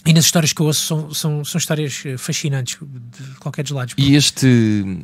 e 0.06 0.14
nas 0.14 0.26
histórias 0.26 0.54
que 0.54 0.62
eu 0.62 0.66
ouço 0.66 0.86
são, 0.86 1.14
são, 1.14 1.46
são 1.46 1.60
histórias 1.60 2.02
eh, 2.06 2.18
fascinantes 2.18 2.78
de 2.82 3.36
qualquer 3.40 3.64
dos 3.64 3.72
lados. 3.72 3.94
E 3.98 4.16
este, 4.16 4.48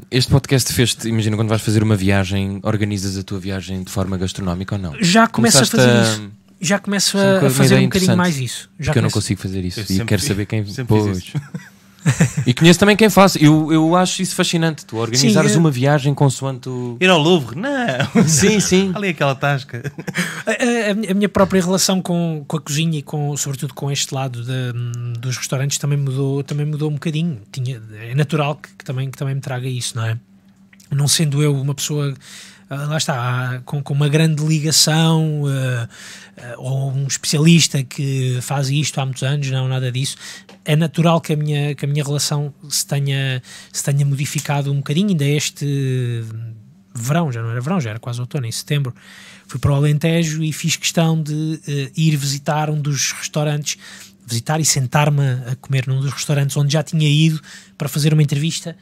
este 0.10 0.32
podcast 0.32 0.72
fez-te, 0.74 1.08
imagina, 1.10 1.36
quando 1.36 1.50
vais 1.50 1.62
fazer 1.62 1.84
uma 1.84 1.96
viagem, 1.96 2.60
organizas 2.64 3.18
a 3.18 3.24
tua 3.24 3.40
viagem 3.40 3.84
de 3.84 3.92
forma 3.92 4.18
gastronómica 4.18 4.76
ou 4.76 4.82
não? 4.82 4.96
já 5.02 5.28
começo 5.28 5.58
a 5.62 5.66
fazer 5.66 5.90
a- 5.90 6.02
isso. 6.04 6.30
Já 6.62 6.80
começo 6.80 7.18
a, 7.18 7.46
a 7.46 7.50
fazer 7.50 7.76
um 7.76 7.84
bocadinho 7.84 8.16
mais 8.18 8.38
isso. 8.40 8.70
Já 8.80 8.86
Porque 8.86 9.00
eu 9.00 9.04
não 9.04 9.10
consigo 9.10 9.42
fazer 9.42 9.64
isso 9.66 9.82
Eu 9.82 9.86
e 10.04 10.06
quero 10.06 10.22
fiz- 10.22 10.28
saber 10.30 10.46
quem. 10.46 10.64
Pois. 10.88 11.34
E 12.46 12.54
conheço 12.54 12.80
também 12.80 12.96
quem 12.96 13.10
faz. 13.10 13.36
Eu, 13.36 13.72
eu 13.72 13.96
acho 13.96 14.22
isso 14.22 14.36
fascinante. 14.36 14.86
Tu 14.86 14.96
organizares 14.98 15.52
Sim, 15.52 15.58
eu- 15.58 15.62
uma 15.62 15.72
viagem 15.72 16.14
consoante 16.14 16.70
o. 16.70 16.98
Ir 17.02 17.10
ao 17.10 17.20
Louvre? 17.20 17.60
Não. 17.60 18.24
Sim, 18.28 18.60
sim. 18.60 18.92
Ali 18.96 19.10
aquela 19.10 19.36
tasca. 19.36 19.92
A, 20.46 20.52
a- 20.52 21.12
a 21.12 21.14
minha- 21.14 21.30
própria 21.30 21.62
relação 21.62 22.02
com, 22.02 22.44
com 22.48 22.58
a 22.58 22.62
cozinha 22.62 23.00
e 23.00 23.02
com, 23.02 23.36
sobretudo 23.38 23.74
com 23.74 23.92
este 23.92 24.14
lado 24.14 24.44
da- 24.44 24.72
dos 25.20 25.38
restaurantes 25.38 25.78
também 25.78 25.98
mudou, 25.98 26.44
também 26.44 26.66
mudou 26.66 26.90
um 26.90 26.94
bocadinho. 26.94 27.40
Tinha, 27.52 27.82
é 28.02 28.14
natural 28.16 28.56
que, 28.56 28.70
que 28.78 28.86
também, 28.86 29.10
que 29.10 29.18
também 29.18 29.36
me 29.36 29.42
traga 29.42 29.68
isso, 29.68 29.96
não 29.98 30.06
é? 30.06 30.18
Não 30.92 31.08
sendo 31.08 31.42
eu 31.42 31.54
uma 31.60 31.74
pessoa, 31.74 32.14
lá 32.70 32.98
está, 32.98 33.16
ah, 33.16 33.62
com, 33.66 33.82
com 33.82 33.94
uma 33.94 34.10
grande 34.10 34.44
ligação 34.44 35.44
ah, 35.48 35.90
ah, 36.38 36.54
ou 36.58 36.92
um 36.92 37.06
especialista 37.08 37.84
que 37.84 38.40
faz 38.42 38.70
isto 38.70 39.00
há 39.00 39.06
muitos 39.06 39.24
anos, 39.24 39.50
não, 39.52 39.68
nada 39.68 39.92
disso. 39.92 40.18
É 40.64 40.76
natural 40.76 41.22
que 41.22 41.34
a 41.34 41.36
minha, 41.36 41.76
que 41.76 41.86
a 41.86 41.88
minha 41.88 42.04
relação 42.04 42.54
se 42.70 42.86
tenha, 42.86 43.42
se 43.72 43.84
tenha 43.84 44.06
modificado 44.06 44.72
um 44.72 44.78
bocadinho, 44.78 45.10
ainda 45.10 45.26
este 45.26 46.24
verão, 46.96 47.32
já 47.32 47.42
não 47.42 47.52
era 47.52 47.62
verão, 47.62 47.80
já 47.80 47.92
era 47.92 48.00
quase 48.00 48.20
outono, 48.20 48.46
em 48.46 48.52
setembro, 48.52 48.96
fui 49.48 49.60
para 49.60 49.72
o 49.72 49.76
Alentejo 49.76 50.44
e 50.44 50.52
fiz 50.54 50.76
questão 50.76 51.22
de 51.22 51.60
eh, 51.68 51.92
ir 51.96 52.16
visitar 52.16 52.70
um 52.70 52.80
dos 52.80 53.12
restaurantes, 53.12 53.78
visitar 54.26 54.60
e 54.60 54.66
sentar-me 54.66 55.22
a 55.22 55.56
comer 55.58 55.86
num 55.88 56.00
dos 56.00 56.12
restaurantes 56.12 56.56
onde 56.56 56.72
já 56.72 56.82
tinha 56.82 57.08
ido 57.08 57.40
para 57.78 57.90
fazer 57.90 58.14
uma 58.14 58.24
entrevista. 58.24 58.76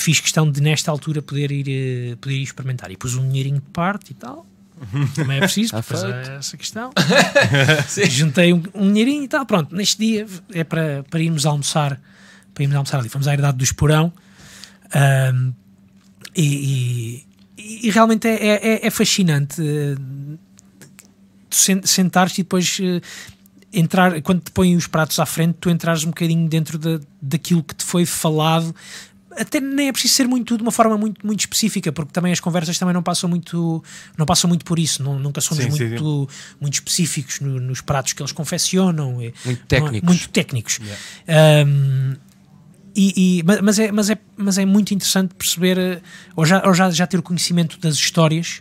Fiz 0.00 0.20
questão 0.20 0.50
de, 0.50 0.60
nesta 0.62 0.90
altura, 0.90 1.20
poder 1.20 1.50
ir, 1.50 1.66
eh, 2.12 2.16
poder 2.20 2.36
ir 2.36 2.42
experimentar. 2.42 2.90
E 2.90 2.96
pus 2.96 3.14
um 3.16 3.28
dinheirinho 3.28 3.56
de 3.56 3.68
parte 3.72 4.12
e 4.12 4.14
tal. 4.14 4.46
Também 5.14 5.38
é 5.38 5.40
preciso, 5.40 5.74
feito. 5.82 6.06
é 6.30 6.36
essa 6.36 6.56
questão. 6.56 6.90
Juntei 8.08 8.52
um, 8.52 8.62
um 8.74 8.86
dinheirinho 8.92 9.24
e 9.24 9.28
tal. 9.28 9.44
Pronto, 9.44 9.74
neste 9.74 9.98
dia 9.98 10.24
é 10.52 10.62
para, 10.62 11.04
para 11.10 11.20
irmos 11.20 11.44
almoçar. 11.44 12.00
Para 12.54 12.62
irmos 12.62 12.76
almoçar 12.76 13.00
ali. 13.00 13.08
Fomos 13.08 13.26
à 13.26 13.32
Herdade 13.32 13.58
do 13.58 13.64
Esporão. 13.64 14.12
Ahm, 14.94 15.52
e, 16.36 17.24
e- 17.56 17.88
e 17.88 17.90
realmente 17.90 18.28
é, 18.28 18.46
é- 18.82 18.86
é 18.86 18.90
fascinante 18.90 19.60
eh, 19.60 19.96
tu 21.50 21.56
sen- 21.56 21.82
sentares 21.84 22.34
e 22.38 22.42
depois 22.42 22.78
eh, 22.80 23.00
entrar, 23.72 24.22
quando 24.22 24.42
te 24.42 24.50
põem 24.52 24.76
os 24.76 24.86
pratos 24.86 25.18
à 25.18 25.26
frente, 25.26 25.56
tu 25.60 25.68
entrares 25.70 26.04
um 26.04 26.08
bocadinho 26.08 26.48
dentro 26.48 26.78
da, 26.78 27.00
daquilo 27.20 27.62
que 27.64 27.74
te 27.74 27.84
foi 27.84 28.06
falado. 28.06 28.74
Até 29.40 29.60
nem 29.60 29.88
é 29.88 29.92
preciso 29.92 30.14
ser 30.14 30.26
muito 30.28 30.56
de 30.56 30.62
uma 30.62 30.72
forma 30.72 30.96
muito, 30.98 31.26
muito 31.26 31.40
específica, 31.40 31.92
porque 31.92 32.12
também 32.12 32.32
as 32.32 32.40
conversas 32.40 32.78
também 32.78 32.92
não 32.94 33.02
passam 33.02 33.28
muito, 33.28 33.82
não 34.16 34.26
passam 34.26 34.48
muito 34.48 34.64
por 34.64 34.78
isso, 34.78 35.02
não, 35.02 35.18
nunca 35.18 35.40
somos 35.40 35.64
Sim, 35.64 35.70
sim, 35.70 35.88
muito, 35.88 36.28
muito 36.60 36.74
específicos 36.74 37.40
no- 37.40 37.60
nos 37.60 37.80
pratos 37.80 38.12
que 38.12 38.22
eles 38.22 38.32
confeccionam. 38.32 39.22
e- 39.22 39.32
Muito 39.44 39.58
não 39.60 39.62
é- 39.62 39.66
técnicos. 39.66 40.08
Muito 40.08 40.28
técnicos. 40.30 40.80
Um, 41.66 42.14
e, 42.96 43.38
e- 43.38 43.42
ma- 43.44 43.60
mas, 43.62 43.78
é, 43.78 43.92
mas, 43.92 44.10
é, 44.10 44.18
mas 44.36 44.58
é 44.58 44.64
muito 44.64 44.92
interessante 44.92 45.34
perceber, 45.34 45.78
eh, 45.78 46.00
ou, 46.34 46.44
já, 46.44 46.62
ou 46.66 46.74
já, 46.74 46.90
já 46.90 47.06
ter 47.06 47.18
o 47.18 47.22
conhecimento 47.22 47.78
das 47.78 47.94
histórias 47.94 48.60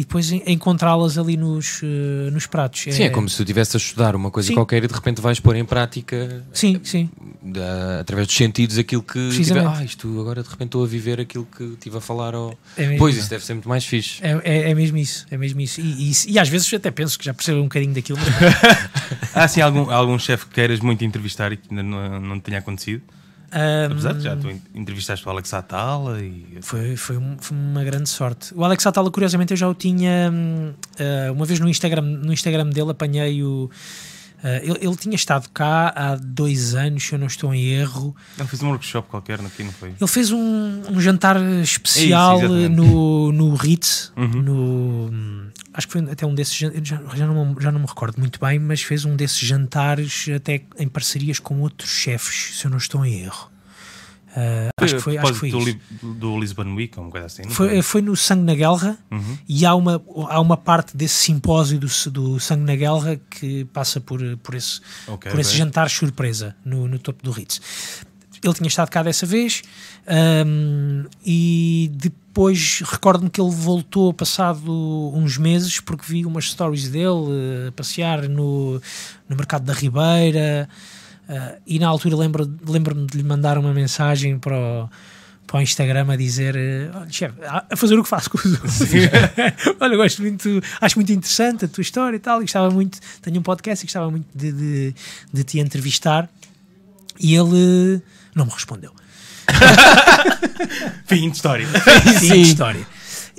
e 0.00 0.02
depois 0.02 0.32
en- 0.32 0.42
encontrá-las 0.46 1.18
ali 1.18 1.36
nos, 1.36 1.82
eh, 1.82 2.30
nos 2.30 2.46
pratos. 2.46 2.82
Sim, 2.90 3.02
é 3.02 3.10
como 3.10 3.28
se 3.28 3.36
tu 3.36 3.42
estivesse 3.42 3.76
a 3.76 3.78
estudar 3.78 4.16
uma 4.16 4.30
coisa 4.30 4.48
Sim. 4.48 4.54
qualquer 4.54 4.82
e 4.82 4.86
de 4.86 4.94
repente 4.94 5.20
vais 5.20 5.38
pôr 5.38 5.56
em 5.56 5.64
prática 5.64 6.42
Sim, 6.54 6.80
sim. 6.82 7.10
da- 7.42 8.00
através 8.00 8.26
dos 8.26 8.34
sentidos 8.34 8.78
aquilo 8.78 9.02
que 9.02 9.28
tiver, 9.30 9.66
ah, 9.66 9.84
isto 9.84 10.08
agora 10.18 10.42
de 10.42 10.48
repente 10.48 10.68
estou 10.68 10.82
a 10.84 10.86
viver 10.86 11.20
aquilo 11.20 11.46
que 11.54 11.64
estive 11.64 11.98
a 11.98 12.00
falar 12.00 12.34
ao... 12.34 12.58
É. 12.78 12.96
Pois, 12.96 13.14
isso 13.16 13.28
deve 13.28 13.44
ser 13.44 13.52
muito 13.52 13.68
mais 13.68 13.84
fixe. 13.84 14.20
É, 14.24 14.40
é, 14.42 14.70
é 14.70 14.74
mesmo 14.74 14.96
isso, 14.96 15.26
é 15.30 15.36
mesmo 15.36 15.60
isso. 15.60 15.80
E, 15.82 16.10
e, 16.10 16.32
e 16.32 16.38
às 16.38 16.48
vezes 16.48 16.72
até 16.72 16.90
penso 16.90 17.18
que 17.18 17.24
já 17.26 17.34
percebo 17.34 17.58
um 17.60 17.64
bocadinho 17.64 17.92
daquilo. 17.92 18.18
mas- 18.18 19.30
Há 19.36 19.44
assim 19.44 19.60
algum, 19.60 19.90
algum 19.90 20.18
chefe 20.18 20.46
que 20.46 20.54
queiras 20.54 20.80
muito 20.80 21.04
entrevistar 21.04 21.52
e 21.52 21.56
que 21.58 21.68
ainda 21.70 21.82
não, 21.82 22.20
não 22.20 22.40
tenha 22.40 22.58
acontecido? 22.58 23.02
Ahm, 23.52 23.92
Apesar 23.92 24.14
de 24.14 24.20
já 24.22 24.36
tu 24.36 24.48
en- 24.48 24.60
entrevistaste 24.74 25.26
o 25.26 25.30
Alex 25.30 25.52
Atala 25.54 26.20
e. 26.22 26.58
Foi, 26.62 26.96
foi, 26.96 27.16
um- 27.16 27.36
foi 27.40 27.56
uma 27.56 27.82
grande 27.82 28.08
sorte. 28.08 28.54
O 28.54 28.64
Alex 28.64 28.86
Atala, 28.86 29.10
curiosamente, 29.10 29.52
eu 29.52 29.56
já 29.56 29.68
o 29.68 29.74
tinha 29.74 30.32
ah, 30.98 31.32
uma 31.32 31.44
vez 31.44 31.58
no 31.58 31.68
Instagram, 31.68 32.02
no 32.02 32.32
Instagram 32.32 32.70
dele, 32.70 32.90
apanhei 32.92 33.42
o. 33.42 33.68
ah, 34.44 34.56
ele, 34.62 34.78
ele 34.80 34.96
tinha 34.96 35.16
estado 35.16 35.48
cá 35.50 35.92
há 35.96 36.14
dois 36.16 36.74
anos, 36.76 37.02
se 37.04 37.12
eu 37.12 37.18
não 37.18 37.26
estou 37.26 37.52
em 37.52 37.64
erro. 37.72 38.14
Ele 38.38 38.46
fez 38.48 38.62
um 38.62 38.68
workshop 38.68 39.08
qualquer 39.08 39.40
aqui, 39.40 39.64
não 39.64 39.72
foi? 39.72 39.94
Ele 40.00 40.08
fez 40.10 40.30
um, 40.30 40.82
um 40.88 41.00
jantar 41.00 41.36
especial 41.60 42.40
É 42.40 42.44
isso, 42.44 42.68
no, 42.70 43.32
no 43.32 43.54
Ritz, 43.54 44.12
Uhum. 44.16 44.28
no, 44.42 45.10
acho 45.74 45.86
que 45.86 45.92
foi 45.92 46.10
até 46.10 46.26
um 46.26 46.34
desses 46.34 46.54
já, 46.56 46.70
já, 47.14 47.26
não, 47.26 47.46
me- 47.54 47.56
já 47.62 47.70
não 47.72 47.80
me 47.80 47.86
recordo 47.86 48.18
muito 48.18 48.38
bem, 48.40 48.58
mas 48.58 48.82
fez 48.82 49.04
um 49.04 49.14
desses 49.16 49.38
jantares 49.38 50.26
até 50.34 50.62
em 50.78 50.88
parcerias 50.88 51.38
com 51.38 51.60
outros 51.60 51.90
chefes, 51.90 52.58
se 52.58 52.64
eu 52.66 52.70
não 52.70 52.78
estou 52.78 53.04
em 53.06 53.20
erro. 53.20 53.50
Ah, 54.36 54.68
acho 54.76 54.94
que 54.94 55.00
foi, 55.00 55.18
acho 55.18 55.32
que 55.32 55.38
foi 55.40 55.50
do, 55.50 55.58
isso. 55.58 55.66
Li- 55.68 55.80
do 56.14 56.38
Lisbon 56.38 56.74
Week, 56.76 56.96
uma 57.00 57.10
coisa 57.10 57.26
assim. 57.26 57.42
Foi, 57.48 57.82
foi 57.82 58.00
no 58.00 58.14
Sangue 58.16 58.44
na 58.44 58.54
Guerra 58.54 58.96
Uhum. 59.10 59.38
e 59.48 59.66
há 59.66 59.74
uma, 59.74 60.00
há 60.28 60.40
uma 60.40 60.56
parte 60.56 60.96
desse 60.96 61.14
simpósio 61.16 61.80
do, 61.80 61.88
do 62.12 62.38
Sangue 62.38 62.62
na 62.62 62.76
Guerra 62.76 63.20
que 63.28 63.64
passa 63.66 64.00
por, 64.00 64.20
por 64.38 64.54
esse, 64.54 64.80
Ok, 65.08 65.28
por 65.32 65.40
esse 65.40 65.56
jantar 65.56 65.90
surpresa 65.90 66.54
no, 66.64 66.86
no 66.86 66.96
topo 67.00 67.24
do 67.24 67.32
Ritz. 67.32 67.60
Ele 68.42 68.54
tinha 68.54 68.68
estado 68.68 68.88
cá 68.88 69.02
dessa 69.02 69.26
vez 69.26 69.62
ahm, 70.06 71.06
e 71.26 71.90
depois 72.30 72.80
recordo-me 72.86 73.28
que 73.28 73.40
ele 73.40 73.50
voltou 73.50 74.14
passado 74.14 74.70
uns 75.12 75.36
meses 75.36 75.80
porque 75.80 76.04
vi 76.06 76.24
umas 76.24 76.48
stories 76.48 76.88
dele 76.88 77.26
eh, 77.64 77.68
a 77.68 77.72
passear 77.72 78.28
no, 78.28 78.80
no 79.28 79.36
mercado 79.36 79.64
da 79.64 79.72
Ribeira 79.72 80.68
ah, 81.28 81.56
e 81.66 81.80
na 81.80 81.88
altura 81.88 82.14
lembro- 82.16 82.48
lembro-me 82.68 83.04
de 83.08 83.16
lhe 83.18 83.24
mandar 83.24 83.58
uma 83.58 83.74
mensagem 83.74 84.38
para 84.38 84.56
o, 84.56 84.88
para 85.44 85.58
o 85.58 85.60
Instagram 85.60 86.06
a 86.12 86.14
dizer 86.16 86.54
eh, 86.54 86.88
olha 86.94 87.10
chefe, 87.10 87.34
a 87.44 87.66
a 87.68 87.76
fazer 87.76 87.98
o 87.98 88.02
que 88.04 88.08
faço 88.08 88.30
com 88.30 88.38
os 88.38 88.44
outros. 88.52 88.78
Olha, 89.80 89.96
gosto 89.96 90.22
muito 90.22 90.62
acho 90.80 90.96
muito 90.98 91.10
interessante 91.10 91.64
a 91.64 91.68
tua 91.68 91.82
história 91.82 92.14
e 92.16 92.20
tal 92.20 92.38
e 92.38 92.44
gostava 92.44 92.70
muito, 92.70 93.00
tenho 93.22 93.40
um 93.40 93.42
podcast 93.42 93.84
e 93.84 93.86
gostava 93.88 94.08
muito 94.08 94.26
de, 94.32 94.52
de, 94.52 94.94
de 95.32 95.42
te 95.42 95.58
entrevistar. 95.58 96.30
E 97.18 97.34
ele 97.34 98.00
não 98.36 98.46
me 98.46 98.52
respondeu 98.52 98.92
Fim 101.06 101.28
de 101.28 101.36
história. 101.36 101.66
Fim 101.66 102.28
de 102.28 102.40
história. 102.42 102.86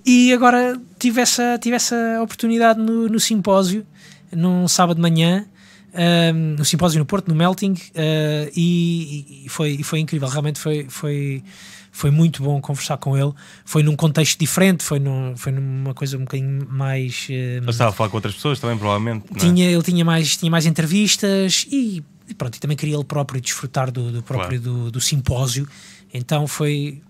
E 0.05 0.33
agora 0.33 0.79
tive 0.97 1.21
essa, 1.21 1.57
tive 1.59 1.75
essa 1.75 2.19
oportunidade 2.21 2.79
no, 2.79 3.07
no 3.07 3.19
simpósio, 3.19 3.85
num 4.31 4.67
sábado 4.67 4.95
de 4.95 5.01
manhã, 5.01 5.45
ahm, 5.93 6.55
no 6.57 6.65
simpósio 6.65 6.99
no 6.99 7.05
Porto, 7.05 7.27
no 7.27 7.35
Melting, 7.35 7.75
ah, 7.95 8.49
e, 8.55 9.43
e 9.45 9.49
foi, 9.49 9.71
e 9.71 9.83
foi 9.83 9.99
incrível. 9.99 10.27
Realmente 10.27 10.59
foi, 10.59 10.87
foi, 10.89 11.43
foi 11.91 12.09
muito 12.09 12.41
bom 12.41 12.59
conversar 12.59 12.97
com 12.97 13.15
ele. 13.15 13.31
Foi 13.63 13.83
num 13.83 13.95
contexto 13.95 14.39
diferente, 14.39 14.83
foi, 14.83 14.99
num, 14.99 15.35
foi 15.37 15.51
numa 15.51 15.93
coisa 15.93 16.17
um 16.17 16.21
bocadinho 16.21 16.67
mais. 16.69 17.27
Eu 17.29 17.69
estava 17.69 17.91
a 17.91 17.93
falar 17.93 18.09
com 18.09 18.17
outras 18.17 18.33
pessoas 18.33 18.59
também, 18.59 18.77
provavelmente. 18.77 19.25
não 19.29 19.37
é? 19.37 19.39
tinha, 19.39 19.69
ele 19.69 19.83
tinha 19.83 20.03
mais, 20.03 20.35
tinha 20.35 20.49
mais 20.49 20.65
entrevistas 20.65 21.67
e, 21.71 22.03
e 22.27 22.33
pronto, 22.33 22.55
e 22.55 22.59
também 22.59 22.75
queria 22.75 22.95
ele 22.95 23.03
próprio 23.03 23.39
desfrutar 23.39 23.91
do, 23.91 24.11
do 24.11 24.23
próprio 24.23 24.59
do, 24.59 24.89
do 24.89 24.99
simpósio. 24.99 25.67
Então 26.13 26.47
foi, 26.47 27.01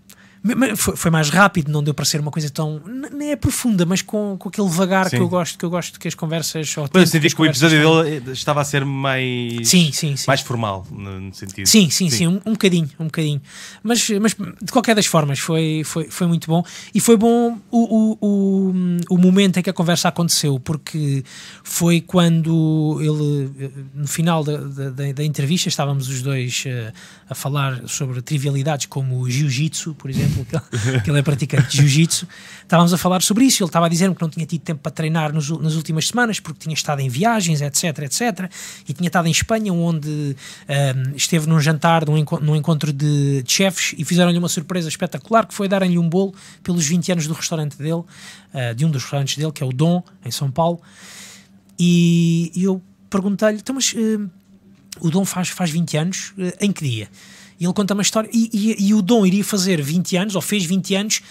foi. 0.75 0.95
Foi 0.95 1.11
mais 1.11 1.29
rápido, 1.29 1.71
não 1.71 1.83
deu 1.83 1.93
para 1.93 2.05
ser 2.05 2.19
uma 2.19 2.31
coisa 2.31 2.49
tão. 2.49 2.81
Nem 3.13 3.31
é 3.31 3.35
profunda, 3.35 3.85
mas 3.85 4.01
com, 4.01 4.35
com 4.39 4.49
aquele 4.49 4.67
vagar 4.69 5.05
que 5.05 5.17
Sim. 5.17 5.21
eu 5.21 5.29
gosto, 5.29 5.57
que 5.57 5.65
eu 5.65 5.69
gosto 5.69 5.99
que 5.99 6.07
as 6.07 6.15
conversas. 6.15 6.73
tempo 6.73 6.97
eu 6.97 7.05
senti 7.07 7.27
as 7.27 7.33
que 7.33 7.41
o 7.41 7.45
episódio 7.45 7.79
dele 8.03 8.31
estava 8.31 8.61
a 8.61 8.63
ser 8.63 8.83
mais. 8.85 9.67
Sim, 9.69 9.91
sim, 9.91 10.15
sim. 10.15 10.25
Mais 10.27 10.41
formal, 10.41 10.85
no 10.91 11.19
no 11.19 11.33
sentido. 11.33 11.67
Sim, 11.67 11.89
sim, 11.89 12.09
sim, 12.09 12.27
um, 12.27 12.41
um 12.45 12.51
bocadinho, 12.53 12.89
um 12.99 13.05
bocadinho. 13.05 13.41
Mas, 13.83 14.09
mas 14.09 14.33
de 14.61 14.71
qualquer 14.71 14.95
das 14.95 15.05
formas 15.05 15.39
foi, 15.39 15.83
foi, 15.85 16.05
foi 16.09 16.25
muito 16.27 16.47
bom. 16.47 16.63
E 16.93 16.99
foi 16.99 17.17
bom 17.17 17.59
o, 17.69 17.79
o, 17.79 18.17
o, 18.21 18.73
o 19.15 19.17
momento 19.17 19.59
em 19.59 19.61
que 19.63 19.69
a 19.69 19.73
conversa 19.73 20.07
aconteceu, 20.07 20.59
porque 20.59 21.23
foi 21.63 22.01
quando 22.01 22.97
ele, 23.01 23.65
eh, 23.65 23.69
no 23.93 24.07
final 24.07 24.43
da, 24.43 24.57
da, 24.57 24.89
da- 25.11 25.23
entrevista, 25.23 25.69
estávamos 25.69 26.07
os 26.09 26.21
dois 26.21 26.63
eh, 26.65 26.91
a 27.29 27.35
falar 27.35 27.87
sobre 27.87 28.21
trivialidades 28.21 28.87
como 28.87 29.19
o 29.19 29.29
jiu-jitsu, 29.29 29.93
por 29.95 30.09
exemplo, 30.09 30.30
que 30.31 30.55
ele, 30.89 31.01
que 31.01 31.09
ele 31.09 31.19
é 31.19 31.21
praticante 31.21 31.69
de 31.69 31.77
jiu-jitsu. 31.77 32.27
Estávamos 32.63 32.93
a 32.93 32.97
falar 32.97 33.21
sobre 33.21 33.45
isso. 33.45 33.61
Ele 33.61 33.69
estava 33.69 33.85
a 33.85 33.89
dizer-me 33.89 34.15
que 34.15 34.21
não 34.21 34.29
tinha 34.29 34.45
tido 34.45 34.61
tempo 34.61 34.81
para 34.81 34.91
treinar 34.91 35.33
nos, 35.33 35.49
nas 35.49 35.75
últimas 35.75 36.07
semanas 36.07 36.39
porque 36.39 36.59
tinha 36.59 36.73
estado 36.73 37.01
em 37.01 37.09
viagens, 37.09 37.61
etc, 37.61 37.99
etc. 37.99 38.49
E 38.87 38.93
tinha 38.93 39.07
estado 39.07 39.27
em 39.27 39.31
Espanha, 39.31 39.73
onde 39.73 40.35
ahm, 40.67 41.15
esteve 41.15 41.47
num 41.47 41.59
jantar, 41.59 42.05
num, 42.05 42.23
num 42.41 42.55
encontro 42.55 42.93
de, 42.93 43.43
de 43.43 43.51
chefes 43.51 43.93
e 43.97 44.05
fizeram-lhe 44.05 44.37
uma 44.37 44.49
surpresa 44.49 44.87
espetacular 44.87 45.45
que 45.45 45.53
foi 45.53 45.67
darem-lhe 45.67 45.97
um 45.97 46.07
bolo 46.07 46.33
pelos 46.63 46.85
20 46.87 47.11
anos 47.11 47.27
do 47.27 47.33
restaurante 47.33 47.77
dele, 47.77 48.03
ah, 48.53 48.73
de 48.73 48.85
um 48.85 48.89
dos 48.91 49.03
restaurantes 49.03 49.37
dele, 49.37 49.51
que 49.51 49.63
é 49.63 49.65
o 49.65 49.71
Dom, 49.71 50.03
em 50.25 50.31
São 50.31 50.49
Paulo. 50.49 50.79
E, 51.77 52.51
e 52.55 52.63
eu 52.63 52.81
perguntei-lhe, 53.09 53.57
então, 53.57 53.75
mas 53.75 53.93
ah, 53.97 54.41
o 54.99 55.09
Dom 55.09 55.25
faz, 55.25 55.49
faz 55.49 55.69
20 55.69 55.97
anos, 55.97 56.33
eh, 56.37 56.57
em 56.61 56.71
que 56.71 56.83
dia? 56.83 57.09
E 57.61 57.65
ele 57.65 57.73
conta 57.73 57.93
uma 57.93 58.01
história, 58.01 58.27
e, 58.33 58.49
e- 58.51 58.87
e 58.87 58.93
o 58.95 59.01
Dom 59.03 59.23
iria 59.25 59.43
fazer 59.43 59.79
20 59.81 60.17
anos, 60.17 60.35
ou 60.35 60.41
fez 60.41 60.65
20 60.65 60.95
anos, 60.95 61.21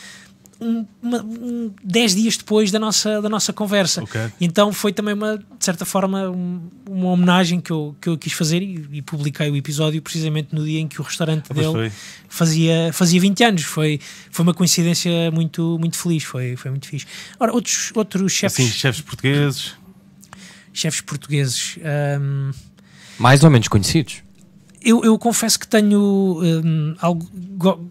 um, 0.61 0.87
uma, 1.03 1.22
um, 1.22 1.72
10 1.83 2.14
dias 2.14 2.37
depois 2.37 2.70
da 2.70 2.78
nossa, 2.78 3.20
da 3.20 3.28
nossa 3.28 3.53
conversa. 3.53 4.03
Ok. 4.05 4.20
Então 4.41 4.72
foi 4.72 4.93
também, 4.93 5.14
uma, 5.14 5.39
de 5.39 5.45
certa 5.64 5.85
forma, 5.85 6.31
um- 6.31 6.61
uma 6.89 7.09
homenagem 7.09 7.61
que 7.61 7.70
eu, 7.72 7.97
que 8.01 8.09
eu 8.11 8.16
quis 8.16 8.33
fazer 8.35 8.62
e, 8.62 8.87
e 8.93 9.03
publiquei 9.03 9.51
o 9.51 9.57
episódio 9.57 10.01
precisamente 10.03 10.55
no 10.55 10.62
dia 10.64 10.78
em 10.78 10.87
que 10.87 11.01
o 11.01 11.05
restaurante 11.05 11.47
Ah, 11.51 11.55
dele 11.55 11.72
foi. 11.72 11.93
fazia, 12.28 12.91
fazia 12.93 13.20
20 13.20 13.43
anos. 13.43 13.62
Foi, 13.62 13.99
foi 14.31 14.43
uma 14.45 14.55
coincidência 14.55 15.31
muito, 15.33 15.78
muito 15.81 15.97
feliz, 15.99 16.22
foi, 16.22 16.55
foi 16.57 16.70
muito 16.70 16.87
fixe. 16.87 17.07
Ora, 17.41 17.53
outros, 17.53 17.91
outros 17.95 18.31
chefes, 18.31 18.61
Assim, 18.66 18.70
chefes 18.70 19.01
portugueses. 19.01 19.72
chefes 20.74 21.01
portugueses. 21.01 21.78
hum, 22.20 22.51
Mais 23.18 23.43
ou 23.43 23.51
menos 23.51 23.66
conhecidos. 23.66 24.22
Eu, 24.83 25.05
eu 25.05 25.18
confesso 25.18 25.59
que 25.59 25.66
tenho 25.68 26.41
hum, 26.43 26.95
algo. 27.01 27.28
go- 27.57 27.89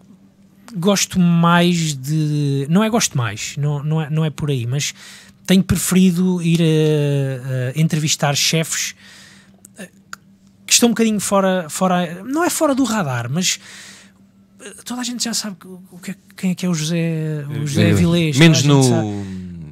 gosto 0.76 1.18
mais 1.18 1.94
de. 1.94 2.66
Não 2.70 2.82
é 2.84 2.88
gosto 2.90 3.16
mais, 3.18 3.56
não, 3.56 3.82
não, 3.82 4.00
é, 4.00 4.08
não 4.10 4.24
é 4.24 4.30
por 4.30 4.50
aí, 4.50 4.66
mas 4.66 4.94
tenho 5.46 5.62
preferido 5.64 6.40
ir 6.42 6.60
a, 6.62 7.76
a 7.76 7.80
entrevistar 7.80 8.36
chefes 8.36 8.94
eh, 9.78 9.88
que 10.66 10.72
estão 10.72 10.88
um 10.88 10.92
bocadinho 10.92 11.18
fora, 11.20 11.66
fora. 11.68 12.22
Não 12.24 12.44
é 12.44 12.50
fora 12.50 12.72
do 12.74 12.84
radar, 12.84 13.28
mas. 13.30 13.58
eh, 14.60 14.74
Toda 14.84 15.00
a 15.00 15.04
gente 15.04 15.24
já 15.24 15.34
sabe 15.34 15.56
que- 16.02 16.10
é- 16.12 16.16
quem 16.36 16.50
é 16.52 16.54
que 16.54 16.64
é 16.66 16.68
o 16.68 16.74
José, 16.74 17.44
o 17.48 17.66
José 17.66 17.92
Vilés. 17.92 18.36
menos 18.38 18.62
no, 18.62 18.82
sabe. 18.82 19.08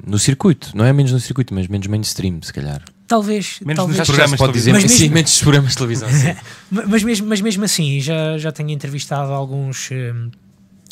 no 0.05 0.19
circuito, 0.19 0.71
não 0.75 0.83
é 0.83 0.91
menos 0.91 1.11
no 1.13 1.19
circuito, 1.21 1.53
mas 1.53 1.67
menos 1.67 1.87
mainstream, 1.87 2.41
se 2.41 2.51
calhar. 2.51 2.83
Talvez. 3.09 3.59
Menos 3.65 3.75
talvez. 3.75 3.97
nos 3.99 4.07
programas 4.07 4.37
pode 4.39 4.53
de 4.53 4.59
dizer. 4.59 4.71
Mas 4.71 4.83
sim, 4.83 4.87
mesmo- 5.01 5.13
menos 5.15 5.31
nos 5.31 5.41
programas 5.41 5.71
de 5.71 5.77
televisão. 5.77 6.09
sim. 6.09 6.35
Ma- 6.71 6.85
Mas 6.87 7.03
mesmo, 7.03 7.27
mas 7.27 7.41
mesmo 7.41 7.65
assim, 7.65 7.99
já, 7.99 8.37
já 8.37 8.51
tenho 8.53 8.69
entrevistado 8.69 9.33
alguns, 9.33 9.89
hum, 9.91 10.29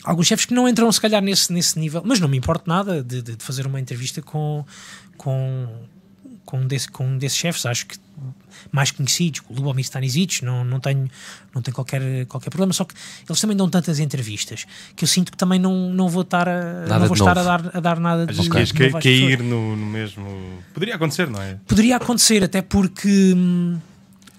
alguns 0.03 0.28
chefes 0.28 0.45
que 0.45 0.53
não 0.53 0.68
entram, 0.68 0.91
se 0.91 0.99
calhar, 0.99 1.22
nesse, 1.22 1.53
nesse 1.53 1.80
nível, 1.80 2.01
mas 2.03 2.20
não 2.20 2.28
me 2.28 2.36
importa 2.38 2.63
nada 2.68 3.01
de, 3.03 3.22
de- 3.22 3.36
de 3.38 3.43
fazer 3.45 3.65
uma 3.68 3.80
entrevista 3.80 4.22
com, 4.22 4.65
com, 5.15 5.68
com, 6.48 6.62
um 6.62 6.66
desse, 6.66 6.89
com 6.89 7.06
um 7.06 7.18
desses 7.18 7.38
chefes. 7.38 7.66
Acho 7.66 7.86
que 7.86 8.00
mais 8.72 8.89
conhecidos, 8.89 9.41
o 9.50 9.54
Lubomir 9.54 9.84
Stanisic, 9.84 10.43
não, 10.43 10.64
não 10.64 10.80
tenho, 10.80 11.10
não 11.54 11.62
tenho 11.62 11.76
qualquer, 11.76 12.26
qualquer 12.26 12.50
problema. 12.50 12.74
Só 12.74 12.86
que 12.86 12.95
eles 13.28 13.39
também 13.39 13.56
dão 13.56 13.70
tantas 13.70 14.00
entrevistas 14.00 14.66
que 14.95 15.04
eu 15.04 15.08
sinto 15.08 15.32
que 15.32 15.38
também 15.38 15.60
não, 15.60 15.89
não 15.89 16.08
vou 16.08 16.24
estar 16.24 16.48
a, 16.48 16.88
Nada 16.88 17.00
não 17.00 17.08
vou 17.08 17.16
de 17.16 17.22
estar 17.22 17.38
a 17.38 17.43
dar, 17.43 17.72
a 17.76 17.80
dar 17.80 18.00
nada 18.00 18.26
de, 18.26 18.34
de 18.34 18.50
que 18.50 18.68
pessoas. 18.72 19.04
cair 19.04 19.43
no, 19.43 19.76
no 19.76 19.86
mesmo. 19.86 20.26
Poderia 20.74 20.95
acontecer, 20.95 21.30
não 21.30 21.41
é? 21.41 21.60
Poderia 21.68 21.98
acontecer, 21.98 22.43
até 22.43 22.62
porque 22.62 23.34
hum, 23.36 23.78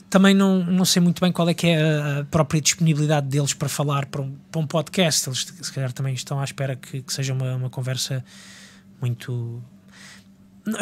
também 0.09 0.35
não, 0.35 0.65
não 0.65 0.85
sei 0.87 1.03
muito 1.03 1.21
bem 1.21 1.31
qual 1.31 1.49
é 1.49 1.55
que 1.55 1.67
é 1.67 1.81
a, 1.81 2.21
a 2.21 2.25
própria 2.25 2.61
disponibilidade 2.61 3.29
deles 3.29 3.53
para 3.53 3.69
falar 3.69 4.07
para 4.07 4.23
um, 4.23 4.35
para 4.51 4.61
um 4.61 4.67
podcast. 4.67 5.29
Eles 5.29 5.47
se 5.61 5.73
calhar 5.73 5.93
também 5.93 6.15
estão 6.15 6.41
à 6.41 6.45
espera 6.45 6.75
que, 6.75 7.03
que 7.03 7.13
seja 7.13 7.35
uma, 7.35 7.55
uma 7.55 7.71
conversa 7.71 8.25
muito. 9.01 9.63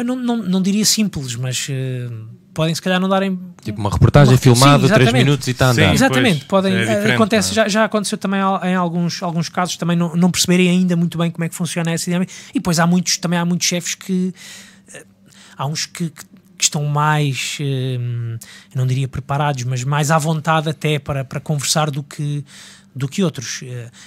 Não, 0.03 0.15
não, 0.15 0.37
não 0.37 0.61
diria 0.61 0.85
simples, 0.85 1.35
mas 1.35 1.67
uh, 1.69 2.27
podem 2.53 2.73
se 2.75 2.81
calhar 2.81 2.99
não 2.99 3.07
darem. 3.09 3.39
Tipo 3.63 3.79
uma 3.79 3.89
reportagem 3.89 4.33
Uma- 4.33 4.39
filmada, 4.39 4.83
sim, 4.87 4.93
3 4.93 5.01
exatamente. 5.01 5.23
minutos 5.25 5.47
e 5.47 5.51
está 5.51 5.69
a 5.69 5.73
Sim. 5.73 5.81
andar. 5.81 5.93
Exatamente, 5.93 6.45
pois, 6.47 6.63
podem. 6.63 6.73
é 6.73 7.09
eh, 7.09 7.13
acontece, 7.15 7.49
não 7.49 7.55
já, 7.55 7.67
já 7.67 7.83
aconteceu 7.85 8.17
também 8.17 8.39
em 8.63 8.75
alguns, 8.75 9.21
alguns 9.21 9.49
casos 9.49 9.75
também 9.77 9.95
não, 9.97 10.15
não 10.15 10.31
perceberem 10.31 10.69
ainda 10.69 10.95
muito 10.95 11.17
bem 11.17 11.29
como 11.31 11.43
é 11.43 11.49
que 11.49 11.55
funciona 11.55 11.91
essa 11.91 12.05
dinâmica. 12.05 12.31
E 12.51 12.53
depois 12.55 12.79
há 12.79 12.87
muitos, 12.87 13.17
também 13.17 13.37
há 13.37 13.45
muitos 13.45 13.67
chefes 13.67 13.95
que 13.95 14.33
eh, 14.93 15.05
há 15.57 15.65
uns 15.65 15.85
que, 15.85 16.09
que- 16.09 16.25
que 16.57 16.63
estão 16.63 16.83
mais, 16.85 17.57
eu 17.59 18.39
não 18.73 18.87
diria 18.87 19.07
preparados, 19.07 19.63
mas 19.63 19.83
mais 19.83 20.09
à 20.09 20.17
vontade 20.17 20.67
até 20.67 20.97
para, 20.97 21.23
para 21.23 21.39
conversar 21.39 21.91
do 21.91 22.01
que 22.01 22.43
do 22.95 23.07
que 23.07 23.21
outros. 23.23 23.63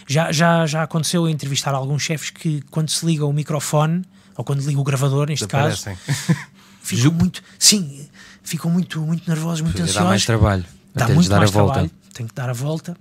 Já, 0.09 0.33
já, 0.33 0.66
já 0.66 0.83
aconteceu 0.83 1.22
eu 1.22 1.28
entrevistar 1.31 1.72
alguns 1.76 2.03
chefes 2.03 2.31
que 2.31 2.61
quando 2.68 2.89
se 2.91 3.07
liga 3.07 3.24
o 3.24 3.33
microfone, 3.33 4.03
ou 4.37 4.45
quando 4.45 4.61
liga 4.66 4.81
o 4.81 4.85
gravador, 4.85 5.28
neste 5.28 5.47
caso, 5.47 5.76
Desaparecem. 5.76 6.37
ficam 6.83 7.12
muito, 7.12 7.43
sim, 7.59 8.07
ficam 8.43 8.70
muito, 8.70 9.01
muito 9.01 9.28
nervosos, 9.28 9.61
muito 9.61 9.76
Dá 9.78 9.85
ansiosos 9.85 10.09
mais 10.09 10.24
trabalho. 10.26 10.64
dá 10.95 11.09
muito 11.09 11.28
dar 11.28 11.39
mais 11.39 11.51
a 11.51 11.53
volta. 11.53 11.72
trabalho, 11.74 11.91
tem 12.14 12.26
que 12.26 12.35
dar 12.35 12.49
a 12.51 12.53
volta. 12.53 12.97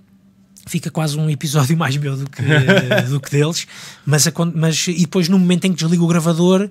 Fica 0.66 0.90
quase 0.90 1.18
um 1.18 1.28
episódio 1.30 1.76
mais 1.76 1.96
meu 1.96 2.16
do 2.16 2.28
que, 2.28 2.42
do 3.08 3.18
que 3.20 3.30
deles, 3.30 3.66
mas, 4.04 4.26
acon- 4.26 4.52
mas 4.54 4.86
e 4.88 4.92
depois 5.00 5.28
no 5.28 5.38
momento 5.38 5.64
em 5.64 5.72
que 5.72 5.82
desligo 5.82 6.04
o 6.04 6.06
gravador 6.08 6.70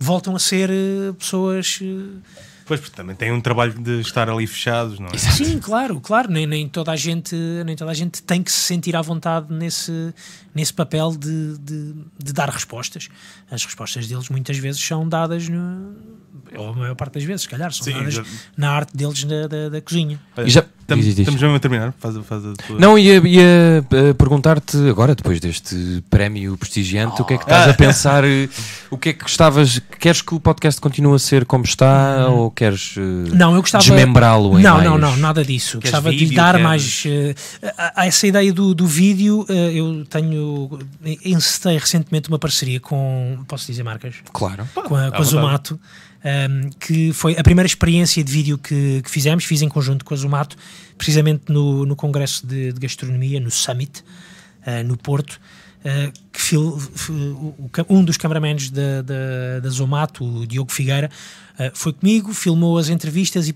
voltam 0.00 0.34
a 0.34 0.38
ser 0.38 0.70
eh, 0.70 1.12
pessoas. 1.18 1.78
Pois, 2.68 2.78
porque 2.80 2.94
também 2.94 3.16
tem 3.16 3.32
um 3.32 3.40
trabalho 3.40 3.72
de 3.72 4.00
estar 4.00 4.28
ali 4.28 4.46
fechados, 4.46 4.98
não 5.00 5.08
é? 5.12 5.16
Sim, 5.18 5.58
claro, 5.58 5.98
claro. 6.00 6.30
Nem, 6.30 6.46
nem, 6.46 6.68
toda 6.68 6.92
a 6.92 6.96
gente, 6.96 7.34
nem 7.64 7.74
toda 7.74 7.90
a 7.90 7.94
gente 7.94 8.22
tem 8.22 8.42
que 8.42 8.52
se 8.52 8.60
sentir 8.60 8.94
à 8.94 9.00
vontade 9.02 9.46
nesse, 9.52 10.14
nesse 10.54 10.72
papel 10.74 11.10
de, 11.12 11.56
de, 11.58 11.94
de 12.22 12.32
dar 12.32 12.50
respostas. 12.50 13.08
As 13.50 13.64
respostas 13.64 14.06
deles 14.06 14.28
muitas 14.28 14.58
vezes 14.58 14.80
são 14.84 15.08
dadas, 15.08 15.48
no, 15.48 15.94
ou 16.54 16.68
a 16.68 16.72
maior 16.74 16.94
parte 16.94 17.14
das 17.14 17.24
vezes, 17.24 17.42
se 17.42 17.48
calhar, 17.48 17.72
são 17.72 17.84
Sim, 17.84 17.94
dadas 17.94 18.14
já- 18.14 18.24
na 18.56 18.70
arte 18.70 18.94
deles 18.96 19.24
da, 19.24 19.46
da, 19.46 19.68
da 19.70 19.80
cozinha. 19.80 20.20
Olha, 20.36 20.46
E 20.46 20.50
já- 20.50 20.64
Estamos, 20.88 21.04
diz, 21.04 21.16
diz. 21.16 21.22
estamos 21.24 21.42
mesmo 21.42 21.54
a 21.56 21.60
terminar. 21.60 21.94
Faz, 21.98 22.16
faz 22.24 22.46
a 22.46 22.52
tua... 22.54 22.78
Não, 22.78 22.98
ia, 22.98 23.18
ia 23.28 23.84
eh, 23.92 24.12
perguntar-te 24.16 24.74
agora, 24.88 25.14
depois 25.14 25.38
deste 25.38 26.02
prémio 26.08 26.56
prestigiante, 26.56 27.20
o 27.20 27.26
que 27.26 27.34
é 27.34 27.36
que 27.36 27.44
estás 27.44 27.68
a 27.68 27.74
pensar? 27.74 28.24
eh, 28.24 28.48
O 28.90 28.96
que 28.96 29.10
é 29.10 29.12
que 29.12 29.22
gostavas? 29.22 29.78
Queres 30.00 30.22
que 30.22 30.34
o 30.34 30.40
podcast 30.40 30.80
continue 30.80 31.14
a 31.14 31.18
ser 31.18 31.44
como 31.44 31.64
está 31.64 32.28
ou 32.30 32.50
queres 32.58 32.94
eh, 32.96 33.00
Não, 33.34 33.54
eu 33.54 33.60
gostava. 33.60 33.82
desmembrá-lo 33.84 34.58
em 34.58 34.62
Não, 34.62 34.74
mais? 34.74 34.84
não, 34.88 34.98
não, 34.98 35.16
nada 35.16 35.44
disso. 35.44 35.78
Queres 35.78 35.90
gostava 35.92 36.10
de 36.10 36.16
lhe 36.16 36.24
vídeo, 36.24 36.36
dar 36.36 36.52
queres- 36.54 36.64
mais. 36.66 37.04
eh, 37.06 37.34
a, 37.78 38.02
a 38.02 38.06
essa 38.06 38.26
ideia 38.26 38.52
do, 38.52 38.74
do 38.74 38.86
vídeo, 38.86 39.46
eh, 39.48 39.72
eu 39.74 40.04
tenho. 40.06 40.78
Encetei 41.24 41.78
recentemente 41.78 42.28
uma 42.28 42.38
parceria 42.38 42.80
com. 42.80 43.42
Posso 43.46 43.66
dizer 43.66 43.82
marcas? 43.82 44.16
Claro. 44.32 44.68
com 44.74 44.94
a, 44.96 45.10
com 45.10 45.16
a. 45.22 45.24
Zumato, 45.24 45.78
um, 46.24 46.70
que 46.80 47.12
foi 47.12 47.36
a 47.38 47.42
primeira 47.42 47.66
experiência 47.66 48.22
de 48.24 48.32
vídeo 48.32 48.58
que, 48.58 49.00
que 49.02 49.10
fizemos, 49.10 49.44
fiz 49.44 49.62
em 49.62 49.68
conjunto 49.68 50.04
com 50.04 50.14
a 50.14 50.16
Zumato, 50.16 50.56
precisamente 50.96 51.44
no, 51.48 51.86
no 51.86 51.94
Congresso 51.94 52.46
de, 52.46 52.72
de 52.72 52.80
Gastronomia, 52.80 53.38
no 53.40 53.50
Summit, 53.50 54.00
uh, 54.66 54.82
no 54.86 54.96
Porto, 54.96 55.38
uh, 55.84 56.12
que 56.32 56.40
fil- 56.40 56.76
f- 56.94 57.12
o- 57.12 57.54
um 57.88 58.02
dos 58.04 58.16
cameramans 58.16 58.70
da, 58.70 59.02
da, 59.02 59.60
da 59.62 59.68
Zomato, 59.68 60.24
o 60.24 60.46
Diogo 60.46 60.72
Figueira, 60.72 61.08
uh, 61.58 61.70
foi 61.74 61.92
comigo, 61.92 62.32
filmou 62.32 62.78
as 62.78 62.88
entrevistas 62.88 63.48
e 63.48 63.54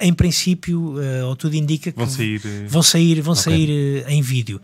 em 0.00 0.12
princípio, 0.12 0.96
uh, 0.98 1.26
ou 1.28 1.36
tudo 1.36 1.54
indica 1.54 1.90
que 1.92 1.96
Vão 1.98 2.08
sair. 2.08 2.40
eh, 2.44 2.66
vão 2.68 2.82
sair, 2.82 3.20
vão 3.20 3.34
sair 3.34 4.04
eh, 4.06 4.12
em 4.12 4.20
vídeo. 4.20 4.60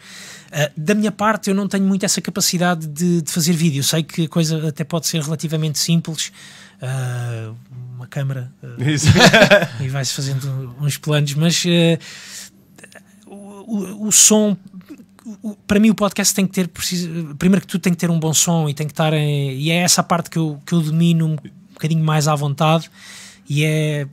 Uh, 0.48 0.70
da 0.76 0.92
minha 0.94 1.12
parte, 1.12 1.48
eu 1.48 1.54
não 1.54 1.68
tenho 1.68 1.84
muito 1.84 2.04
essa 2.04 2.20
capacidade 2.20 2.86
de, 2.88 3.22
de 3.22 3.30
fazer 3.30 3.52
vídeo. 3.52 3.82
Sei 3.84 4.02
que 4.02 4.24
a 4.24 4.28
coisa 4.28 4.68
até 4.68 4.82
pode 4.82 5.06
ser 5.06 5.22
relativamente 5.22 5.78
simples. 5.78 6.32
Uh, 6.82 7.54
uma 7.94 8.06
câmera 8.08 8.52
uh, 8.62 8.82
Isso. 8.90 9.06
e 9.80 9.88
vai-se 9.88 10.12
fazendo 10.14 10.74
uns 10.80 10.96
planos, 10.96 11.32
mas 11.34 11.64
uh, 11.64 11.98
o, 13.26 14.08
o- 14.08 14.12
som. 14.12 14.56
o- 15.42 15.54
Para 15.66 15.78
mim, 15.78 15.90
o 15.90 15.94
podcast 15.94 16.34
tem 16.34 16.46
que 16.46 16.52
ter. 16.52 16.68
preciso- 16.68 17.34
primeiro 17.38 17.60
que 17.64 17.68
tudo, 17.70 17.80
tem 17.82 17.92
que 17.92 17.98
ter 17.98 18.10
um 18.10 18.18
bom 18.18 18.34
som 18.34 18.68
e 18.68 18.74
tem 18.74 18.86
que 18.86 18.92
estar. 18.92 19.12
em- 19.12 19.52
e 19.56 19.70
é 19.70 19.76
essa 19.76 20.02
parte 20.02 20.28
que 20.30 20.38
eu, 20.38 20.60
que 20.66 20.72
eu 20.72 20.80
domino 20.80 21.38
bocadinho 21.80 22.04
mais 22.04 22.28
à 22.28 22.34
vontade. 22.34 22.90
E 23.48 23.64
é 23.64 24.06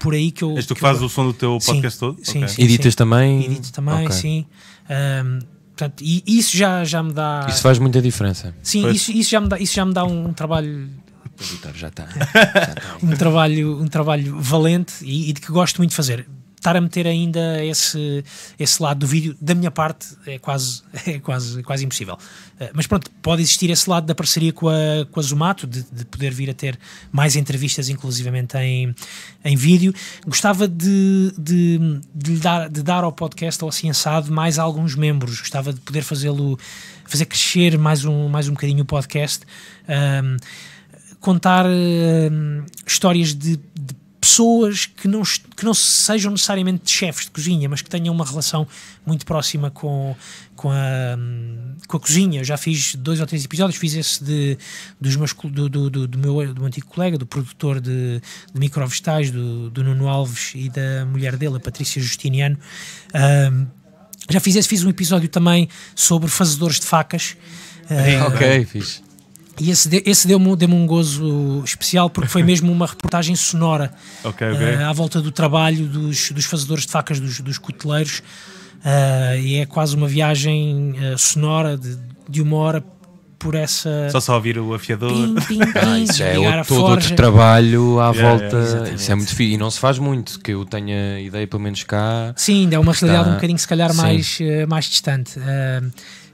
por 0.00 0.14
aí 0.14 0.30
que 0.30 0.42
eu. 0.44 0.56
És 0.56 0.66
tu 0.66 0.74
que 0.74 0.80
que 0.80 0.84
eu- 0.84 0.88
fazes 0.88 1.02
o 1.02 1.08
som 1.08 1.24
do 1.26 1.32
teu 1.32 1.58
Sim, 1.60 1.74
podcast 1.74 1.98
todo? 1.98 2.18
sim, 2.22 2.38
Ok. 2.44 2.48
sim. 2.48 2.62
Editas 2.62 2.94
também? 2.94 3.44
Edito 3.44 3.72
também, 3.72 4.06
Ok. 4.06 4.12
sim. 4.12 4.46
Ahm, 4.90 5.38
portanto, 5.76 6.02
e 6.02 6.22
isso 6.26 6.56
já, 6.56 6.84
já 6.84 7.02
me 7.02 7.12
dá. 7.12 7.46
Isso 7.48 7.62
faz 7.62 7.78
muita 7.78 8.02
diferença. 8.02 8.54
sim, 8.62 8.82
Pois. 8.82 8.96
isso, 8.96 9.12
isso, 9.12 9.30
já 9.30 9.40
me 9.40 9.48
dá, 9.48 9.58
isso 9.58 9.74
já 9.74 9.84
me 9.84 9.94
dá 9.94 10.04
um, 10.04 10.32
trabalho. 10.32 10.88
O 11.40 11.42
editor 11.42 11.72
já 11.74 11.88
está. 11.88 12.06
Um 13.02 13.16
trabalho, 13.16 13.80
um 13.80 13.86
trabalho 13.88 14.38
valente 14.40 14.92
e, 15.02 15.30
e 15.30 15.32
de 15.32 15.40
que 15.40 15.50
gosto 15.50 15.78
muito 15.78 15.90
de 15.90 15.96
fazer. 15.96 16.28
Estar 16.62 16.76
a 16.76 16.80
meter 16.80 17.08
ainda 17.08 17.64
esse, 17.64 18.24
esse 18.56 18.80
lado 18.80 19.00
do 19.00 19.06
vídeo, 19.08 19.36
da 19.40 19.52
minha 19.52 19.70
parte, 19.72 20.06
é 20.24 20.38
quase, 20.38 20.84
é 21.08 21.18
quase, 21.18 21.60
quase 21.64 21.84
impossível. 21.84 22.16
Ah, 22.60 22.70
mas 22.72 22.86
pronto, 22.86 23.10
pode 23.20 23.42
existir 23.42 23.68
esse 23.68 23.90
lado 23.90 24.06
da 24.06 24.14
parceria 24.14 24.52
com 24.52 24.68
a, 24.68 25.04
com 25.10 25.18
a 25.18 25.22
Zumato, 25.24 25.66
de, 25.66 25.82
de 25.82 26.04
poder 26.04 26.30
vir 26.32 26.48
a 26.50 26.54
ter 26.54 26.78
mais 27.10 27.34
entrevistas, 27.34 27.88
inclusivamente 27.88 28.56
em, 28.58 28.94
em 29.44 29.56
vídeo. 29.56 29.92
Gostava 30.24 30.68
de, 30.68 31.34
de, 31.36 32.00
de, 32.14 32.36
dar, 32.36 32.68
de 32.68 32.80
dar 32.80 33.02
ao 33.02 33.10
podcast, 33.10 33.60
ao 33.64 33.72
Ciênciado, 33.72 34.30
mais 34.30 34.56
alguns 34.56 34.94
membros. 34.94 35.40
Gostava 35.40 35.72
de 35.72 35.80
poder 35.80 36.02
fazê-lo, 36.02 36.56
fazer 37.04 37.24
crescer 37.24 37.76
mais 37.76 38.04
um, 38.04 38.28
mais 38.28 38.46
um 38.46 38.52
bocadinho 38.52 38.84
o 38.84 38.86
podcast. 38.86 39.44
Ahm, 39.88 40.36
contar 41.18 41.66
hum, 41.66 42.64
histórias 42.86 43.34
de, 43.34 43.56
de 43.56 44.01
pessoas 44.22 44.86
que 44.86 45.08
não, 45.08 45.20
que 45.56 45.64
não 45.64 45.74
sejam 45.74 46.30
necessariamente 46.30 46.88
chefes 46.88 47.24
de 47.24 47.32
cozinha, 47.32 47.68
mas 47.68 47.82
que 47.82 47.90
tenham 47.90 48.14
uma 48.14 48.24
relação 48.24 48.68
muito 49.04 49.26
próxima 49.26 49.68
com, 49.68 50.14
com, 50.54 50.70
a, 50.70 51.16
hum, 51.18 51.74
com 51.88 51.96
a 51.96 52.00
cozinha. 52.00 52.40
Eu 52.40 52.44
já 52.44 52.56
fiz 52.56 52.94
dois 52.94 53.18
ou 53.18 53.26
três 53.26 53.44
episódios, 53.44 53.76
fiz 53.76 53.96
esse 53.96 54.22
de, 54.22 54.56
dos 55.00 55.16
meus, 55.16 55.32
do, 55.32 55.68
do, 55.68 55.90
do, 55.90 56.06
do 56.06 56.18
meu, 56.18 56.54
do 56.54 56.64
antigo 56.64 56.86
colega, 56.86 57.18
do 57.18 57.26
produtor 57.26 57.80
de, 57.80 58.22
de 58.54 58.60
microvegetais, 58.60 59.32
do, 59.32 59.68
do 59.70 59.82
Nuno 59.82 60.08
Alves 60.08 60.52
e 60.54 60.68
da 60.68 61.04
mulher 61.04 61.36
dele, 61.36 61.56
a 61.56 61.60
Patrícia 61.60 62.00
Justiniano. 62.00 62.56
Hum, 63.12 63.66
já 64.30 64.38
fiz 64.38 64.54
esse, 64.54 64.68
fiz 64.68 64.84
um 64.84 64.88
episódio 64.88 65.28
também 65.28 65.68
sobre 65.96 66.30
fazedores 66.30 66.78
de 66.78 66.86
facas. 66.86 67.36
Uh, 67.90 68.28
ok, 68.28 68.64
fixe. 68.66 69.02
E 69.60 69.70
esse, 69.70 69.88
de- 69.88 70.02
esse 70.06 70.26
deu-me 70.26 70.54
deu 70.56 70.68
um 70.70 70.86
gozo 70.86 71.62
especial 71.64 72.08
porque 72.08 72.28
foi 72.30 72.42
mesmo 72.42 72.72
uma 72.72 72.86
reportagem 72.86 73.36
sonora 73.36 73.92
Ok, 74.24 74.50
ok. 74.52 74.66
eh, 74.66 74.82
à 74.82 74.92
volta 74.92 75.20
do 75.20 75.30
trabalho 75.30 75.86
dos, 75.86 76.30
dos 76.30 76.44
fazedores 76.46 76.86
de 76.86 76.92
facas, 76.92 77.20
dos, 77.20 77.40
dos 77.40 77.58
cuteleiros. 77.58 78.22
Eh, 78.84 79.40
e 79.40 79.54
é 79.56 79.66
quase 79.66 79.94
uma 79.94 80.08
viagem 80.08 80.94
eh, 81.00 81.14
sonora 81.16 81.76
de, 81.76 81.96
de 82.28 82.42
uma 82.42 82.56
hora 82.56 82.84
por 83.38 83.54
essa. 83.54 84.08
Só 84.10 84.20
só 84.20 84.34
ouvir 84.36 84.56
o 84.58 84.72
afiador. 84.72 85.10
Pim, 85.12 85.34
pim, 85.34 85.58
pim, 85.72 85.78
Ah, 85.80 85.98
isso 85.98 86.22
é 86.22 86.38
outro, 86.38 86.64
todo 86.74 86.84
outro 86.90 87.14
trabalho 87.16 88.00
à 88.00 88.10
Yeah, 88.12 88.30
volta. 88.38 88.56
yeah, 88.56 88.90
isso 88.94 89.12
é 89.12 89.14
muito 89.16 89.34
fixe. 89.34 89.54
E 89.54 89.56
não 89.58 89.70
se 89.70 89.78
faz 89.80 89.98
muito, 89.98 90.38
que 90.40 90.52
eu 90.52 90.64
tenha 90.64 91.20
ideia, 91.20 91.46
pelo 91.46 91.62
menos 91.62 91.82
cá. 91.84 92.32
Sim, 92.36 92.62
ainda 92.62 92.76
é 92.76 92.78
uma 92.78 92.92
realidade 92.92 93.20
Está- 93.24 93.30
um 93.30 93.34
bocadinho, 93.34 93.58
se 93.58 93.68
calhar, 93.68 93.90
Sim. 93.90 93.96
mais, 93.96 94.38
mais 94.68 94.84
distante. 94.86 95.32
Eh, 95.38 95.82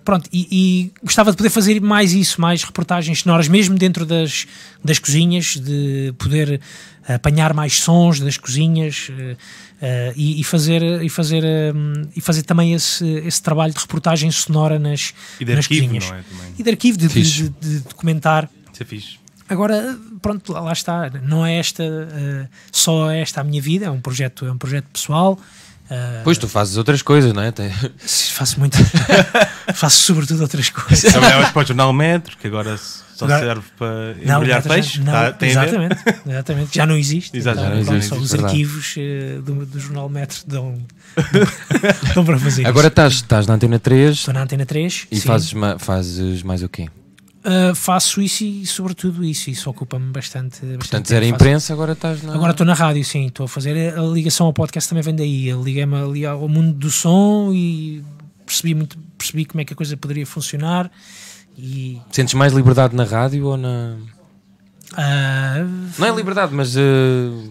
pronto, 0.09 0.27
e, 0.33 0.49
e 0.51 0.93
gostava 1.05 1.31
de 1.33 1.37
poder 1.37 1.51
fazer 1.51 1.79
mais 1.83 2.15
isso, 2.15 2.41
mais 2.41 2.63
reportagens 2.63 3.21
sonoras, 3.21 3.47
mesmo 3.47 3.77
dentro 3.77 4.07
das, 4.07 4.47
das 4.83 4.99
cozinhas, 4.99 5.57
de 5.57 6.15
poder 6.17 6.63
apanhar 7.07 7.53
mais 7.53 7.75
sons 7.79 8.19
das 8.19 8.39
cozinhas 8.39 9.11
eh, 9.19 9.37
eh, 9.83 10.13
e, 10.17 10.41
e 10.41 10.45
fazer, 10.45 10.83
e, 11.03 11.11
fazer, 11.11 11.45
eh, 11.45 11.73
e 12.17 12.23
fazer 12.23 12.43
também 12.45 12.73
esse, 12.73 13.05
esse 13.27 13.43
trabalho 13.43 13.75
de 13.75 13.81
reportagem 13.81 14.31
sonora 14.31 14.79
nas, 14.79 15.13
E 15.39 15.45
de 15.45 15.55
nas 15.55 15.67
arquivo, 15.67 15.85
cozinhas. 15.85 16.09
não 16.11 16.17
é? 16.17 16.23
E 16.59 16.63
de 16.63 16.71
arquivo, 16.71 16.97
de, 16.97 17.09
de, 17.09 17.23
de- 17.23 17.49
de 17.61 17.79
documentar. 17.81 18.49
Isso 18.73 18.83
é 18.83 18.87
fixe. 18.87 19.19
Agora, 19.47 19.99
pronto, 20.23 20.53
lá 20.55 20.61
lá 20.61 20.73
está. 20.73 21.11
Não 21.23 21.45
é 21.45 21.57
esta 21.59 21.83
eh, 21.83 22.49
só 22.73 23.11
esta 23.11 23.43
a 23.43 23.45
minha 23.45 23.61
vida, 23.61 23.85
é 23.87 23.91
um 23.91 24.01
projeto, 24.01 24.47
é 24.47 24.53
um 24.53 24.57
projeto 24.59 24.87
pessoal. 24.91 25.39
Eh, 25.91 26.21
Pois 26.25 26.37
tu 26.39 26.47
fazes 26.49 26.77
outras 26.77 27.01
coisas, 27.03 27.33
não 27.33 27.43
é? 27.43 27.51
Tem- 27.51 27.73
faço 28.33 28.59
muito. 28.59 28.77
faço 29.75 30.01
sobretudo 30.03 30.43
outras 30.43 30.69
coisas. 30.71 31.11
Trabalhavas 31.11 31.51
para 31.51 31.63
o 31.63 31.67
Jornal 31.67 31.93
Metro, 31.93 32.37
que 32.37 32.47
agora 32.47 32.77
só 32.79 33.25
Agora- 33.25 33.41
serve 33.41 33.63
para 33.77 34.15
Não, 34.25 34.37
embrulhar 34.37 34.63
já- 34.63 34.69
peixe. 34.69 34.99
não, 35.01 35.13
Tá- 35.13 35.33
tem 35.33 35.57
a 35.57 35.61
ver? 35.65 35.67
exatamente, 35.69 36.03
exatamente. 36.27 36.77
Já 36.77 36.87
não 36.87 36.97
existe. 36.97 37.37
Exato, 37.37 37.57
já 37.59 37.63
Então, 37.67 37.77
não 37.77 37.85
pronto, 37.85 37.97
existe, 37.97 38.09
só 38.15 38.17
os 38.21 38.31
verdade. 38.31 38.53
arquivos 38.53 38.95
eh, 38.99 39.39
do, 39.45 39.67
do 39.67 39.81
Jornal 39.81 40.09
Metro 40.09 40.39
dão, 40.47 40.79
dão 42.15 42.25
para 42.25 42.39
fazer 42.39 42.67
Agora 42.67 42.87
isso. 42.87 42.93
estás, 42.93 43.13
estás 43.15 43.47
na 43.47 43.55
Antena 43.55 43.79
3 43.79 44.17
Estou 44.19 44.35
na 44.35 44.43
Antena 44.43 44.67
3 44.67 45.07
e 45.11 45.17
sim. 45.17 45.27
fazes, 45.27 45.53
fazes 45.79 46.43
mais 46.43 46.63
o 46.63 46.69
quê? 46.69 46.89
Uh, 47.45 47.75
faço 47.75 48.21
isso 48.21 48.45
e 48.45 48.67
sobretudo 48.67 49.25
isso. 49.25 49.49
Isso 49.49 49.71
ocupa-me 49.71 50.11
bastante. 50.13 50.57
bastante 50.61 50.79
Portanto, 50.79 51.07
tempo. 51.07 51.17
era 51.17 51.25
imprensa, 51.27 51.73
agora 51.73 51.93
estás 51.93 52.23
na. 52.23 52.35
Agora 52.35 52.51
estou 52.51 52.67
na 52.67 52.75
rádio, 52.75 53.05
sim, 53.05 53.27
estou 53.27 53.45
a 53.45 53.49
fazer. 53.49 53.97
A 53.97 54.03
ligação 54.03 54.47
ao 54.47 54.53
podcast 54.53 54.89
também 54.89 55.03
vem 55.03 55.15
daí. 55.15 55.49
Eu 55.49 55.63
liguei-me 55.63 55.95
ali 55.97 56.27
ao 56.27 56.49
mundo 56.49 56.73
do 56.75 56.91
som 56.91 57.51
e 57.55 58.03
percebi, 58.45 58.75
muito, 58.75 58.99
percebi 59.17 59.45
como 59.45 59.61
é 59.61 59.65
que 59.65 59.73
a 59.73 59.77
coisa 59.77 59.97
poderia 59.97 60.27
funcionar. 60.27 60.91
E 61.57 62.01
Sentes 62.11 62.35
mais 62.35 62.53
liberdade 62.53 62.95
na 62.97 63.05
rádio 63.05 63.47
ou 63.47 63.57
na. 63.57 63.97
Ah, 64.97 65.65
Não 65.99 66.07
é 66.07 66.11
liberdade, 66.17 66.53
mas. 66.55 66.77
eh, 66.77 66.81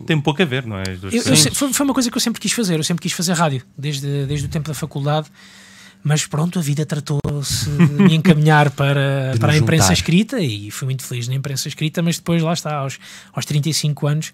Tem 0.05 0.19
pouco 0.19 0.41
a 0.41 0.45
ver, 0.45 0.65
não 0.65 0.77
é? 0.77 0.83
Eu- 1.01 1.09
eu 1.11 1.37
foi, 1.53 1.71
foi 1.71 1.85
uma 1.85 1.93
coisa 1.93 2.09
que 2.09 2.17
eu 2.17 2.21
sempre 2.21 2.41
quis 2.41 2.51
fazer. 2.51 2.77
Eu 2.77 2.83
sempre 2.83 3.01
quis 3.01 3.11
fazer 3.13 3.33
rádio, 3.33 3.61
desde, 3.77 4.25
desde 4.25 4.47
o 4.47 4.49
tempo 4.49 4.67
da 4.67 4.73
faculdade. 4.73 5.27
Mas 6.07 6.25
pronto, 6.25 6.57
a 6.57 6.61
vida 6.61 6.85
tratou-se 6.85 7.69
de 7.69 7.93
me 8.03 8.15
encaminhar 8.15 8.71
para, 8.71 9.31
De 9.35 9.39
para 9.39 9.51
a 9.53 9.57
imprensa 9.57 9.83
juntar. 9.87 9.93
escrita 9.93 10.39
e 10.39 10.71
fui 10.71 10.85
muito 10.85 11.03
feliz 11.03 11.27
na 11.27 11.35
imprensa 11.35 11.67
escrita. 11.67 12.01
Mas 12.01 12.15
depois, 12.17 12.41
lá 12.41 12.53
está, 12.53 12.75
aos, 12.75 12.97
aos 13.33 13.45
35 13.45 14.07
anos, 14.07 14.33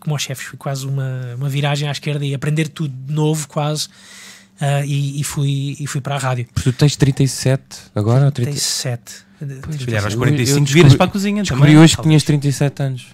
como 0.00 0.14
aos 0.14 0.22
chefes, 0.22 0.46
foi 0.46 0.58
quase 0.58 0.86
uma, 0.86 1.34
uma 1.36 1.48
viragem 1.48 1.88
à 1.88 1.92
esquerda 1.92 2.24
e 2.24 2.34
aprender 2.34 2.68
tudo 2.68 2.94
de 3.06 3.12
novo, 3.12 3.46
quase. 3.46 3.88
ah, 4.60 4.84
e, 4.86 5.20
e 5.20 5.24
fui, 5.24 5.76
e 5.78 5.86
fui 5.86 6.00
para 6.00 6.14
a 6.14 6.18
rádio. 6.18 6.46
tu 6.62 6.72
tens 6.72 6.96
37 6.96 7.62
agora? 7.94 8.24
ou 8.24 8.32
30? 8.32 8.50
37. 8.52 9.26
Se 9.78 9.84
calhar 9.84 10.02
aos 10.04 10.14
Eu- 10.14 10.18
45 10.18 10.58
eu 10.60 10.64
viras 10.64 10.64
descobri- 10.64 10.96
para 10.96 11.06
a 11.06 11.08
cozinha 11.10 11.42
Descobri 11.42 11.72
também. 11.72 11.78
hoje 11.84 11.94
que 11.96 12.02
tinhas 12.02 12.22
37 12.22 12.82
anos. 12.82 13.06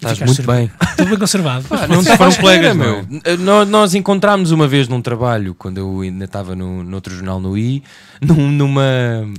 Estás 0.00 0.18
muito 0.20 0.42
bem. 0.44 0.70
Estou 0.90 1.06
bem 1.10 1.18
conservado. 1.18 1.64
Ah, 1.70 1.86
não 1.88 1.98
te 2.02 2.06
foram 2.16 2.16
foram 2.30 2.32
colegas, 2.36 2.76
meu. 2.76 3.04
Nó- 3.40 3.64
Nós 3.64 3.94
encontrámos 3.94 4.50
uma 4.52 4.68
vez 4.68 4.86
num 4.88 5.02
trabalho, 5.02 5.54
quando 5.54 5.78
eu 5.78 6.00
ainda 6.02 6.24
estava 6.24 6.54
no, 6.54 6.84
noutro 6.84 7.12
jornal 7.14 7.40
no 7.40 7.58
I, 7.58 7.82
num- 8.20 8.50
numa. 8.50 8.82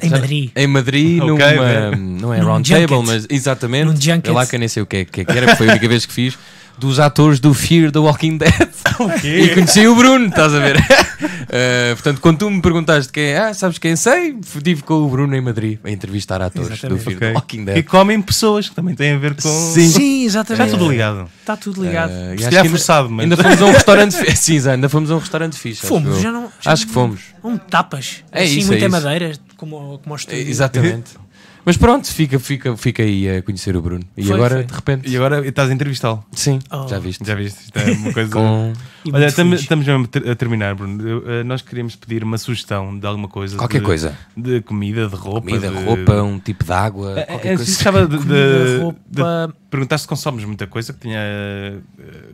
Em 0.02 0.10
Madrid. 0.10 0.52
Em 0.56 0.68
Madrid, 0.68 1.22
Ok, 1.22 1.28
numa. 1.32 1.96
Não 2.22 2.34
é 2.34 2.40
Num 2.40 2.46
round 2.48 2.68
junket. 2.68 2.88
table, 2.90 3.06
mas 3.08 3.26
exatamente. 3.30 3.86
Num 3.86 3.96
junket. 3.96 4.28
É 4.30 4.32
lá 4.34 4.46
que 4.46 4.56
eu 4.56 4.60
nem 4.60 4.68
sei 4.68 4.84
o 4.84 4.86
que 4.86 4.98
é 4.98 5.06
que, 5.06 5.22
é 5.22 5.26
que 5.26 5.32
era, 5.38 5.56
foi 5.56 5.68
a 5.68 5.72
única 5.72 5.88
vez 5.88 6.06
que 6.06 6.12
fiz. 6.14 6.38
Dos 6.80 7.00
atores 7.00 7.40
do 7.40 7.54
Fear 7.54 7.92
the 7.92 8.00
Walking 8.00 8.38
Dead. 8.38 8.54
E 9.24 9.50
conheci 9.54 9.86
o 9.88 9.96
Bruno, 9.96 10.28
estás 10.28 10.54
a 10.54 10.60
ver? 10.60 10.78
Eh, 11.52 11.94
portanto, 11.96 12.22
quando 12.22 12.38
tu 12.38 12.50
me 12.50 12.62
perguntaste 12.62 13.12
quem 13.12 13.24
é, 13.24 13.40
ah, 13.40 13.54
sabes 13.56 13.80
quem 13.80 13.96
sei? 13.96 14.36
Estive 14.56 14.84
com 14.84 14.94
o 15.02 15.10
Bruno 15.10 15.36
em 15.36 15.42
Madrid 15.42 15.80
a 15.84 15.90
entrevistar 15.90 16.40
atores 16.44 16.70
Exatamente. 16.72 17.00
do 17.00 17.04
Fear 17.04 17.18
Ok. 17.18 17.28
the 17.28 17.34
Walking 17.34 17.66
Dead. 17.66 17.86
comem 17.86 18.22
pessoas, 18.22 18.70
que 18.70 18.76
também 18.76 18.94
tem 18.94 19.14
a 19.14 19.18
ver 19.18 19.34
com. 19.34 19.50
Sim. 19.74 19.90
Sim, 19.90 20.24
exatamente. 20.26 20.66
Está 20.68 20.78
tudo 20.78 20.92
ligado. 20.92 21.30
Está 21.40 21.58
tudo 21.58 21.84
ligado. 21.84 22.12
Eh, 22.12 22.14
e 22.14 22.18
Se 22.18 22.34
acho 22.34 22.44
calhar 22.44 22.50
que 22.52 22.58
ainda- 22.58 22.70
forçado, 22.70 23.10
mas. 23.10 23.24
Ainda 23.24 23.36
fomos 23.38 23.62
a 23.62 23.66
um 23.66 23.72
restaurante 23.72 24.16
fixe. 24.16 24.38
Sim, 24.62 24.70
ainda 24.70 24.90
fomos 24.90 25.10
a 25.12 25.16
um 25.16 25.20
restaurante 25.20 25.56
fixe. 25.58 25.80
acho 25.80 25.88
Fomos, 25.88 26.16
eu. 26.18 26.22
já 26.22 26.32
não. 26.32 26.52
já 26.62 26.72
Acho 26.72 26.86
que 26.86 26.94
fomos. 26.94 27.20
Um 27.44 27.58
tapas. 27.58 28.24
É 28.32 28.44
assim, 28.44 28.58
isso, 28.60 28.68
muita 28.68 28.86
é 28.86 28.88
isso. 28.88 28.92
madeira, 29.02 29.32
como, 29.58 29.76
como 30.04 30.14
ao 30.14 30.16
estúdio. 30.18 30.48
Exatamente. 30.48 31.12
Mas 31.66 31.78
pronto, 31.78 32.08
fica, 32.08 32.40
fica, 32.40 32.76
fica 32.78 33.04
aí 33.04 33.30
a 33.38 33.42
conhecer 33.44 33.76
o 33.76 33.82
Bruno. 33.82 34.04
E 34.18 34.24
Foi, 34.24 34.36
agora, 34.36 34.56
foi. 34.56 34.64
de 34.64 34.74
repente, 34.74 35.10
E 35.10 35.16
agora 35.18 35.46
estás 35.48 35.70
a 35.70 35.74
entrevistá-lo. 35.74 36.24
sim, 36.32 36.60
Oh. 36.72 36.88
já 36.88 36.98
viste. 37.00 37.26
Já 37.26 37.36
viste? 37.36 37.60
Isto 37.66 37.78
é 37.78 37.92
uma 37.92 38.14
coisa. 38.14 38.32
Com 38.32 38.74
Olha, 39.14 39.30
feliz. 39.32 39.62
estamos 39.62 39.86
mesmo 39.88 40.06
a 40.06 40.08
ter- 40.08 40.30
a 40.30 40.36
terminar, 40.36 40.74
Bruno. 40.76 41.08
Eu, 41.08 41.30
eh, 41.30 41.44
nós 41.44 41.62
queríamos 41.62 41.96
pedir 41.96 42.24
uma 42.24 42.38
sugestão 42.38 42.98
de 42.98 43.06
alguma 43.06 43.28
coisa. 43.28 43.58
qualquer 43.58 43.80
de, 43.80 43.86
coisa. 43.86 44.18
De 44.36 44.62
comida, 44.62 45.08
de 45.08 45.16
roupa. 45.16 45.42
Comida, 45.42 45.70
de... 45.70 45.84
roupa, 45.84 46.22
um 46.24 46.40
tipo 46.40 46.64
de 46.64 46.72
água, 46.72 47.20
É, 47.20 47.24
qualquer 47.24 47.54
é, 47.54 47.56
coisa. 47.58 47.72
gostava 47.72 48.08
de, 48.08 48.18
de, 48.18 48.24
Comida, 48.24 48.66
de 49.10 49.22
roupa. 49.22 49.54
perguntar 49.70 49.98
se 49.98 50.08
consomes 50.08 50.44
muita 50.46 50.66
coisa 50.66 50.94
que 50.94 51.00
tenha 51.00 51.20
eh, 51.20 51.78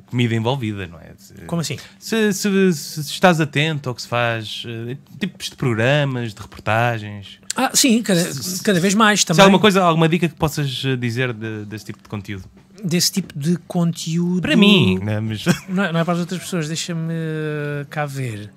comida 0.08 0.36
envolvida, 0.36 0.88
não 0.88 1.00
é? 1.00 1.12
Como 1.48 1.62
assim? 1.62 1.78
se, 2.00 2.32
se- 2.32 2.74
se 2.74 3.02
estás 3.02 3.42
atento 3.42 3.90
ao 3.90 3.96
que 3.96 4.02
se 4.02 4.08
faz, 4.08 4.64
eh, 4.68 4.98
tipos 5.20 5.50
de 5.50 5.56
programas, 5.56 6.34
de 6.34 6.42
reportagens. 6.42 7.40
Ah, 7.56 7.72
sim, 7.74 8.02
cada, 8.02 8.22
cada 8.64 8.80
vez 8.80 8.94
mais 8.94 9.22
Se 9.22 9.26
também. 9.28 9.42
há 9.42 9.46
alguma 9.46 9.60
coisa, 9.60 9.82
alguma 9.82 10.10
dica 10.10 10.28
que 10.28 10.36
possas 10.36 10.84
eh, 10.86 10.96
dizer 10.96 11.34
de- 11.34 11.66
desse 11.66 11.86
tipo 11.86 12.02
de 12.04 12.10
conteúdo? 12.10 12.44
Desse 12.84 13.12
tipo 13.12 13.38
de 13.38 13.58
conteúdo. 13.68 14.42
Para 14.42 14.56
mim, 14.58 15.00
né? 15.00 15.20
mas 15.20 15.46
Não 15.70 15.84
é, 15.84 15.92
não 15.92 16.00
é 16.00 16.04
para 16.04 16.14
as 16.14 16.20
outras 16.20 16.42
pessoas, 16.42 16.68
deixa-me 16.68 17.14
uh, 17.14 17.86
cá 17.90 18.06
ver. 18.06 18.52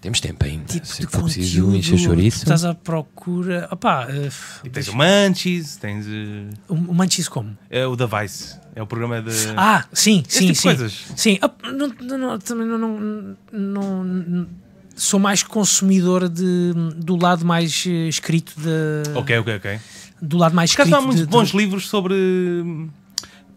Temos 0.00 0.20
tempo 0.20 0.44
ainda. 0.44 0.64
Tipo 0.64 0.84
Se 0.86 1.00
de 1.02 1.06
for 1.06 1.22
preciso 1.22 1.74
encher 1.74 1.96
chouriço. 1.98 2.38
Estás 2.38 2.64
à 2.64 2.74
procura. 2.74 3.68
Opá, 3.70 4.06
uh, 4.08 4.32
E 4.66 4.70
tens 4.70 4.88
o 4.88 4.96
Manchis, 4.96 5.76
tens 5.76 6.06
eh, 6.08 6.48
o, 6.68 6.74
Manchis 6.76 7.28
como? 7.28 7.56
é 7.70 7.86
o 7.86 7.94
da 7.94 8.06
Vice, 8.06 8.56
é 8.74 8.82
o 8.82 8.86
programa 8.86 9.22
de. 9.22 9.30
Ah, 9.56 9.84
sim, 9.92 10.24
Esse 10.28 10.38
sim, 10.38 10.46
tipo 10.46 10.52
de 10.54 10.58
sim. 10.58 10.62
coisas. 10.68 11.04
Sim, 11.16 11.38
ah, 11.40 11.50
não, 11.72 11.88
não, 12.00 12.18
não, 12.18 12.38
também 12.40 12.66
não, 12.66 12.78
não, 12.78 13.36
não- 13.52 14.04
não- 14.04 14.48
Sou 14.96 15.18
mais 15.18 15.42
consumidor 15.42 16.28
de, 16.28 16.72
do 16.96 17.16
lado 17.16 17.44
mais 17.44 17.84
eh, 17.86 18.08
escrito 18.08 18.52
de, 18.56 19.10
Ok, 19.18 19.38
ok, 19.38 19.56
ok. 19.56 19.78
do 20.20 20.36
lado 20.36 20.54
mais 20.54 20.70
Por 20.74 20.82
escrito 20.82 20.90
não 20.90 20.98
há 20.98 21.02
muitos 21.02 21.20
de- 21.20 21.26
de- 21.26 21.30
bons 21.32 21.50
livros 21.50 21.88
sobre. 21.88 22.14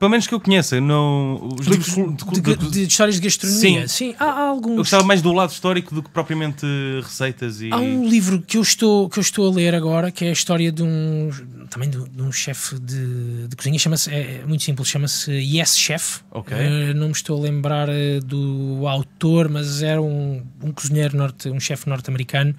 Pelo 0.06 0.12
menos 0.12 0.28
que 0.28 0.36
eu 0.36 0.40
conheça, 0.40 0.80
não, 0.80 1.50
os 1.60 1.66
livros 1.66 1.96
de, 1.96 2.42
de- 2.42 2.56
de- 2.58 2.70
de- 2.70 2.84
histórias 2.84 3.16
de 3.16 3.22
gastronomia. 3.22 3.88
Sim. 3.88 4.12
Sim, 4.12 4.16
há, 4.20 4.26
há 4.26 4.40
Eu 4.42 4.50
alguns. 4.52 4.76
gostava 4.78 5.04
mais 5.04 5.20
do 5.20 5.32
lado 5.34 5.50
histórico 5.50 5.96
do 5.96 6.04
que 6.04 6.10
propriamente 6.12 6.64
receitas 7.02 7.60
e. 7.60 7.72
Há 7.72 7.78
um 7.78 8.08
livro 8.08 8.40
que 8.40 8.58
eu 8.58 8.62
estou, 8.62 9.10
que 9.10 9.18
eu 9.18 9.22
estou 9.22 9.52
a 9.52 9.56
ler 9.56 9.74
agora 9.74 10.12
que 10.12 10.24
é 10.26 10.30
a 10.30 10.32
história 10.32 10.72
de 10.72 10.84
um 10.84 11.32
também 11.72 11.90
de, 11.90 11.98
um 12.22 12.32
chefe 12.32 12.78
de, 12.80 13.48
cozinha, 13.58 13.80
chama-se, 13.80 14.12
é, 14.12 14.42
é 14.44 14.46
muito 14.46 14.64
simples, 14.64 14.88
chama-se 14.88 15.32
Yes 15.32 15.76
Chef. 15.76 16.20
Ok. 16.30 16.56
Eh, 16.56 16.94
não 16.94 17.08
me 17.08 17.12
estou 17.14 17.40
a 17.40 17.42
lembrar 17.42 17.90
eh, 17.90 18.20
do 18.20 18.86
autor, 18.88 19.50
mas 19.50 19.82
era 19.82 20.00
um, 20.00 20.44
um 20.64 20.72
cozinheiro 20.72 21.18
norte, 21.18 21.50
um 21.50 21.60
chefe 21.60 21.90
norte-americano, 21.90 22.54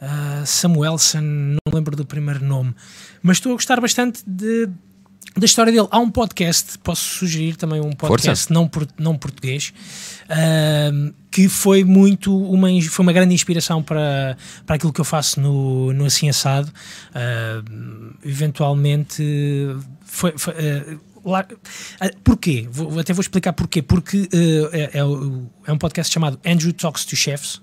ah, 0.00 0.42
Samuelson, 0.46 1.20
não 1.20 1.58
lembro 1.74 1.94
do 1.94 2.06
primeiro 2.06 2.42
nome, 2.42 2.74
mas 3.22 3.36
estou 3.36 3.52
a 3.52 3.54
gostar 3.56 3.80
bastante 3.82 4.22
de 4.26 4.68
da 5.34 5.44
história 5.44 5.72
dele. 5.72 5.86
Há 5.90 5.98
um 5.98 6.10
podcast, 6.10 6.78
posso 6.78 7.02
sugerir 7.18 7.56
também 7.56 7.80
um 7.80 7.92
podcast 7.92 8.52
não, 8.52 8.70
não 8.98 9.16
português, 9.16 9.72
ahm, 10.28 11.10
que 11.30 11.48
foi 11.48 11.84
muito 11.84 12.34
uma, 12.36 12.68
foi 12.82 13.02
uma 13.04 13.12
grande 13.12 13.34
inspiração 13.34 13.82
para, 13.82 14.36
para 14.64 14.76
aquilo 14.76 14.92
que 14.92 15.00
eu 15.00 15.04
faço 15.04 15.40
no, 15.40 15.92
no 15.92 16.06
Assim 16.06 16.28
Assado. 16.28 16.70
Ahm, 17.14 18.12
eventualmente 18.24 19.22
foi. 20.04 20.32
foi, 20.36 20.54
ah, 20.54 20.96
lá- 21.24 21.46
ah, 22.00 22.10
porquê? 22.24 22.66
Vou- 22.70 22.98
até 22.98 23.12
vou 23.12 23.20
explicar 23.20 23.52
porquê. 23.52 23.82
Porque 23.82 24.28
ah, 24.32 24.76
é, 24.76 24.82
é 24.98 25.02
é 25.66 25.72
um 25.72 25.78
podcast 25.78 26.12
chamado 26.12 26.38
Andrew 26.46 26.72
Talks 26.72 27.04
to 27.04 27.14
Chefs, 27.16 27.60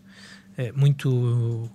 é 0.58 0.72
muito 0.74 1.70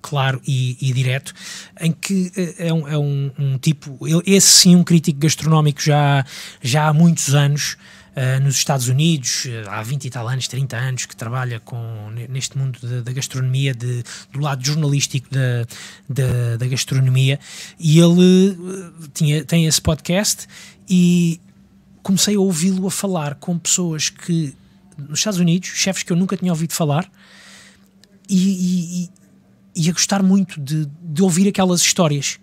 claro 0.00 0.40
e, 0.46 0.76
e 0.80 0.92
direto, 0.92 1.32
em 1.80 1.92
que 1.92 2.30
eh, 2.36 2.68
é 2.68 2.72
um, 2.72 2.88
é 2.88 2.96
um- 2.98 3.30
um 3.38 3.58
tipo, 3.58 3.98
esse 4.26 4.46
sim, 4.48 4.76
um 4.76 4.84
crítico 4.84 5.18
gastronómico 5.20 5.80
já, 5.82 6.24
já 6.62 6.88
há 6.88 6.92
muitos 6.92 7.34
anos. 7.34 7.76
eh, 8.20 8.40
nos 8.40 8.56
Estados 8.56 8.88
Unidos, 8.88 9.46
eh, 9.46 9.62
há 9.68 9.80
20 9.80 10.06
e 10.06 10.10
tal 10.10 10.26
anos, 10.26 10.48
30 10.48 10.76
anos, 10.76 11.06
que 11.06 11.14
trabalha 11.14 11.60
com, 11.60 12.10
ne- 12.12 12.26
neste 12.26 12.58
mundo 12.58 12.76
da, 13.04 13.12
gastronomia, 13.12 13.72
de- 13.72 14.02
do 14.32 14.40
lado 14.40 14.64
jornalístico 14.66 15.28
da, 15.30 15.64
da, 16.08 16.56
da 16.56 16.66
gastronomia, 16.66 17.38
e 17.78 18.00
ele 18.00 18.50
eh, 18.50 19.08
tinha, 19.14 19.44
tem 19.44 19.66
esse 19.66 19.80
podcast 19.80 20.48
e 20.88 21.40
comecei 22.02 22.34
a 22.34 22.40
ouvi-lo 22.40 22.88
a 22.88 22.90
falar 22.90 23.36
com 23.36 23.56
pessoas 23.56 24.10
que, 24.10 24.52
nos 24.98 25.20
Estados 25.20 25.38
Unidos, 25.38 25.68
chefes 25.68 26.02
que 26.02 26.10
eu 26.12 26.16
nunca 26.16 26.36
tinha 26.36 26.50
ouvido 26.50 26.72
falar, 26.72 27.08
e, 28.28 29.04
e- 29.04 29.08
e- 29.78 29.88
a 29.88 29.92
gostar 29.92 30.22
muito 30.22 30.60
de, 30.60 30.86
de 31.02 31.22
ouvir 31.22 31.48
aquelas 31.48 31.80
histórias. 31.80 32.38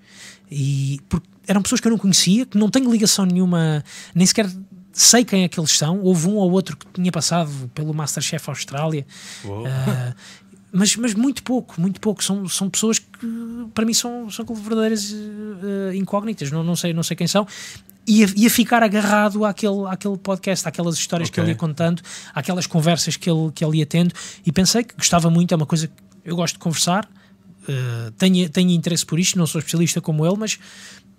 E 0.50 1.00
porque 1.10 1.28
eram 1.48 1.62
pessoas 1.62 1.82
que 1.82 1.88
eu 1.88 1.92
não 1.92 1.98
conhecia, 1.98 2.46
que 2.46 2.58
não 2.58 2.70
tenho 2.70 2.92
ligação 2.92 3.26
nenhuma, 3.26 3.84
nem 4.14 4.26
sequer 4.26 4.50
sei 4.92 5.26
quem 5.26 5.44
é 5.44 5.48
que 5.50 5.60
eles 5.60 5.72
são. 5.78 6.00
Houve 6.02 6.28
um 6.28 6.36
ou 6.36 6.50
outro 6.52 6.78
que 6.78 6.86
tinha 6.94 7.12
passado 7.12 7.52
pelo 7.74 7.94
Masterchef 7.94 8.50
Austrália, 8.50 9.06
ah, 9.46 10.14
mas, 10.72 10.96
mas 10.96 11.14
muito 11.14 11.44
pouco, 11.44 11.80
muito 11.80 12.00
pouco. 12.00 12.24
São, 12.24 12.48
são 12.48 12.70
pessoas 12.70 13.00
que 13.00 13.08
para 13.74 13.86
mim 13.86 13.94
são, 13.94 14.30
são 14.30 14.46
verdadeiras 14.46 15.14
eh, 15.14 15.96
incógnitas, 15.96 16.52
não, 16.52 16.64
não, 16.64 16.76
sei, 16.76 16.94
não 16.94 17.04
sei 17.04 17.16
quem 17.16 17.28
são. 17.28 17.46
E 18.08 18.24
a, 18.24 18.50
ficar 18.50 18.84
agarrado 18.84 19.44
àquele, 19.46 19.86
àquele 19.88 20.18
podcast, 20.18 20.68
àquelas 20.68 20.96
histórias 20.96 21.30
que 21.30 21.40
Ok. 21.40 21.44
ele 21.44 21.52
ia 21.52 21.58
contando, 21.58 22.02
àquelas 22.34 22.68
conversas 22.68 23.18
que 23.18 23.30
ele, 23.30 23.52
que 23.54 23.66
ele 23.66 23.78
ia 23.80 23.86
tendo, 23.86 24.14
e 24.46 24.52
pensei 24.52 24.84
que 24.84 24.96
gostava 24.96 25.30
muito, 25.30 25.54
é 25.54 25.58
uma 25.58 25.66
coisa 25.66 25.88
que 25.88 25.94
eu 26.24 26.36
gosto 26.36 26.54
de 26.56 26.60
conversar, 26.60 27.10
eh, 27.68 28.12
tenho, 28.18 28.50
tenho 28.50 28.72
interesse 28.72 29.06
por 29.06 29.20
isto, 29.20 29.38
não 29.38 29.48
sou 29.48 29.60
especialista 29.60 30.02
como 30.02 30.26
ele, 30.26 30.36
mas 30.38 30.60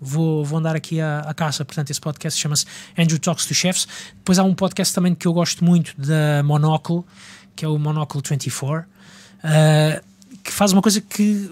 vou, 0.00 0.44
vou 0.44 0.58
andar 0.58 0.76
aqui 0.76 1.00
à, 1.00 1.20
à 1.20 1.34
caça. 1.34 1.64
Portanto, 1.64 1.90
esse 1.90 2.00
podcast 2.00 2.40
chama-se 2.40 2.66
Andrew 2.96 3.18
Talks 3.18 3.46
to 3.46 3.54
Chefs. 3.54 3.86
Depois 4.16 4.38
há 4.38 4.44
um 4.44 4.54
podcast 4.54 4.94
também 4.94 5.14
que 5.14 5.26
eu 5.26 5.32
gosto 5.32 5.64
muito 5.64 5.94
da 5.98 6.42
Monocle, 6.44 7.02
que 7.54 7.64
é 7.64 7.68
o 7.68 7.78
Monocle 7.78 8.20
24, 8.28 8.84
eh, 9.42 10.02
que 10.42 10.52
faz 10.52 10.72
uma 10.72 10.82
coisa 10.82 11.00
que 11.00 11.50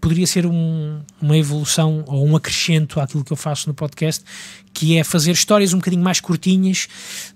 poderia 0.00 0.26
ser 0.26 0.46
um- 0.46 1.00
uma 1.20 1.36
evolução 1.36 2.04
ou 2.06 2.26
um 2.26 2.36
acrescento 2.36 3.00
àquilo 3.00 3.24
que 3.24 3.32
eu 3.32 3.36
faço 3.36 3.68
no 3.68 3.74
podcast, 3.74 4.24
que 4.72 4.96
é 4.96 5.04
fazer 5.04 5.32
histórias 5.32 5.72
um 5.72 5.78
bocadinho 5.78 6.02
mais 6.02 6.20
curtinhas 6.20 6.88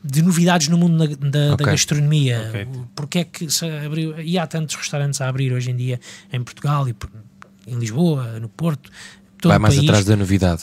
de 0.03 0.22
novidades 0.22 0.68
no 0.68 0.76
mundo 0.78 0.99
da, 0.99 1.07
da- 1.14 1.46
da 1.49 1.55
Ok. 1.55 1.66
gastronomia. 1.66 2.46
Ok. 2.49 2.68
Porque 2.94 3.18
é 3.20 3.24
que 3.24 3.51
se 3.51 3.64
abriu, 3.66 4.18
e 4.20 4.38
há 4.38 4.46
tantos 4.46 4.74
restaurantes 4.76 5.20
a 5.20 5.28
abrir 5.28 5.53
hoje 5.53 5.70
em 5.70 5.76
dia 5.76 6.01
em 6.32 6.42
Portugal 6.42 6.88
e 6.88 6.94
em 7.66 7.78
Lisboa, 7.78 8.38
no 8.40 8.49
Porto, 8.49 8.90
todo 9.40 9.51
Vai 9.51 9.59
mais 9.59 9.74
país. 9.76 9.88
atrás 9.88 10.05
da 10.05 10.16
novidade. 10.16 10.62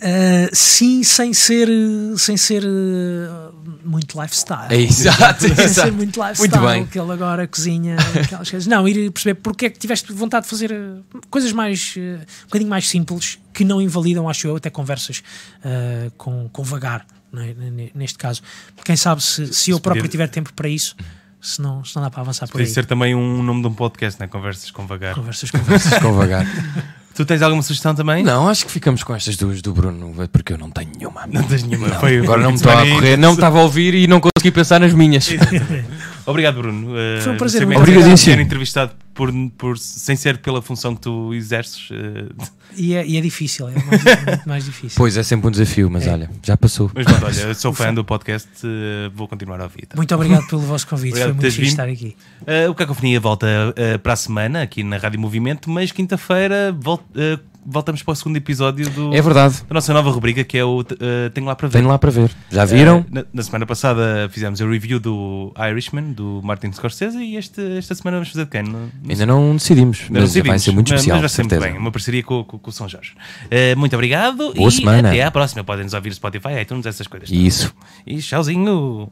Uh, 0.00 0.48
sim, 0.54 1.02
sem 1.02 1.34
ser, 1.34 1.68
sem 2.16 2.34
ser 2.34 2.64
uh, 2.64 3.52
muito 3.84 4.20
lifestyle. 4.20 4.66
É 4.70 4.76
exato, 4.80 5.42
sem 5.46 5.52
exato. 5.52 5.88
ser 5.88 5.92
muito 5.92 6.18
lifestyle, 6.18 6.50
Muito 6.50 6.66
bem. 6.66 6.86
que 6.86 6.98
ele 6.98 7.12
agora 7.12 7.46
cozinha 7.46 7.96
aquelas 8.22 8.50
coisas. 8.50 8.66
Não, 8.66 8.88
ir 8.88 9.10
perceber 9.10 9.34
porque 9.34 9.66
é 9.66 9.70
que 9.70 9.78
tiveste 9.78 10.10
vontade 10.12 10.44
de 10.44 10.50
fazer 10.50 10.72
uh, 10.72 11.04
coisas 11.28 11.52
mais, 11.52 11.94
uh, 11.96 12.00
um 12.00 12.46
bocadinho 12.46 12.70
mais 12.70 12.88
simples, 12.88 13.38
que 13.52 13.62
não 13.62 13.80
invalidam, 13.80 14.28
acho 14.28 14.46
eu, 14.46 14.56
até 14.56 14.70
conversas 14.70 15.22
uh, 15.58 16.10
com, 16.16 16.48
com 16.48 16.62
vagar, 16.62 17.06
é? 17.36 17.54
Neste 17.94 18.18
caso. 18.18 18.42
Quem 18.84 18.96
sabe 18.96 19.22
se, 19.22 19.52
se 19.52 19.70
eu 19.70 19.78
próprio 19.78 20.08
tiver 20.08 20.28
tempo 20.28 20.52
para 20.52 20.68
isso, 20.68 20.96
se 21.40 21.60
não, 21.60 21.84
se 21.84 21.94
não 21.94 22.02
dá 22.02 22.10
para 22.10 22.22
avançar 22.22 22.46
por 22.46 22.52
Podia 22.52 22.66
aí. 22.66 22.72
ser 22.72 22.86
também 22.86 23.14
um 23.14 23.42
nome 23.42 23.62
de 23.62 23.68
um 23.68 23.74
podcast, 23.74 24.18
né? 24.18 24.26
Conversas 24.26 24.70
com 24.70 24.86
vagar. 24.86 25.14
Conversas, 25.14 25.50
conversas. 25.50 25.98
Com 25.98 26.12
vagar. 26.12 26.44
Tu 27.14 27.24
tens 27.24 27.42
alguma 27.42 27.62
sugestão 27.62 27.94
também? 27.94 28.22
Não, 28.22 28.48
acho 28.48 28.64
que 28.64 28.72
ficamos 28.72 29.02
com 29.02 29.14
estas 29.14 29.36
duas 29.36 29.60
do 29.60 29.72
Bruno, 29.72 30.14
porque 30.32 30.52
eu 30.52 30.58
não 30.58 30.70
tenho 30.70 30.90
nenhuma. 30.96 31.26
Não 31.26 31.42
tens 31.42 31.62
nenhuma. 31.64 31.88
Não, 31.88 32.00
Foi- 32.00 32.18
agora 32.18 32.40
não 32.42 32.50
me 32.50 32.56
estava 32.56 32.82
a 32.82 32.86
correr, 32.90 33.16
não 33.16 33.28
me 33.30 33.34
estava 33.34 33.58
a 33.58 33.62
ouvir 33.62 33.94
e 33.94 34.06
não 34.06 34.20
consegui 34.20 34.50
pensar 34.50 34.80
nas 34.80 34.92
minhas. 34.94 35.28
Obrigado, 36.24 36.56
Bruno. 36.56 36.92
Uh, 36.92 37.20
Foi 37.22 37.32
um 37.32 37.36
prazer 37.36 37.58
sei 37.58 37.66
bem 37.66 37.76
muito 37.76 37.90
Obrigadíssimo. 37.90 38.36
Ser 38.36 38.40
entrevistado 38.40 38.92
por, 39.20 39.30
por, 39.58 39.78
sem 39.78 40.16
ser 40.16 40.38
pela 40.38 40.62
função 40.62 40.94
que 40.94 41.02
tu 41.02 41.34
exerces. 41.34 41.90
uh, 41.90 42.32
e, 42.74 42.94
é, 42.94 43.06
e 43.06 43.18
é 43.18 43.20
difícil, 43.20 43.68
é 43.68 43.72
mais, 43.74 44.04
muito 44.04 44.48
mais 44.48 44.64
difícil. 44.64 44.96
Pois 44.96 45.16
é 45.18 45.22
sempre 45.22 45.48
um 45.48 45.50
desafio, 45.50 45.90
mas 45.90 46.06
É. 46.06 46.12
olha, 46.12 46.30
já 46.42 46.56
passou. 46.56 46.90
mas 46.94 47.04
pronto, 47.04 47.26
olha, 47.26 47.54
sou 47.54 47.72
fã 47.74 47.92
do 47.92 48.02
podcast, 48.02 48.48
uh, 48.64 49.10
vou 49.14 49.28
continuar 49.28 49.60
a 49.60 49.64
ouvir. 49.64 49.84
tá? 49.86 49.96
Muito 49.96 50.14
obrigado 50.14 50.46
pelo 50.46 50.62
vosso 50.62 50.86
convite, 50.86 51.10
Obrigado 51.10 51.34
foi 51.34 51.42
muito 51.42 51.54
fixe 51.54 51.68
estar 51.70 51.88
aqui. 51.88 52.16
Uh, 52.42 52.70
o 52.70 52.74
Cacofonia 52.74 53.20
volta 53.20 53.46
uh, 53.46 53.98
para 53.98 54.14
a 54.14 54.16
semana 54.16 54.62
aqui 54.62 54.82
na 54.82 54.96
Rádio 54.96 55.20
Movimento, 55.20 55.68
mas 55.68 55.92
quinta-feira 55.92 56.72
vol- 56.80 57.02
uh, 57.10 57.49
voltamos 57.64 58.02
para 58.02 58.12
o 58.12 58.14
segundo 58.16 58.36
episódio 58.36 58.88
do, 58.90 59.14
É 59.14 59.20
verdade, 59.20 59.62
da 59.68 59.74
nossa 59.74 59.92
nova 59.92 60.10
rubrica 60.10 60.42
que 60.44 60.56
é 60.58 60.64
o 60.64 60.80
uh, 60.80 60.84
Tenho 61.34 61.46
Lá 61.46 61.54
para 61.56 61.68
Ver. 61.68 61.78
tenho 61.78 61.88
lá 61.88 61.98
para 61.98 62.10
ver. 62.10 62.30
Já 62.50 62.64
viram? 62.64 63.00
Uh, 63.00 63.06
na, 63.10 63.24
na 63.32 63.42
semana 63.42 63.66
passada 63.66 64.28
fizemos 64.32 64.60
a 64.60 64.66
review 64.66 64.98
do 65.00 65.52
Irishman, 65.70 66.12
do 66.12 66.40
Martin 66.42 66.72
Scorsese, 66.72 67.18
e 67.18 67.36
este, 67.36 67.60
esta 67.78 67.94
semana 67.94 68.16
vamos 68.18 68.30
fazer 68.30 68.44
de 68.44 68.50
quem? 68.50 68.62
Não- 68.62 68.72
não 68.80 68.90
Ainda 69.10 69.26
não 69.26 69.52
decidimos, 69.56 70.00
Ainda 70.02 70.14
não 70.14 70.20
mas 70.22 70.32
vai 70.34 70.42
decidimos, 70.42 70.62
ser 70.62 70.72
muito 70.72 70.88
mas- 70.90 71.00
especial, 71.00 71.16
Mas 71.16 71.20
vai 71.22 71.28
ser 71.28 71.42
muito 71.42 71.60
bem, 71.72 71.78
uma 71.78 71.92
parceria 71.92 72.22
com, 72.22 72.44
com, 72.44 72.58
com 72.58 72.70
o 72.70 72.72
São 72.72 72.88
Jorge. 72.88 73.12
Uh, 73.46 73.78
muito 73.78 73.94
obrigado 73.94 74.52
Boa 74.54 74.68
e 74.68 74.72
semana. 74.72 75.08
até 75.10 75.22
à 75.22 75.30
próxima. 75.30 75.62
Podem 75.64 75.84
nos 75.84 75.94
ouvir 75.94 76.12
Spotify, 76.14 76.60
iTunes, 76.62 76.86
essas 76.86 77.06
coisas. 77.06 77.28
Isso. 77.30 77.74
E 78.06 78.18
tchauzinho. 78.18 79.10